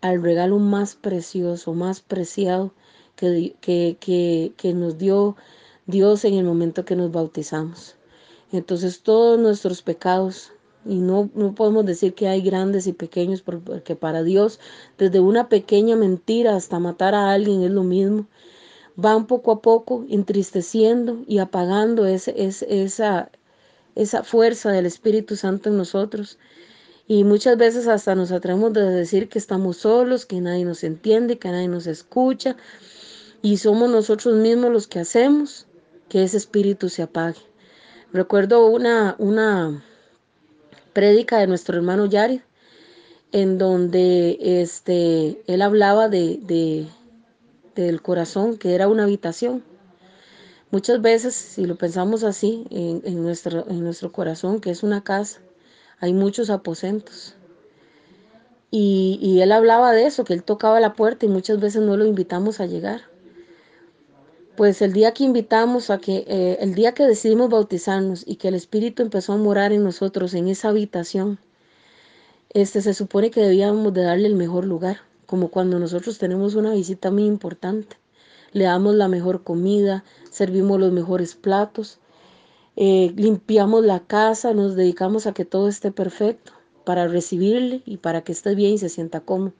al 0.00 0.22
regalo 0.22 0.58
más 0.58 0.94
precioso, 0.94 1.74
más 1.74 2.00
preciado 2.00 2.72
que, 3.16 3.54
que, 3.60 3.96
que, 4.00 4.52
que 4.56 4.74
nos 4.74 4.98
dio 4.98 5.36
Dios 5.86 6.24
en 6.24 6.34
el 6.34 6.44
momento 6.44 6.84
que 6.84 6.96
nos 6.96 7.10
bautizamos. 7.12 7.96
Entonces 8.52 9.02
todos 9.02 9.38
nuestros 9.38 9.82
pecados, 9.82 10.51
y 10.84 10.96
no, 10.96 11.30
no 11.34 11.54
podemos 11.54 11.86
decir 11.86 12.14
que 12.14 12.28
hay 12.28 12.42
grandes 12.42 12.86
y 12.86 12.92
pequeños, 12.92 13.42
porque 13.42 13.96
para 13.96 14.22
Dios 14.22 14.58
desde 14.98 15.20
una 15.20 15.48
pequeña 15.48 15.96
mentira 15.96 16.56
hasta 16.56 16.78
matar 16.78 17.14
a 17.14 17.32
alguien 17.32 17.62
es 17.62 17.70
lo 17.70 17.84
mismo, 17.84 18.26
van 18.96 19.26
poco 19.26 19.52
a 19.52 19.62
poco 19.62 20.04
entristeciendo 20.08 21.22
y 21.26 21.38
apagando 21.38 22.06
ese, 22.06 22.34
esa, 22.36 23.30
esa 23.94 24.22
fuerza 24.24 24.70
del 24.70 24.86
Espíritu 24.86 25.36
Santo 25.36 25.70
en 25.70 25.76
nosotros. 25.76 26.38
Y 27.08 27.24
muchas 27.24 27.56
veces 27.56 27.88
hasta 27.88 28.14
nos 28.14 28.32
atrevemos 28.32 28.72
de 28.72 28.82
decir 28.82 29.28
que 29.28 29.38
estamos 29.38 29.78
solos, 29.78 30.24
que 30.24 30.40
nadie 30.40 30.64
nos 30.64 30.84
entiende, 30.84 31.38
que 31.38 31.50
nadie 31.50 31.68
nos 31.68 31.86
escucha. 31.86 32.56
Y 33.42 33.56
somos 33.56 33.90
nosotros 33.90 34.34
mismos 34.34 34.70
los 34.70 34.86
que 34.86 35.00
hacemos 35.00 35.66
que 36.08 36.22
ese 36.22 36.36
espíritu 36.36 36.88
se 36.88 37.02
apague. 37.02 37.40
Recuerdo 38.12 38.66
una, 38.66 39.16
una 39.18 39.82
prédica 40.92 41.38
de 41.38 41.46
nuestro 41.46 41.76
hermano 41.76 42.06
Yari, 42.06 42.42
en 43.32 43.58
donde 43.58 44.38
este, 44.40 45.42
él 45.46 45.62
hablaba 45.62 46.08
de, 46.08 46.38
de, 46.42 46.86
del 47.74 48.02
corazón, 48.02 48.58
que 48.58 48.74
era 48.74 48.88
una 48.88 49.04
habitación. 49.04 49.62
Muchas 50.70 51.02
veces, 51.02 51.34
si 51.34 51.66
lo 51.66 51.76
pensamos 51.76 52.24
así, 52.24 52.66
en, 52.70 53.02
en, 53.04 53.22
nuestro, 53.22 53.66
en 53.68 53.82
nuestro 53.84 54.12
corazón, 54.12 54.60
que 54.60 54.70
es 54.70 54.82
una 54.82 55.02
casa, 55.02 55.40
hay 56.00 56.12
muchos 56.12 56.50
aposentos. 56.50 57.34
Y, 58.70 59.18
y 59.20 59.42
él 59.42 59.52
hablaba 59.52 59.92
de 59.92 60.06
eso, 60.06 60.24
que 60.24 60.32
él 60.32 60.42
tocaba 60.42 60.80
la 60.80 60.94
puerta 60.94 61.26
y 61.26 61.28
muchas 61.28 61.60
veces 61.60 61.82
no 61.82 61.96
lo 61.96 62.06
invitamos 62.06 62.58
a 62.60 62.66
llegar 62.66 63.11
pues 64.56 64.82
el 64.82 64.92
día 64.92 65.12
que 65.14 65.24
invitamos 65.24 65.90
a 65.90 65.98
que, 65.98 66.24
eh, 66.26 66.58
el 66.60 66.74
día 66.74 66.92
que 66.92 67.04
decidimos 67.06 67.48
bautizarnos 67.48 68.24
y 68.26 68.36
que 68.36 68.48
el 68.48 68.54
Espíritu 68.54 69.02
empezó 69.02 69.32
a 69.32 69.36
morar 69.38 69.72
en 69.72 69.82
nosotros, 69.82 70.34
en 70.34 70.48
esa 70.48 70.68
habitación, 70.68 71.38
este, 72.50 72.82
se 72.82 72.94
supone 72.94 73.30
que 73.30 73.40
debíamos 73.40 73.94
de 73.94 74.02
darle 74.02 74.28
el 74.28 74.34
mejor 74.34 74.66
lugar, 74.66 74.98
como 75.26 75.48
cuando 75.48 75.78
nosotros 75.78 76.18
tenemos 76.18 76.54
una 76.54 76.74
visita 76.74 77.10
muy 77.10 77.24
importante. 77.24 77.96
Le 78.52 78.64
damos 78.64 78.94
la 78.94 79.08
mejor 79.08 79.42
comida, 79.42 80.04
servimos 80.30 80.78
los 80.78 80.92
mejores 80.92 81.34
platos, 81.34 81.98
eh, 82.76 83.12
limpiamos 83.16 83.84
la 83.84 84.00
casa, 84.00 84.52
nos 84.52 84.76
dedicamos 84.76 85.26
a 85.26 85.32
que 85.32 85.46
todo 85.46 85.68
esté 85.68 85.92
perfecto 85.92 86.52
para 86.84 87.08
recibirle 87.08 87.82
y 87.86 87.96
para 87.98 88.22
que 88.22 88.32
esté 88.32 88.54
bien 88.54 88.74
y 88.74 88.78
se 88.78 88.90
sienta 88.90 89.20
cómodo 89.20 89.54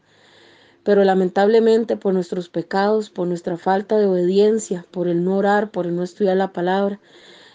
pero 0.85 1.05
lamentablemente 1.05 1.97
por 1.97 2.14
nuestros 2.14 2.49
pecados, 2.49 3.11
por 3.11 3.28
nuestra 3.28 3.57
falta 3.57 3.99
de 3.99 4.07
obediencia, 4.07 4.85
por 4.91 5.09
el 5.09 5.24
no 5.24 5.37
orar, 5.37 5.70
por 5.70 5.87
el 5.87 5.95
no 5.95 6.03
estudiar 6.03 6.37
la 6.37 6.53
palabra, 6.53 7.01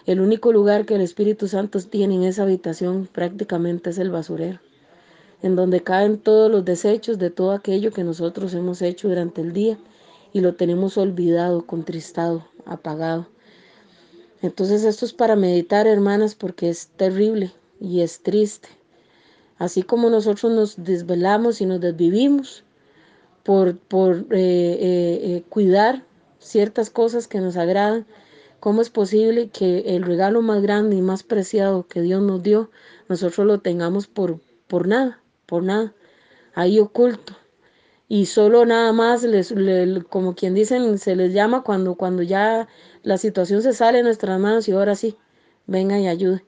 el 0.06 0.20
único 0.20 0.52
lugar 0.52 0.86
que 0.86 0.94
el 0.94 1.02
Espíritu 1.02 1.48
Santo 1.48 1.78
tiene 1.80 2.14
en 2.14 2.22
esa 2.22 2.44
habitación 2.44 3.08
prácticamente 3.12 3.90
es 3.90 3.98
el 3.98 4.10
basurero, 4.10 4.60
en 5.42 5.54
donde 5.54 5.82
caen 5.82 6.18
todos 6.18 6.50
los 6.50 6.64
desechos 6.64 7.18
de 7.18 7.28
todo 7.30 7.52
aquello 7.52 7.92
que 7.92 8.04
nosotros 8.04 8.54
hemos 8.54 8.80
hecho 8.80 9.08
durante 9.08 9.42
el 9.42 9.52
día 9.52 9.78
y 10.32 10.40
lo 10.40 10.54
tenemos 10.54 10.96
olvidado, 10.96 11.66
contristado, 11.66 12.46
apagado. 12.64 13.28
Entonces 14.40 14.84
esto 14.84 15.04
es 15.04 15.12
para 15.12 15.36
meditar, 15.36 15.86
hermanas, 15.86 16.34
porque 16.34 16.70
es 16.70 16.88
terrible 16.96 17.52
y 17.80 18.00
es 18.00 18.22
triste. 18.22 18.68
Así 19.58 19.82
como 19.82 20.08
nosotros 20.08 20.52
nos 20.52 20.84
desvelamos 20.84 21.60
y 21.60 21.66
nos 21.66 21.80
desvivimos, 21.80 22.64
por, 23.48 23.78
por 23.78 24.26
eh, 24.30 24.36
eh, 24.38 25.20
eh, 25.22 25.44
cuidar 25.48 26.04
ciertas 26.38 26.90
cosas 26.90 27.28
que 27.28 27.40
nos 27.40 27.56
agradan. 27.56 28.06
¿Cómo 28.60 28.82
es 28.82 28.90
posible 28.90 29.48
que 29.48 29.96
el 29.96 30.02
regalo 30.02 30.42
más 30.42 30.60
grande 30.60 30.96
y 30.96 31.00
más 31.00 31.22
preciado 31.22 31.86
que 31.88 32.02
Dios 32.02 32.20
nos 32.20 32.42
dio, 32.42 32.70
nosotros 33.08 33.46
lo 33.46 33.60
tengamos 33.60 34.06
por, 34.06 34.42
por 34.66 34.86
nada, 34.86 35.22
por 35.46 35.62
nada, 35.62 35.94
ahí 36.52 36.78
oculto? 36.78 37.38
Y 38.06 38.26
solo 38.26 38.66
nada 38.66 38.92
más, 38.92 39.26
como 40.10 40.34
quien 40.34 40.52
dicen, 40.52 40.98
se 40.98 41.16
les 41.16 41.32
llama 41.32 41.62
cuando, 41.62 41.94
cuando 41.94 42.22
ya 42.22 42.68
la 43.02 43.16
situación 43.16 43.62
se 43.62 43.72
sale 43.72 43.98
de 43.98 44.04
nuestras 44.04 44.38
manos 44.38 44.68
y 44.68 44.72
ahora 44.72 44.94
sí, 44.94 45.16
venga 45.66 45.98
y 45.98 46.06
ayude. 46.06 46.44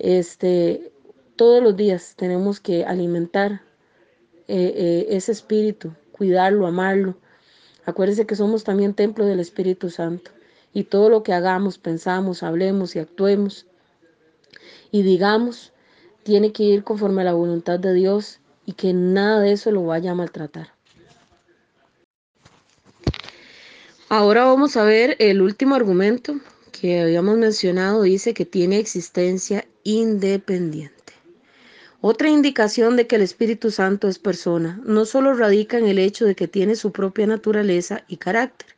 Este, 0.00 0.90
todos 1.36 1.62
los 1.62 1.76
días 1.76 2.14
tenemos 2.16 2.58
que 2.58 2.84
alimentar 2.84 3.62
ese 4.48 5.30
espíritu 5.30 5.92
cuidarlo, 6.24 6.66
amarlo. 6.66 7.16
Acuérdense 7.84 8.26
que 8.26 8.34
somos 8.34 8.64
también 8.64 8.94
templo 8.94 9.26
del 9.26 9.40
Espíritu 9.40 9.90
Santo 9.90 10.30
y 10.72 10.84
todo 10.84 11.10
lo 11.10 11.22
que 11.22 11.34
hagamos, 11.34 11.76
pensamos, 11.76 12.42
hablemos 12.42 12.96
y 12.96 12.98
actuemos 12.98 13.66
y 14.90 15.02
digamos 15.02 15.72
tiene 16.22 16.52
que 16.52 16.62
ir 16.62 16.82
conforme 16.82 17.20
a 17.20 17.26
la 17.26 17.34
voluntad 17.34 17.78
de 17.78 17.92
Dios 17.92 18.40
y 18.64 18.72
que 18.72 18.94
nada 18.94 19.40
de 19.40 19.52
eso 19.52 19.70
lo 19.70 19.84
vaya 19.84 20.12
a 20.12 20.14
maltratar. 20.14 20.72
Ahora 24.08 24.44
vamos 24.44 24.78
a 24.78 24.84
ver 24.84 25.16
el 25.18 25.42
último 25.42 25.74
argumento 25.74 26.40
que 26.72 27.02
habíamos 27.02 27.36
mencionado, 27.36 28.02
dice 28.02 28.32
que 28.32 28.46
tiene 28.46 28.78
existencia 28.78 29.66
independiente. 29.82 30.93
Otra 32.06 32.28
indicación 32.28 32.96
de 32.96 33.06
que 33.06 33.16
el 33.16 33.22
Espíritu 33.22 33.70
Santo 33.70 34.08
es 34.08 34.18
persona 34.18 34.78
no 34.84 35.06
solo 35.06 35.32
radica 35.32 35.78
en 35.78 35.86
el 35.86 35.98
hecho 35.98 36.26
de 36.26 36.34
que 36.34 36.48
tiene 36.48 36.76
su 36.76 36.92
propia 36.92 37.26
naturaleza 37.26 38.04
y 38.08 38.18
carácter, 38.18 38.68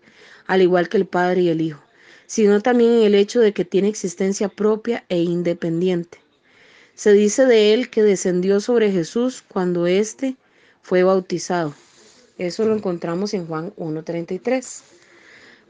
al 0.46 0.62
igual 0.62 0.88
que 0.88 0.96
el 0.96 1.06
Padre 1.06 1.40
y 1.40 1.48
el 1.48 1.60
Hijo, 1.60 1.82
sino 2.28 2.60
también 2.60 2.92
en 2.92 3.02
el 3.02 3.16
hecho 3.16 3.40
de 3.40 3.52
que 3.52 3.64
tiene 3.64 3.88
existencia 3.88 4.48
propia 4.48 5.04
e 5.08 5.18
independiente. 5.18 6.20
Se 6.94 7.12
dice 7.14 7.46
de 7.46 7.74
él 7.74 7.90
que 7.90 8.04
descendió 8.04 8.60
sobre 8.60 8.92
Jesús 8.92 9.42
cuando 9.48 9.88
éste 9.88 10.36
fue 10.80 11.02
bautizado. 11.02 11.74
Eso 12.38 12.64
lo 12.64 12.76
encontramos 12.76 13.34
en 13.34 13.48
Juan 13.48 13.74
1.33. 13.74 14.82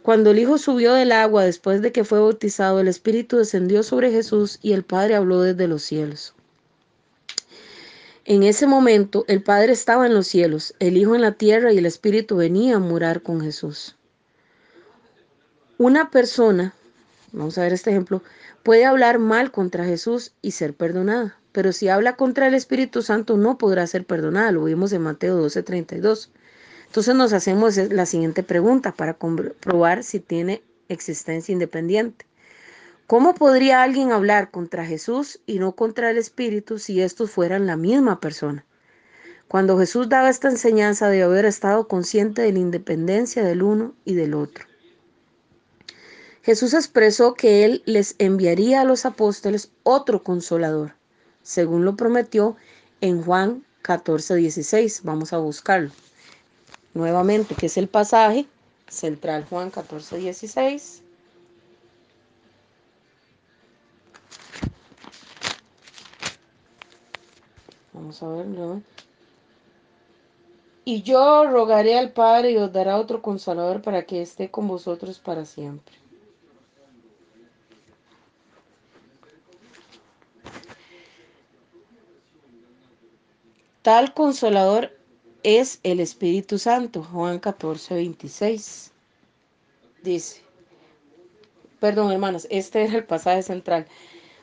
Cuando 0.03 0.33
el 0.33 0.41
Hijo 0.41 0.59
subió 0.59 0.93
del 0.93 1.11
agua 1.11 1.47
después 1.47 1.81
de 1.81 1.91
que 1.91 2.05
fue 2.05 2.21
bautizado, 2.21 2.81
el 2.81 2.89
Espíritu 2.89 3.39
descendió 3.39 3.83
sobre 3.83 4.11
Jesús 4.11 4.59
y 4.61 4.75
el 4.75 4.83
Padre 4.83 5.15
habló 5.15 5.41
desde 5.41 5.69
los 5.69 5.83
cielos. 5.83 6.36
En 8.29 8.43
ese 8.43 8.67
momento 8.67 9.25
el 9.29 9.41
Padre 9.41 9.73
estaba 9.73 10.05
en 10.05 10.13
los 10.13 10.27
cielos, 10.27 10.75
el 10.81 10.97
Hijo 10.97 11.15
en 11.15 11.21
la 11.21 11.33
tierra 11.33 11.73
y 11.73 11.79
el 11.79 11.87
Espíritu 11.87 12.35
venía 12.35 12.75
a 12.75 12.81
morar 12.81 13.23
con 13.23 13.41
Jesús. 13.41 13.95
Una 15.79 16.11
persona, 16.11 16.75
vamos 17.31 17.57
a 17.57 17.63
ver 17.63 17.73
este 17.73 17.91
ejemplo, 17.91 18.25
puede 18.65 18.85
hablar 18.85 19.21
mal 19.21 19.53
contra 19.53 19.85
Jesús 19.85 20.33
y 20.43 20.51
ser 20.51 20.75
perdonada, 20.75 21.39
pero 21.53 21.71
si 21.71 21.89
habla 21.89 22.17
contra 22.17 22.49
el 22.49 22.55
Espíritu 22.55 23.03
Santo 23.03 23.37
no 23.37 23.59
podrá 23.59 23.87
ser 23.87 24.05
perdonada, 24.05 24.51
lo 24.51 24.65
vimos 24.65 24.93
en 24.93 25.03
Mateo 25.03 25.41
12:32. 25.41 26.31
Entonces 26.87 27.15
nos 27.15 27.33
hacemos 27.33 27.77
la 27.77 28.07
siguiente 28.07 28.43
pregunta 28.43 28.91
para 28.91 29.15
comprobar 29.15 30.03
si 30.03 30.19
tiene 30.19 30.65
existencia 30.89 31.53
independiente. 31.53 32.27
¿Cómo 33.07 33.35
podría 33.35 33.85
alguien 33.85 34.11
hablar 34.11 34.51
contra 34.51 34.85
Jesús 34.85 35.39
y 35.47 35.61
no 35.61 35.77
contra 35.77 36.11
el 36.11 36.19
Espíritu 36.19 36.81
si 36.81 37.01
estos 37.01 37.31
fueran 37.31 37.65
la 37.65 37.77
misma 37.77 38.19
persona? 38.19 38.65
Cuando 39.47 39.79
Jesús 39.79 40.09
daba 40.09 40.29
esta 40.29 40.49
enseñanza 40.49 41.09
de 41.09 41.23
haber 41.23 41.45
estado 41.45 41.87
consciente 41.87 42.43
de 42.43 42.53
la 42.53 42.59
independencia 42.59 43.45
del 43.45 43.63
uno 43.63 43.95
y 44.05 44.15
del 44.15 44.35
otro. 44.35 44.65
Jesús 46.43 46.75
expresó 46.75 47.35
que 47.35 47.65
Él 47.65 47.85
les 47.87 48.17
enviaría 48.19 48.81
a 48.81 48.85
los 48.85 49.07
apóstoles 49.07 49.71
otro 49.85 50.25
consolador, 50.25 50.95
según 51.45 51.85
lo 51.85 51.95
prometió 51.95 52.57
en 53.01 53.23
Juan 53.23 53.65
14, 53.83 54.35
16. 54.35 55.03
Vamos 55.05 55.33
a 55.33 55.39
buscarlo 55.39 55.93
nuevamente, 56.93 57.55
que 57.55 57.67
es 57.67 57.77
el 57.77 57.87
pasaje 57.87 58.49
central, 58.89 59.47
Juan 59.49 59.71
14, 59.71 60.17
16. 60.19 61.03
Vamos 67.97 68.23
a 68.23 68.29
verlo. 68.29 68.83
Y 70.85 71.03
yo 71.03 71.47
rogaré 71.51 71.99
al 71.99 72.13
Padre 72.13 72.51
y 72.53 72.57
os 72.59 72.71
dará 72.71 72.99
otro 72.99 73.23
consolador 73.23 73.81
para 73.81 74.05
que 74.05 74.21
esté 74.21 74.51
con 74.51 74.69
vosotros 74.69 75.19
para 75.19 75.47
siempre. 75.47 75.97
Tal 83.81 84.13
consolador 84.13 84.93
es 85.43 85.81
el 85.83 86.01
Espíritu 86.01 86.59
Santo, 86.59 87.03
Juan 87.03 87.39
14, 87.39 87.95
26. 87.95 88.93
Dice, 90.03 90.43
perdón 91.81 92.13
hermanos, 92.13 92.47
este 92.51 92.85
es 92.85 92.93
el 92.93 93.05
pasaje 93.05 93.43
central, 93.43 93.87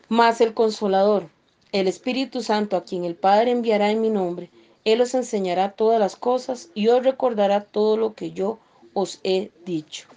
más 0.09 0.41
el 0.41 0.53
consolador 0.55 1.29
el 1.73 1.87
Espíritu 1.87 2.41
Santo, 2.41 2.77
a 2.77 2.85
quien 2.85 3.03
el 3.03 3.15
Padre 3.15 3.51
enviará 3.51 3.91
en 3.91 3.99
mi 3.99 4.09
nombre, 4.09 4.49
Él 4.85 5.01
os 5.01 5.13
enseñará 5.15 5.71
todas 5.71 5.99
las 5.99 6.15
cosas 6.15 6.69
y 6.73 6.87
os 6.87 7.03
recordará 7.03 7.65
todo 7.65 7.97
lo 7.97 8.13
que 8.13 8.31
yo 8.31 8.59
os 8.93 9.19
he 9.23 9.51
dicho. 9.65 10.07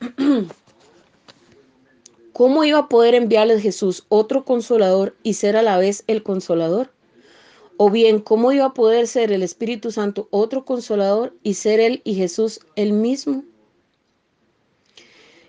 ¿Cómo 2.34 2.64
iba 2.64 2.80
a 2.80 2.88
poder 2.88 3.14
enviarles 3.14 3.62
Jesús 3.62 4.04
otro 4.10 4.44
consolador 4.44 5.16
y 5.22 5.32
ser 5.34 5.56
a 5.56 5.62
la 5.62 5.78
vez 5.78 6.04
el 6.06 6.22
consolador? 6.22 6.92
O 7.78 7.90
bien, 7.90 8.20
¿cómo 8.20 8.52
iba 8.52 8.66
a 8.66 8.74
poder 8.74 9.06
ser 9.06 9.32
el 9.32 9.42
Espíritu 9.42 9.90
Santo 9.90 10.28
otro 10.30 10.66
consolador 10.66 11.34
y 11.42 11.54
ser 11.54 11.80
Él 11.80 12.02
y 12.04 12.14
Jesús 12.14 12.60
el 12.74 12.92
mismo? 12.92 13.42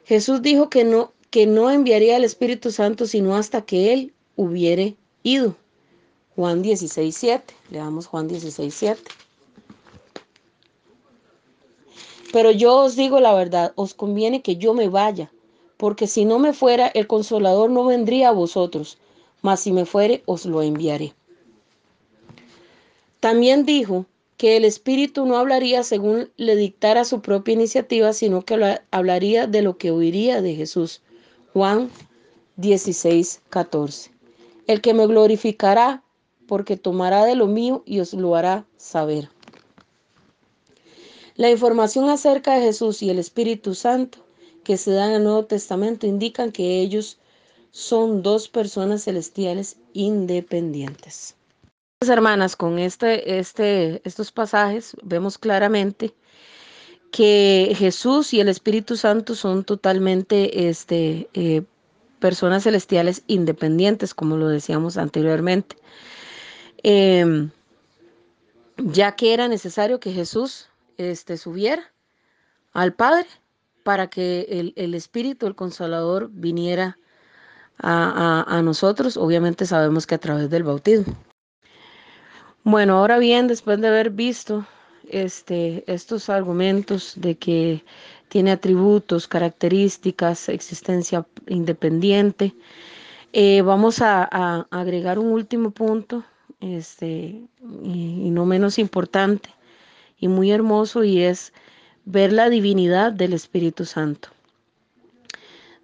Jesús 0.05 0.41
dijo 0.41 0.69
que 0.69 0.85
no 0.85 1.11
que 1.37 1.45
no 1.45 1.69
enviaría 1.69 2.15
al 2.15 2.23
Espíritu 2.23 2.71
Santo 2.71 3.05
sino 3.05 3.35
hasta 3.35 3.61
que 3.61 3.93
Él 3.93 4.11
hubiere 4.35 4.95
ido. 5.21 5.55
Juan 6.35 6.63
16, 6.63 7.15
7. 7.15 7.53
Leamos 7.69 8.07
Juan 8.07 8.27
16, 8.27 8.73
7. 8.73 9.03
Pero 12.33 12.49
yo 12.49 12.77
os 12.77 12.95
digo 12.95 13.19
la 13.19 13.35
verdad, 13.35 13.71
os 13.75 13.93
conviene 13.93 14.41
que 14.41 14.55
yo 14.55 14.73
me 14.73 14.89
vaya, 14.89 15.31
porque 15.77 16.07
si 16.07 16.25
no 16.25 16.39
me 16.39 16.53
fuera, 16.53 16.87
el 16.87 17.05
consolador 17.05 17.69
no 17.69 17.85
vendría 17.85 18.29
a 18.29 18.31
vosotros, 18.31 18.97
mas 19.43 19.59
si 19.59 19.71
me 19.71 19.85
fuere, 19.85 20.23
os 20.25 20.47
lo 20.47 20.63
enviaré. 20.63 21.13
También 23.19 23.63
dijo 23.63 24.07
que 24.37 24.57
el 24.57 24.65
Espíritu 24.65 25.27
no 25.27 25.37
hablaría 25.37 25.83
según 25.83 26.31
le 26.35 26.55
dictara 26.55 27.05
su 27.05 27.21
propia 27.21 27.53
iniciativa, 27.53 28.11
sino 28.13 28.41
que 28.41 28.79
hablaría 28.89 29.45
de 29.45 29.61
lo 29.61 29.77
que 29.77 29.91
oiría 29.91 30.41
de 30.41 30.55
Jesús. 30.55 31.03
Juan 31.57 31.89
16, 32.57 33.41
14. 33.49 34.11
El 34.67 34.79
que 34.79 34.93
me 34.93 35.07
glorificará, 35.07 36.03
porque 36.45 36.77
tomará 36.77 37.25
de 37.25 37.33
lo 37.33 37.47
mío 37.47 37.81
y 37.83 37.99
os 37.99 38.13
lo 38.13 38.35
hará 38.35 38.67
saber. 38.77 39.31
La 41.35 41.49
información 41.49 42.11
acerca 42.11 42.53
de 42.53 42.61
Jesús 42.61 43.01
y 43.01 43.09
el 43.09 43.17
Espíritu 43.17 43.73
Santo 43.73 44.19
que 44.63 44.77
se 44.77 44.91
dan 44.91 45.09
en 45.09 45.15
el 45.15 45.23
Nuevo 45.23 45.45
Testamento 45.45 46.05
indican 46.05 46.51
que 46.51 46.79
ellos 46.79 47.17
son 47.71 48.21
dos 48.21 48.49
personas 48.49 49.05
celestiales 49.05 49.77
independientes. 49.93 51.33
Hermanas, 52.07 52.55
con 52.55 52.77
este, 52.77 53.39
este, 53.39 53.99
estos 54.03 54.31
pasajes 54.31 54.95
vemos 55.01 55.39
claramente 55.39 56.13
que 57.11 57.73
Jesús 57.75 58.33
y 58.33 58.39
el 58.39 58.49
Espíritu 58.49 58.97
Santo 58.97 59.35
son 59.35 59.63
totalmente 59.63 60.69
este, 60.69 61.29
eh, 61.33 61.63
personas 62.19 62.63
celestiales 62.63 63.23
independientes, 63.27 64.13
como 64.13 64.37
lo 64.37 64.47
decíamos 64.47 64.97
anteriormente. 64.97 65.77
Em, 66.83 67.49
ya 68.77 69.13
que 69.15 69.33
era 69.33 69.47
necesario 69.47 69.99
que 69.99 70.11
Jesús 70.11 70.69
este, 70.97 71.37
subiera 71.37 71.91
al 72.73 72.93
Padre 72.93 73.27
para 73.83 74.07
que 74.07 74.73
el, 74.75 74.93
Espíritu, 74.93 75.47
el 75.47 75.55
Consolador, 75.55 76.29
viniera 76.31 76.99
a, 77.79 78.43
a 78.47 78.61
nosotros, 78.61 79.17
obviamente 79.17 79.65
sabemos 79.65 80.05
que 80.05 80.15
a 80.15 80.19
través 80.19 80.49
del 80.49 80.63
bautismo. 80.63 81.15
Bueno, 82.63 82.97
ahora 82.97 83.17
bien, 83.17 83.47
después 83.47 83.79
de 83.79 83.87
haber 83.87 84.09
visto 84.09 84.65
este, 85.09 85.83
estos 85.91 86.29
argumentos 86.29 87.13
de 87.15 87.35
que 87.35 87.83
tiene 88.29 88.51
atributos, 88.51 89.27
características, 89.27 90.49
existencia 90.49 91.25
independiente. 91.47 92.53
Eh, 93.33 93.61
vamos 93.61 94.01
a, 94.01 94.67
agregar 94.71 95.19
un 95.19 95.27
último 95.27 95.71
punto, 95.71 96.23
este, 96.59 97.41
y, 97.83 98.29
no 98.31 98.45
menos 98.45 98.79
importante 98.79 99.49
y 100.19 100.27
muy 100.27 100.51
hermoso, 100.51 101.03
y 101.03 101.21
es 101.21 101.53
ver 102.05 102.33
la 102.33 102.49
divinidad 102.49 103.11
del 103.11 103.33
Espíritu 103.33 103.85
Santo. 103.85 104.29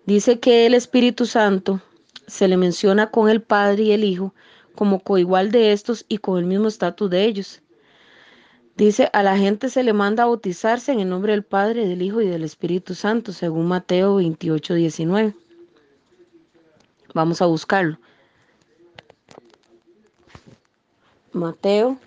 Dice 0.05 0.39
que 0.39 0.65
el 0.65 0.73
Espíritu 0.73 1.25
Santo 1.25 1.81
se 2.27 2.47
le 2.47 2.57
menciona 2.57 3.11
con 3.11 3.29
el 3.29 3.41
Padre 3.41 3.83
y 3.83 3.91
el 3.91 4.03
Hijo 4.03 4.33
como 4.75 4.99
coigual 4.99 5.51
de 5.51 5.71
estos 5.71 6.05
y 6.09 6.17
con 6.17 6.39
el 6.39 6.45
mismo 6.45 6.67
estatus 6.67 7.09
de 7.09 7.25
ellos. 7.25 7.62
Dice, 8.75 9.09
a 9.13 9.21
la 9.21 9.37
gente 9.37 9.69
se 9.69 9.83
le 9.83 9.93
manda 9.93 10.23
a 10.23 10.25
bautizarse 10.25 10.91
en 10.91 10.99
el 10.99 11.07
nombre 11.07 11.33
del 11.33 11.43
Padre, 11.43 11.87
del 11.87 12.01
Hijo 12.01 12.21
y 12.21 12.27
del 12.27 12.43
Espíritu 12.43 12.95
Santo, 12.95 13.31
según 13.31 13.67
Mateo 13.67 14.15
28, 14.15 14.73
19. 14.73 15.35
Vamos 17.13 17.41
a 17.43 17.45
buscarlo. 17.45 17.99
Mateo 21.33 21.99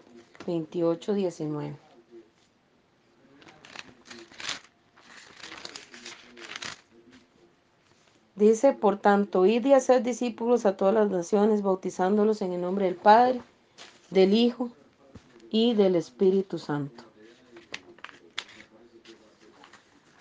28, 0.44 1.14
19. 1.14 1.76
Dice, 8.34 8.72
por 8.72 8.98
tanto, 8.98 9.46
id 9.46 9.64
y 9.66 9.72
hacer 9.72 10.02
discípulos 10.02 10.66
a 10.66 10.76
todas 10.76 10.94
las 10.94 11.10
naciones, 11.10 11.62
bautizándolos 11.62 12.42
en 12.42 12.52
el 12.52 12.60
nombre 12.60 12.86
del 12.86 12.96
Padre, 12.96 13.40
del 14.10 14.34
Hijo 14.34 14.70
y 15.50 15.74
del 15.74 15.96
Espíritu 15.96 16.58
Santo. 16.58 17.04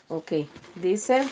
Ok, 0.08 0.32
dice... 0.76 1.28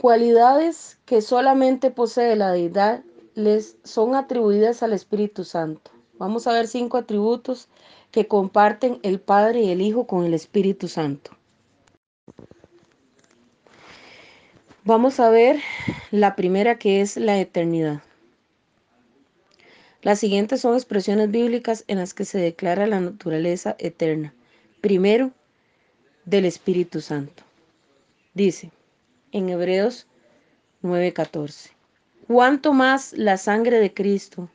Cualidades 0.00 0.98
que 1.06 1.22
solamente 1.22 1.90
posee 1.90 2.36
la 2.36 2.52
deidad 2.52 3.02
les 3.34 3.78
son 3.84 4.14
atribuidas 4.14 4.82
al 4.82 4.92
Espíritu 4.92 5.44
Santo. 5.44 5.90
Vamos 6.18 6.46
a 6.46 6.52
ver 6.52 6.68
cinco 6.68 6.98
atributos 6.98 7.68
que 8.10 8.28
comparten 8.28 9.00
el 9.02 9.18
Padre 9.18 9.62
y 9.62 9.70
el 9.70 9.80
Hijo 9.80 10.06
con 10.06 10.24
el 10.24 10.34
Espíritu 10.34 10.88
Santo. 10.88 11.30
Vamos 14.86 15.18
a 15.18 15.30
ver 15.30 15.60
la 16.10 16.36
primera 16.36 16.76
que 16.76 17.00
es 17.00 17.16
la 17.16 17.40
eternidad. 17.40 18.02
Las 20.02 20.18
siguientes 20.18 20.60
son 20.60 20.74
expresiones 20.74 21.30
bíblicas 21.30 21.84
en 21.88 21.96
las 21.96 22.12
que 22.12 22.26
se 22.26 22.36
declara 22.36 22.86
la 22.86 23.00
naturaleza 23.00 23.76
eterna. 23.78 24.34
Primero, 24.82 25.30
del 26.26 26.44
Espíritu 26.44 27.00
Santo. 27.00 27.44
Dice 28.34 28.72
en 29.32 29.48
Hebreos 29.48 30.06
9:14, 30.82 31.70
cuanto 32.26 32.74
más 32.74 33.14
la 33.14 33.38
sangre 33.38 33.78
de 33.78 33.94
Cristo, 33.94 34.50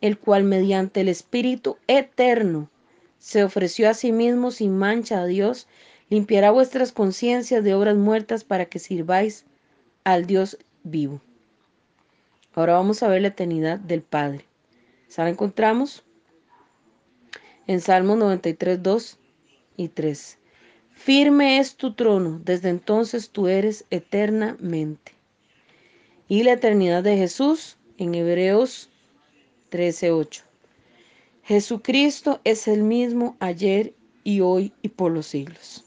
el 0.00 0.16
cual 0.16 0.44
mediante 0.44 1.00
el 1.00 1.08
Espíritu 1.08 1.76
eterno 1.88 2.70
se 3.18 3.42
ofreció 3.42 3.90
a 3.90 3.94
sí 3.94 4.12
mismo 4.12 4.52
sin 4.52 4.78
mancha 4.78 5.22
a 5.22 5.26
Dios, 5.26 5.66
limpiará 6.08 6.52
vuestras 6.52 6.92
conciencias 6.92 7.64
de 7.64 7.74
obras 7.74 7.96
muertas 7.96 8.44
para 8.44 8.66
que 8.66 8.78
sirváis 8.78 9.44
al 10.06 10.24
Dios 10.24 10.56
vivo. 10.84 11.20
Ahora 12.54 12.74
vamos 12.74 13.02
a 13.02 13.08
ver 13.08 13.22
la 13.22 13.28
eternidad 13.28 13.80
del 13.80 14.02
Padre. 14.02 14.46
¿Se 15.08 15.20
la 15.20 15.28
encontramos? 15.28 16.04
En 17.66 17.80
Salmos 17.80 18.16
93, 18.16 18.80
2 18.80 19.18
y 19.76 19.88
3. 19.88 20.38
Firme 20.92 21.58
es 21.58 21.74
tu 21.74 21.94
trono, 21.94 22.40
desde 22.44 22.68
entonces 22.68 23.30
tú 23.30 23.48
eres 23.48 23.84
eternamente. 23.90 25.12
Y 26.28 26.44
la 26.44 26.52
eternidad 26.52 27.02
de 27.02 27.16
Jesús 27.16 27.76
en 27.98 28.14
Hebreos 28.14 28.90
13, 29.70 30.12
8. 30.12 30.44
Jesucristo 31.42 32.40
es 32.44 32.68
el 32.68 32.84
mismo 32.84 33.36
ayer 33.40 33.92
y 34.22 34.40
hoy 34.40 34.72
y 34.82 34.88
por 34.88 35.10
los 35.10 35.26
siglos. 35.26 35.84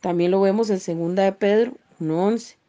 También 0.00 0.30
lo 0.30 0.40
vemos 0.40 0.70
en 0.70 0.78
2 0.78 1.16
de 1.16 1.32
Pedro 1.32 1.72
1.11 1.98 2.61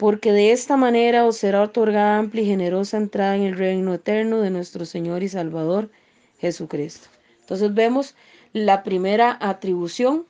porque 0.00 0.32
de 0.32 0.50
esta 0.52 0.78
manera 0.78 1.26
os 1.26 1.36
será 1.36 1.60
otorgada 1.60 2.16
amplia 2.16 2.42
y 2.42 2.46
generosa 2.46 2.96
entrada 2.96 3.36
en 3.36 3.42
el 3.42 3.54
reino 3.54 3.92
eterno 3.92 4.40
de 4.40 4.48
nuestro 4.48 4.86
Señor 4.86 5.22
y 5.22 5.28
Salvador 5.28 5.90
Jesucristo. 6.38 7.08
Entonces 7.42 7.74
vemos 7.74 8.14
la 8.54 8.82
primera 8.82 9.36
atribución 9.38 10.24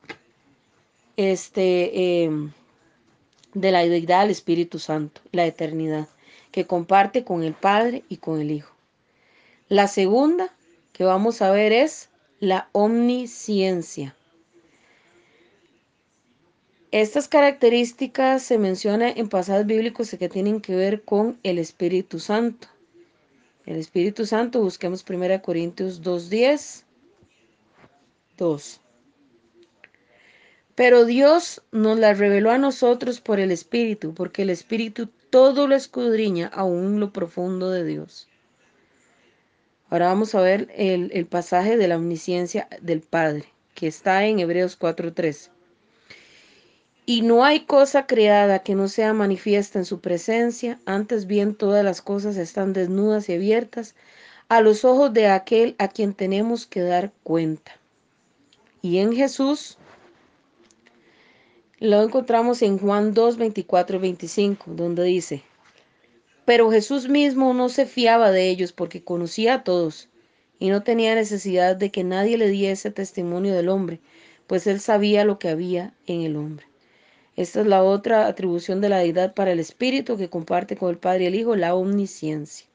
este, 1.15 2.23
em, 2.25 2.51
de 3.53 3.71
la 3.71 3.87
deidad 3.87 4.23
al 4.23 4.29
Espíritu 4.29 4.77
Santo, 4.77 5.21
la 5.31 5.45
eternidad, 5.45 6.09
que 6.51 6.67
comparte 6.67 7.23
con 7.23 7.41
el 7.41 7.53
Padre 7.53 8.03
y 8.09 8.17
con 8.17 8.41
el 8.41 8.51
Hijo. 8.51 8.75
La 9.69 9.87
segunda 9.87 10.53
que 10.91 11.05
vamos 11.05 11.41
a 11.41 11.49
ver 11.49 11.71
es 11.71 12.09
la 12.41 12.67
omnisciencia. 12.73 14.17
Estas 16.91 17.29
características 17.29 18.43
se 18.43 18.57
mencionan 18.57 19.13
en 19.15 19.29
pasajes 19.29 19.65
bíblicos 19.65 20.13
que 20.19 20.27
tienen 20.27 20.59
que 20.59 20.75
ver 20.75 21.03
con 21.03 21.39
el 21.41 21.57
Espíritu 21.57 22.19
Santo. 22.19 22.67
El 23.65 23.77
Espíritu 23.77 24.25
Santo, 24.25 24.59
busquemos 24.59 25.05
1 25.09 25.41
Corintios 25.41 26.01
2.10. 26.01 26.83
2. 28.37 28.81
Pero 30.75 31.05
Dios 31.05 31.61
nos 31.71 31.97
la 31.97 32.13
reveló 32.13 32.51
a 32.51 32.57
nosotros 32.57 33.21
por 33.21 33.39
el 33.39 33.51
Espíritu, 33.51 34.13
porque 34.13 34.41
el 34.41 34.49
Espíritu 34.49 35.07
todo 35.29 35.67
lo 35.67 35.75
escudriña 35.75 36.47
aún 36.47 36.99
lo 36.99 37.13
profundo 37.13 37.69
de 37.69 37.85
Dios. 37.85 38.27
Ahora 39.89 40.07
vamos 40.07 40.35
a 40.35 40.41
ver 40.41 40.67
el, 40.75 41.09
el 41.13 41.25
pasaje 41.25 41.77
de 41.77 41.87
la 41.87 41.95
omnisciencia 41.95 42.67
del 42.81 42.99
Padre, 42.99 43.45
que 43.75 43.87
está 43.87 44.25
en 44.25 44.39
Hebreos 44.39 44.77
4.13. 44.77 45.51
Y 47.05 47.23
no 47.23 47.43
hay 47.43 47.61
cosa 47.61 48.05
creada 48.05 48.59
que 48.59 48.75
no 48.75 48.87
sea 48.87 49.13
manifiesta 49.13 49.79
en 49.79 49.85
su 49.85 49.99
presencia, 49.99 50.79
antes 50.85 51.25
bien 51.25 51.55
todas 51.55 51.83
las 51.83 52.01
cosas 52.01 52.37
están 52.37 52.73
desnudas 52.73 53.27
y 53.27 53.33
abiertas 53.33 53.95
a 54.49 54.61
los 54.61 54.85
ojos 54.85 55.13
de 55.13 55.27
aquel 55.27 55.75
a 55.79 55.87
quien 55.87 56.13
tenemos 56.13 56.67
que 56.67 56.81
dar 56.81 57.11
cuenta. 57.23 57.71
Y 58.81 58.97
en 58.99 59.13
Jesús 59.13 59.77
lo 61.79 62.03
encontramos 62.03 62.61
en 62.61 62.77
Juan 62.77 63.13
2, 63.13 63.37
24 63.37 63.97
y 63.97 63.99
25, 63.99 64.71
donde 64.75 65.03
dice, 65.03 65.43
pero 66.45 66.69
Jesús 66.69 67.07
mismo 67.07 67.53
no 67.53 67.69
se 67.69 67.85
fiaba 67.85 68.29
de 68.29 68.49
ellos 68.49 68.73
porque 68.73 69.03
conocía 69.03 69.55
a 69.55 69.63
todos 69.63 70.09
y 70.59 70.69
no 70.69 70.83
tenía 70.83 71.15
necesidad 71.15 71.75
de 71.75 71.89
que 71.89 72.03
nadie 72.03 72.37
le 72.37 72.49
diese 72.49 72.91
testimonio 72.91 73.55
del 73.55 73.69
hombre, 73.69 73.99
pues 74.47 74.67
él 74.67 74.79
sabía 74.79 75.25
lo 75.25 75.39
que 75.39 75.49
había 75.49 75.93
en 76.05 76.21
el 76.21 76.35
hombre. 76.35 76.70
Esta 77.35 77.61
es 77.61 77.67
la 77.67 77.83
otra 77.83 78.27
atribución 78.27 78.81
de 78.81 78.89
la 78.89 78.97
deidad 78.97 79.33
para 79.33 79.51
el 79.51 79.59
Espíritu 79.59 80.17
que 80.17 80.29
comparte 80.29 80.75
con 80.75 80.89
el 80.89 80.97
Padre 80.97 81.23
y 81.23 81.27
el 81.27 81.35
Hijo, 81.35 81.55
la 81.55 81.75
omnisciencia. 81.75 82.67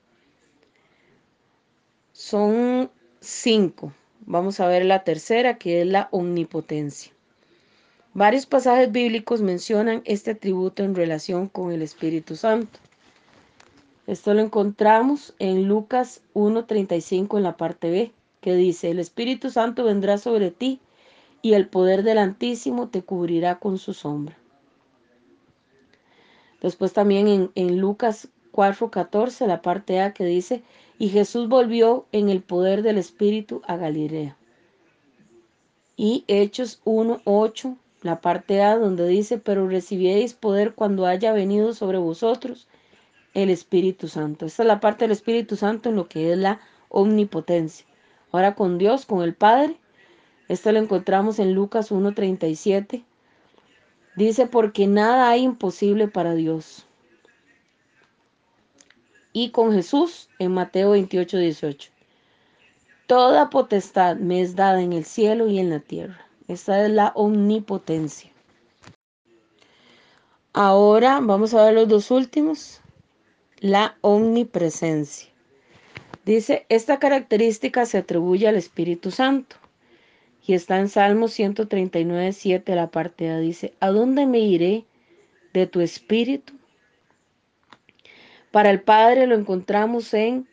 Son 2.12 2.90
cinco. 3.20 3.92
Vamos 4.20 4.58
a 4.60 4.66
ver 4.66 4.86
la 4.86 5.04
tercera, 5.04 5.58
que 5.58 5.82
es 5.82 5.86
la 5.86 6.08
omnipotencia. 6.10 7.12
Varios 8.14 8.46
pasajes 8.46 8.90
bíblicos 8.90 9.42
mencionan 9.42 10.00
este 10.06 10.30
atributo 10.30 10.82
en 10.82 10.94
relación 10.94 11.48
con 11.48 11.70
el 11.70 11.82
Espíritu 11.82 12.34
Santo. 12.34 12.78
Esto 14.06 14.32
lo 14.32 14.40
encontramos 14.40 15.34
en 15.38 15.68
Lucas 15.68 16.22
1.35 16.32 17.36
en 17.36 17.42
la 17.42 17.58
parte 17.58 17.90
B, 17.90 18.12
que 18.40 18.54
dice, 18.54 18.90
el 18.90 19.00
Espíritu 19.00 19.50
Santo 19.50 19.84
vendrá 19.84 20.16
sobre 20.16 20.50
ti 20.50 20.80
y 21.42 21.52
el 21.52 21.68
poder 21.68 22.04
del 22.04 22.16
Altísimo 22.16 22.88
te 22.88 23.02
cubrirá 23.02 23.58
con 23.58 23.76
su 23.76 23.92
sombra. 23.92 24.38
Después 26.60 26.92
también 26.92 27.28
en, 27.28 27.50
en 27.54 27.78
Lucas 27.78 28.28
4:14, 28.52 29.46
la 29.46 29.62
parte 29.62 30.00
A 30.00 30.14
que 30.14 30.24
dice, 30.24 30.62
y 30.98 31.08
Jesús 31.10 31.48
volvió 31.48 32.06
en 32.12 32.28
el 32.28 32.42
poder 32.42 32.82
del 32.82 32.98
Espíritu 32.98 33.62
a 33.66 33.76
Galilea. 33.76 34.36
Y 35.96 36.24
Hechos 36.26 36.80
1:8, 36.84 37.76
la 38.02 38.20
parte 38.20 38.62
A 38.62 38.76
donde 38.76 39.06
dice, 39.06 39.38
pero 39.38 39.68
recibiréis 39.68 40.34
poder 40.34 40.74
cuando 40.74 41.06
haya 41.06 41.32
venido 41.32 41.74
sobre 41.74 41.98
vosotros 41.98 42.66
el 43.34 43.50
Espíritu 43.50 44.08
Santo. 44.08 44.46
Esta 44.46 44.62
es 44.62 44.66
la 44.66 44.80
parte 44.80 45.04
del 45.04 45.12
Espíritu 45.12 45.56
Santo 45.56 45.90
en 45.90 45.96
lo 45.96 46.08
que 46.08 46.32
es 46.32 46.38
la 46.38 46.60
omnipotencia. 46.88 47.86
Ahora 48.32 48.54
con 48.54 48.78
Dios, 48.78 49.04
con 49.04 49.22
el 49.22 49.34
Padre, 49.34 49.76
esto 50.48 50.72
lo 50.72 50.78
encontramos 50.78 51.38
en 51.38 51.52
Lucas 51.52 51.90
1:37 51.90 53.04
Dice, 54.16 54.46
porque 54.46 54.86
nada 54.86 55.28
hay 55.28 55.42
imposible 55.42 56.08
para 56.08 56.34
Dios. 56.34 56.86
Y 59.34 59.50
con 59.50 59.72
Jesús 59.74 60.30
en 60.38 60.54
Mateo 60.54 60.92
28, 60.92 61.36
18. 61.36 61.90
Toda 63.06 63.50
potestad 63.50 64.16
me 64.16 64.40
es 64.40 64.56
dada 64.56 64.80
en 64.80 64.94
el 64.94 65.04
cielo 65.04 65.46
y 65.48 65.58
en 65.58 65.68
la 65.68 65.80
tierra. 65.80 66.26
Esta 66.48 66.84
es 66.84 66.90
la 66.90 67.12
omnipotencia. 67.14 68.32
Ahora 70.54 71.20
vamos 71.22 71.52
a 71.52 71.64
ver 71.66 71.74
los 71.74 71.86
dos 71.86 72.10
últimos. 72.10 72.80
La 73.58 73.98
omnipresencia. 74.00 75.30
Dice, 76.24 76.64
esta 76.70 76.98
característica 76.98 77.84
se 77.84 77.98
atribuye 77.98 78.48
al 78.48 78.56
Espíritu 78.56 79.10
Santo. 79.10 79.56
Y 80.46 80.54
está 80.54 80.78
en 80.78 80.88
Salmo 80.88 81.28
139, 81.28 82.32
7, 82.32 82.74
la 82.76 82.90
parte 82.90 83.28
A. 83.30 83.38
Dice, 83.38 83.74
¿a 83.80 83.90
dónde 83.90 84.26
me 84.26 84.38
iré 84.38 84.84
de 85.52 85.66
tu 85.66 85.80
espíritu? 85.80 86.54
Para 88.52 88.70
el 88.70 88.80
Padre 88.80 89.26
lo 89.26 89.34
encontramos 89.34 90.14
en 90.14 90.46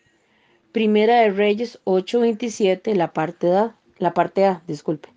Primera 0.72 1.22
de 1.22 1.30
Reyes 1.30 1.80
8:27, 1.84 2.96
la 2.96 3.14
parte 3.14 3.56
A, 3.56 3.76
la 4.00 4.16
parte 4.16 4.46
A, 4.46 4.64
disculpe. 4.68 5.10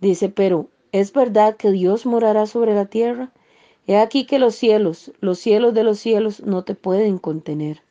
Dice, 0.00 0.28
pero 0.28 0.68
¿es 0.92 1.12
verdad 1.12 1.56
que 1.56 1.72
Dios 1.72 2.06
morará 2.06 2.46
sobre 2.46 2.74
la 2.74 2.86
tierra? 2.86 3.32
He 3.88 3.96
aquí 3.96 4.24
que 4.24 4.38
los 4.38 4.54
cielos, 4.54 5.12
los 5.20 5.40
cielos 5.40 5.74
de 5.74 5.82
los 5.82 5.98
cielos 5.98 6.40
no 6.40 6.62
te 6.62 6.76
pueden 6.76 7.18
contener. 7.18 7.82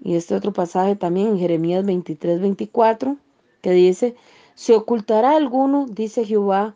Y 0.00 0.14
este 0.14 0.36
otro 0.36 0.52
pasaje 0.52 0.94
también 0.94 1.26
en 1.28 1.38
Jeremías 1.38 1.84
23, 1.84 2.40
24, 2.40 3.16
que 3.60 3.72
dice, 3.72 4.14
¿Se 4.58 4.74
ocultará 4.74 5.36
alguno, 5.36 5.86
dice 5.88 6.24
Jehová, 6.24 6.74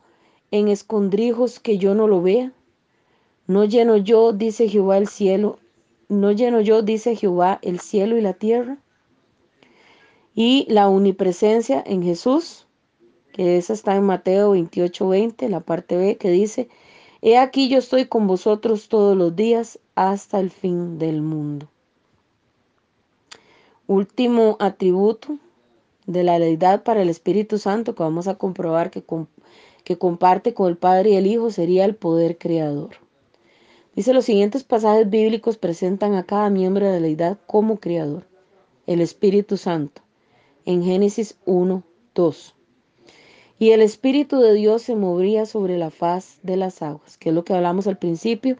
en 0.53 0.69
escondrijos 0.69 1.59
que 1.59 1.79
yo 1.79 1.97
no 1.97 2.07
lo 2.07 2.23
vea? 2.23 2.53
No 3.49 3.65
lleno 3.65 3.97
yo, 3.97 4.33
dice 4.33 4.69
Jehová, 4.69 4.99
el 4.99 5.09
cielo, 5.09 5.59
no 6.09 6.31
lleno 6.31 6.61
yo, 6.61 6.83
dice 6.83 7.17
Jehová, 7.17 7.59
el 7.61 7.81
cielo 7.81 8.17
y 8.17 8.21
la 8.21 8.35
tierra. 8.35 8.79
Y 10.33 10.65
la 10.69 10.89
omnipresencia 10.89 11.83
en 11.85 12.05
Jesús, 12.05 12.69
que 13.33 13.57
esa 13.57 13.73
está 13.73 13.97
en 13.97 14.05
Mateo 14.05 14.53
28, 14.53 15.09
20, 15.09 15.49
la 15.49 15.59
parte 15.59 15.97
B, 15.97 16.17
que 16.19 16.31
dice, 16.31 16.69
He 17.21 17.37
aquí 17.37 17.69
yo 17.69 17.79
estoy 17.79 18.07
con 18.07 18.29
vosotros 18.29 18.87
todos 18.87 19.17
los 19.17 19.35
días 19.35 19.81
hasta 19.97 20.39
el 20.39 20.53
fin 20.53 21.01
del 21.01 21.21
mundo. 21.21 21.69
Último 23.89 24.57
atributo 24.61 25.37
de 26.07 26.25
la 26.25 26.39
deidad 26.39 26.83
para 26.83 27.03
el 27.03 27.09
Espíritu 27.09 27.59
Santo 27.59 27.95
que 27.95 28.03
vamos 28.03 28.29
a 28.29 28.35
comprobar 28.35 28.91
que, 28.91 29.05
que 29.85 29.99
comparte 29.99 30.55
con 30.55 30.69
el 30.69 30.77
Padre 30.77 31.11
y 31.11 31.17
el 31.17 31.27
Hijo 31.27 31.51
sería 31.51 31.85
el 31.85 31.95
poder 31.95 32.39
creador. 32.39 32.97
Dice 33.95 34.15
los 34.15 34.25
siguientes 34.25 34.65
pasajes 34.65 35.11
bíblicos 35.11 35.59
presentan 35.59 36.15
a 36.15 36.25
cada 36.25 36.49
miembro 36.49 36.87
de 36.87 36.99
la 36.99 37.07
deidad 37.07 37.39
como 37.47 37.79
creador, 37.79 38.27
el 38.87 39.01
Espíritu 39.01 39.57
Santo, 39.57 40.03
en 40.65 40.83
Génesis 40.83 41.37
1, 41.45 41.83
2. 42.15 42.55
Y 43.59 43.71
el 43.71 43.83
Espíritu 43.83 44.41
de 44.41 44.55
Dios 44.55 44.83
se 44.83 44.97
movía 44.97 45.47
sobre 45.47 45.79
la 45.79 45.91
faz 45.91 46.39
de 46.43 46.57
las 46.57 46.83
aguas, 46.83 47.17
que 47.19 47.29
es 47.29 47.35
lo 47.35 47.45
que 47.45 47.55
hablamos 47.55 47.87
al 47.87 47.99
principio. 47.99 48.57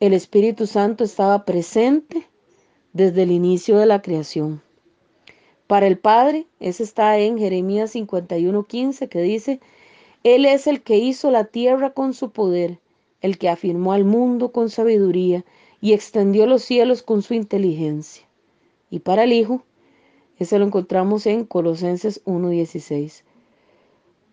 El 0.00 0.14
Espíritu 0.14 0.66
Santo 0.66 1.04
estaba 1.04 1.44
presente 1.44 2.26
desde 2.92 3.24
el 3.24 3.32
inicio 3.32 3.78
de 3.78 3.86
la 3.86 4.00
creación. 4.00 4.62
Para 5.66 5.86
el 5.86 5.98
Padre, 5.98 6.46
ese 6.60 6.82
está 6.82 7.18
en 7.18 7.38
Jeremías 7.38 7.94
51:15, 7.94 9.08
que 9.08 9.20
dice, 9.22 9.60
Él 10.22 10.44
es 10.44 10.66
el 10.66 10.82
que 10.82 10.98
hizo 10.98 11.30
la 11.30 11.44
tierra 11.44 11.90
con 11.90 12.14
su 12.14 12.30
poder, 12.30 12.78
el 13.20 13.38
que 13.38 13.48
afirmó 13.48 13.92
al 13.92 14.04
mundo 14.04 14.52
con 14.52 14.70
sabiduría 14.70 15.44
y 15.80 15.92
extendió 15.92 16.46
los 16.46 16.62
cielos 16.62 17.02
con 17.02 17.22
su 17.22 17.34
inteligencia. 17.34 18.26
Y 18.90 19.00
para 19.00 19.24
el 19.24 19.32
Hijo, 19.32 19.62
ese 20.38 20.58
lo 20.58 20.66
encontramos 20.66 21.26
en 21.26 21.44
Colosenses 21.44 22.22
1:16 22.24 23.24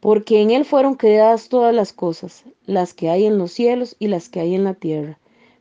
porque 0.04 0.42
en 0.42 0.52
Él 0.52 0.66
fueron 0.66 0.96
creadas 0.96 1.48
todas 1.48 1.74
las 1.74 1.94
cosas, 1.94 2.44
las 2.66 2.94
que 2.94 3.10
hay 3.10 3.26
en 3.26 3.38
los 3.38 3.54
cielos 3.54 3.96
y 4.00 4.10
las 4.10 4.28
que 4.28 4.42
hay 4.42 4.54
en 4.54 4.66
la 4.66 4.74
tierra, 4.74 5.18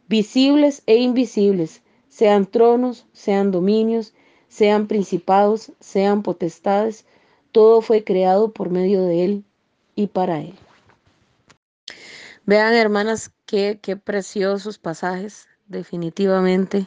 visibles 0.09 0.83
e 0.87 0.97
invisibles, 0.97 1.83
sean 2.09 2.47
tronos, 2.47 3.07
sean 3.13 3.53
dominios, 3.53 4.15
sean 4.53 4.87
principados, 4.87 5.73
sean 5.81 6.23
potestades, 6.23 7.07
todo 7.53 7.81
fue 7.81 8.05
creado 8.05 8.53
por 8.53 8.69
medio 8.69 9.03
de 9.05 9.25
Él 9.25 9.45
y 9.95 10.09
para 10.09 10.41
Él. 10.41 10.55
Vean, 12.45 12.75
hermanas, 12.75 13.31
qué, 13.47 13.79
qué 13.81 13.97
preciosos 13.97 14.77
pasajes, 14.77 15.49
definitivamente. 15.69 16.87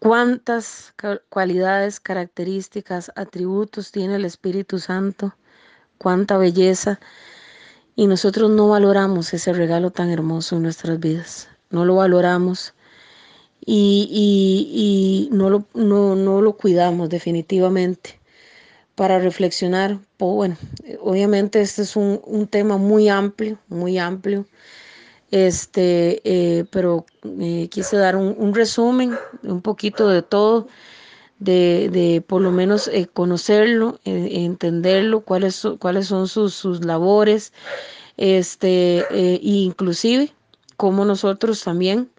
Cuántas 0.00 0.94
cualidades, 1.28 2.00
características, 2.00 3.12
atributos 3.14 3.92
tiene 3.92 4.16
el 4.16 4.24
Espíritu 4.24 4.80
Santo 4.80 5.36
cuánta 6.02 6.36
belleza. 6.36 6.98
Y 7.94 8.08
nosotros 8.08 8.50
no 8.50 8.68
valoramos 8.68 9.32
ese 9.32 9.52
regalo 9.52 9.92
tan 9.92 10.10
hermoso 10.10 10.56
en 10.56 10.62
nuestras 10.62 10.98
vidas. 10.98 11.48
No 11.70 11.84
lo 11.84 11.94
valoramos 11.96 12.74
y, 13.64 15.28
no, 15.32 15.50
lo, 15.50 15.64
no, 15.74 16.42
lo 16.42 16.56
cuidamos 16.56 17.08
definitivamente. 17.08 18.18
Para 18.94 19.18
reflexionar, 19.18 19.98
bueno, 20.18 20.56
obviamente 21.00 21.62
este 21.62 21.82
es 21.82 21.96
un, 21.96 22.46
tema 22.50 22.76
muy 22.76 23.08
amplio, 23.08 23.58
muy 23.68 23.98
amplio. 23.98 24.46
Este, 25.30 26.20
eh, 26.24 26.66
pero 26.70 27.06
eh, 27.40 27.68
quise 27.70 27.96
dar 27.96 28.16
un, 28.16 28.34
un 28.36 28.54
resumen, 28.54 29.16
un 29.42 29.62
poquito 29.62 30.08
de 30.08 30.20
todo 30.20 30.68
de, 31.42 32.22
por 32.26 32.40
lo 32.40 32.52
menos 32.52 32.88
eh, 32.88 33.08
conocerlo, 33.12 33.98
eh, 34.04 34.28
entenderlo, 34.44 35.20
cuáles, 35.22 35.66
cuáles 35.78 36.06
son 36.06 36.28
sus, 36.28 36.54
sus 36.54 36.84
labores, 36.84 37.52
este, 38.16 38.98
eh, 39.10 39.34
e 39.34 39.40
inclusive 39.42 40.32
cómo 40.76 41.04
nosotros 41.04 41.62
también, 41.62 42.10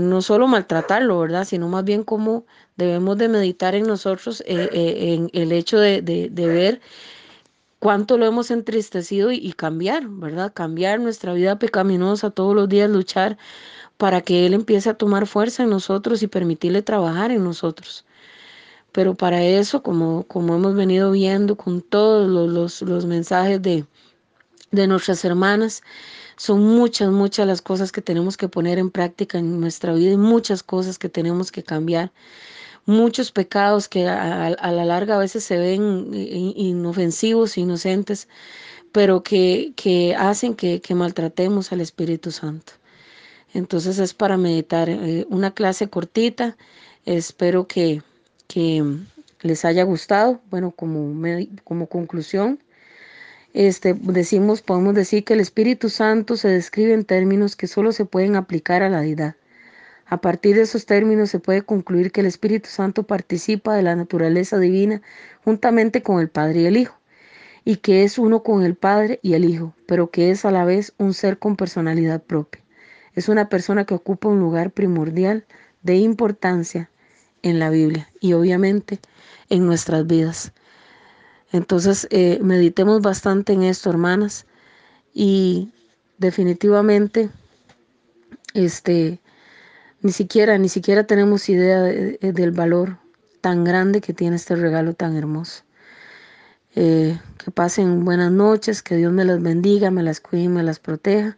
no 0.00 0.22
solo 0.22 0.46
maltratarlo, 0.46 1.18
¿verdad? 1.18 1.44
Sino 1.44 1.68
más 1.68 1.84
bien 1.84 2.04
cómo 2.04 2.46
debemos 2.76 3.18
de 3.18 3.28
meditar 3.28 3.74
en 3.74 3.86
nosotros, 3.86 4.42
en 4.46 5.30
el 5.32 5.52
hecho 5.52 5.78
de, 5.78 6.02
de, 6.02 6.46
ver 6.46 6.80
cuánto 7.78 8.16
lo 8.16 8.26
hemos 8.26 8.50
entristecido 8.50 9.32
y, 9.32 9.36
y, 9.36 9.52
cambiar, 9.52 10.08
¿verdad? 10.08 10.52
Cambiar 10.54 11.00
nuestra 11.00 11.34
vida 11.34 11.58
pecaminosa 11.58 12.30
todos 12.30 12.54
los 12.54 12.68
días, 12.68 12.88
luchar 12.90 13.36
para 13.96 14.20
que 14.20 14.46
Él 14.46 14.54
empiece 14.54 14.90
a 14.90 14.94
tomar 14.94 15.26
fuerza 15.26 15.62
en 15.62 15.70
nosotros 15.70 16.22
y 16.22 16.26
permitirle 16.26 16.82
trabajar 16.82 17.30
en 17.30 17.44
nosotros. 17.44 18.04
Pero 18.92 19.14
para 19.14 19.42
eso, 19.44 19.82
como, 19.82 20.24
como 20.24 20.56
hemos 20.56 20.74
venido 20.74 21.10
viendo 21.12 21.56
con 21.56 21.80
todos 21.82 22.28
los, 22.28 22.82
los, 22.82 23.06
mensajes 23.06 23.62
de, 23.62 23.86
de 24.70 24.86
nuestras 24.86 25.24
hermanas, 25.24 25.82
son 26.36 26.62
muchas, 26.62 27.10
muchas 27.10 27.46
las 27.46 27.62
cosas 27.62 27.92
que 27.92 28.02
tenemos 28.02 28.36
que 28.36 28.48
poner 28.48 28.78
en 28.78 28.90
práctica 28.90 29.38
en 29.38 29.60
nuestra 29.60 29.92
vida 29.94 30.12
y 30.12 30.16
muchas 30.16 30.62
cosas 30.62 30.98
que 30.98 31.08
tenemos 31.08 31.52
que 31.52 31.62
cambiar. 31.62 32.12
Muchos 32.84 33.30
pecados 33.30 33.88
que 33.88 34.08
a, 34.08 34.50
la 34.50 34.84
larga 34.84 35.14
a 35.14 35.18
veces 35.18 35.44
se 35.44 35.56
ven 35.56 36.10
inofensivos, 36.12 37.56
inocentes, 37.56 38.28
pero 38.90 39.22
que, 39.22 39.72
que 39.76 40.14
hacen 40.16 40.54
que, 40.54 40.80
que, 40.80 40.94
maltratemos 40.94 41.72
al 41.72 41.80
Espíritu 41.80 42.32
Santo. 42.32 42.72
Entonces 43.54 43.98
es 43.98 44.14
para 44.14 44.36
meditar 44.36 44.88
eh, 44.88 45.26
una 45.28 45.52
clase 45.52 45.88
cortita. 45.88 46.56
Espero 47.04 47.66
que, 47.66 48.02
que 48.48 48.84
les 49.42 49.64
haya 49.64 49.84
gustado. 49.84 50.40
Bueno, 50.50 50.72
como, 50.72 51.14
como 51.64 51.86
conclusión, 51.86 52.58
este, 53.54 53.94
decimos, 53.94 54.62
podemos 54.62 54.94
decir 54.94 55.24
que 55.24 55.34
el 55.34 55.40
Espíritu 55.40 55.90
Santo 55.90 56.36
se 56.36 56.48
describe 56.48 56.94
en 56.94 57.04
términos 57.04 57.56
que 57.56 57.66
solo 57.66 57.92
se 57.92 58.04
pueden 58.04 58.36
aplicar 58.36 58.82
a 58.82 58.88
la 58.88 59.00
deidad. 59.00 59.36
A 60.06 60.20
partir 60.20 60.56
de 60.56 60.62
esos 60.62 60.86
términos 60.86 61.30
se 61.30 61.38
puede 61.38 61.62
concluir 61.62 62.12
que 62.12 62.20
el 62.20 62.26
Espíritu 62.26 62.68
Santo 62.68 63.02
participa 63.04 63.74
de 63.74 63.82
la 63.82 63.96
naturaleza 63.96 64.58
divina 64.58 65.02
juntamente 65.44 66.02
con 66.02 66.20
el 66.20 66.28
Padre 66.28 66.62
y 66.62 66.66
el 66.66 66.76
Hijo, 66.76 66.98
y 67.64 67.76
que 67.76 68.04
es 68.04 68.18
uno 68.18 68.42
con 68.42 68.62
el 68.62 68.74
Padre 68.74 69.20
y 69.22 69.34
el 69.34 69.44
Hijo, 69.44 69.74
pero 69.86 70.10
que 70.10 70.30
es 70.30 70.44
a 70.44 70.50
la 70.50 70.64
vez 70.64 70.92
un 70.98 71.14
ser 71.14 71.38
con 71.38 71.56
personalidad 71.56 72.22
propia. 72.22 72.62
Es 73.14 73.28
una 73.28 73.48
persona 73.48 73.84
que 73.84 73.94
ocupa 73.94 74.28
un 74.28 74.40
lugar 74.40 74.70
primordial 74.70 75.44
de 75.82 75.96
importancia 75.96 76.90
en 77.42 77.58
la 77.58 77.70
Biblia 77.70 78.10
y 78.20 78.32
obviamente 78.32 78.98
en 79.48 79.66
nuestras 79.66 80.06
vidas. 80.06 80.52
Entonces, 81.52 82.08
eh, 82.10 82.38
meditemos 82.42 83.02
bastante 83.02 83.52
en 83.52 83.62
esto, 83.62 83.90
hermanas, 83.90 84.46
y 85.14 85.72
definitivamente, 86.18 87.30
este, 88.54 89.20
ni 90.00 90.12
siquiera, 90.12 90.58
ni 90.58 90.68
siquiera 90.68 91.06
tenemos 91.06 91.48
idea 91.48 91.82
del 91.82 92.50
valor 92.52 92.98
tan 93.42 93.64
grande 93.64 94.00
que 94.00 94.14
tiene 94.14 94.36
este 94.36 94.56
regalo 94.56 94.94
tan 94.94 95.16
hermoso. 95.16 95.64
Eh, 96.74 97.18
que 97.44 97.50
pasen 97.50 98.04
buenas 98.04 98.32
noches, 98.32 98.82
que 98.82 98.96
Dios 98.96 99.12
me 99.12 99.26
las 99.26 99.42
bendiga, 99.42 99.90
me 99.90 100.02
las 100.02 100.20
cuide 100.20 100.48
me 100.48 100.62
las 100.62 100.78
proteja. 100.78 101.36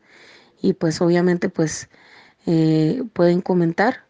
Y 0.63 0.75
pues 0.75 1.01
obviamente 1.01 1.49
pues 1.49 1.89
eh, 2.47 3.03
pueden 3.13 3.41
comentar 3.41 4.04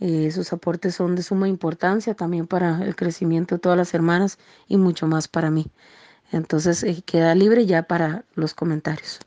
eh, 0.00 0.30
sus 0.30 0.52
aportes 0.52 0.94
son 0.94 1.14
de 1.16 1.22
suma 1.22 1.48
importancia 1.48 2.14
también 2.14 2.46
para 2.46 2.84
el 2.84 2.96
crecimiento 2.96 3.56
de 3.56 3.60
todas 3.60 3.78
las 3.78 3.94
hermanas 3.94 4.38
y 4.68 4.76
mucho 4.76 5.06
más 5.06 5.28
para 5.28 5.50
mí. 5.50 5.70
Entonces 6.32 6.82
eh, 6.84 7.02
queda 7.04 7.34
libre 7.34 7.66
ya 7.66 7.84
para 7.84 8.24
los 8.34 8.54
comentarios. 8.54 9.20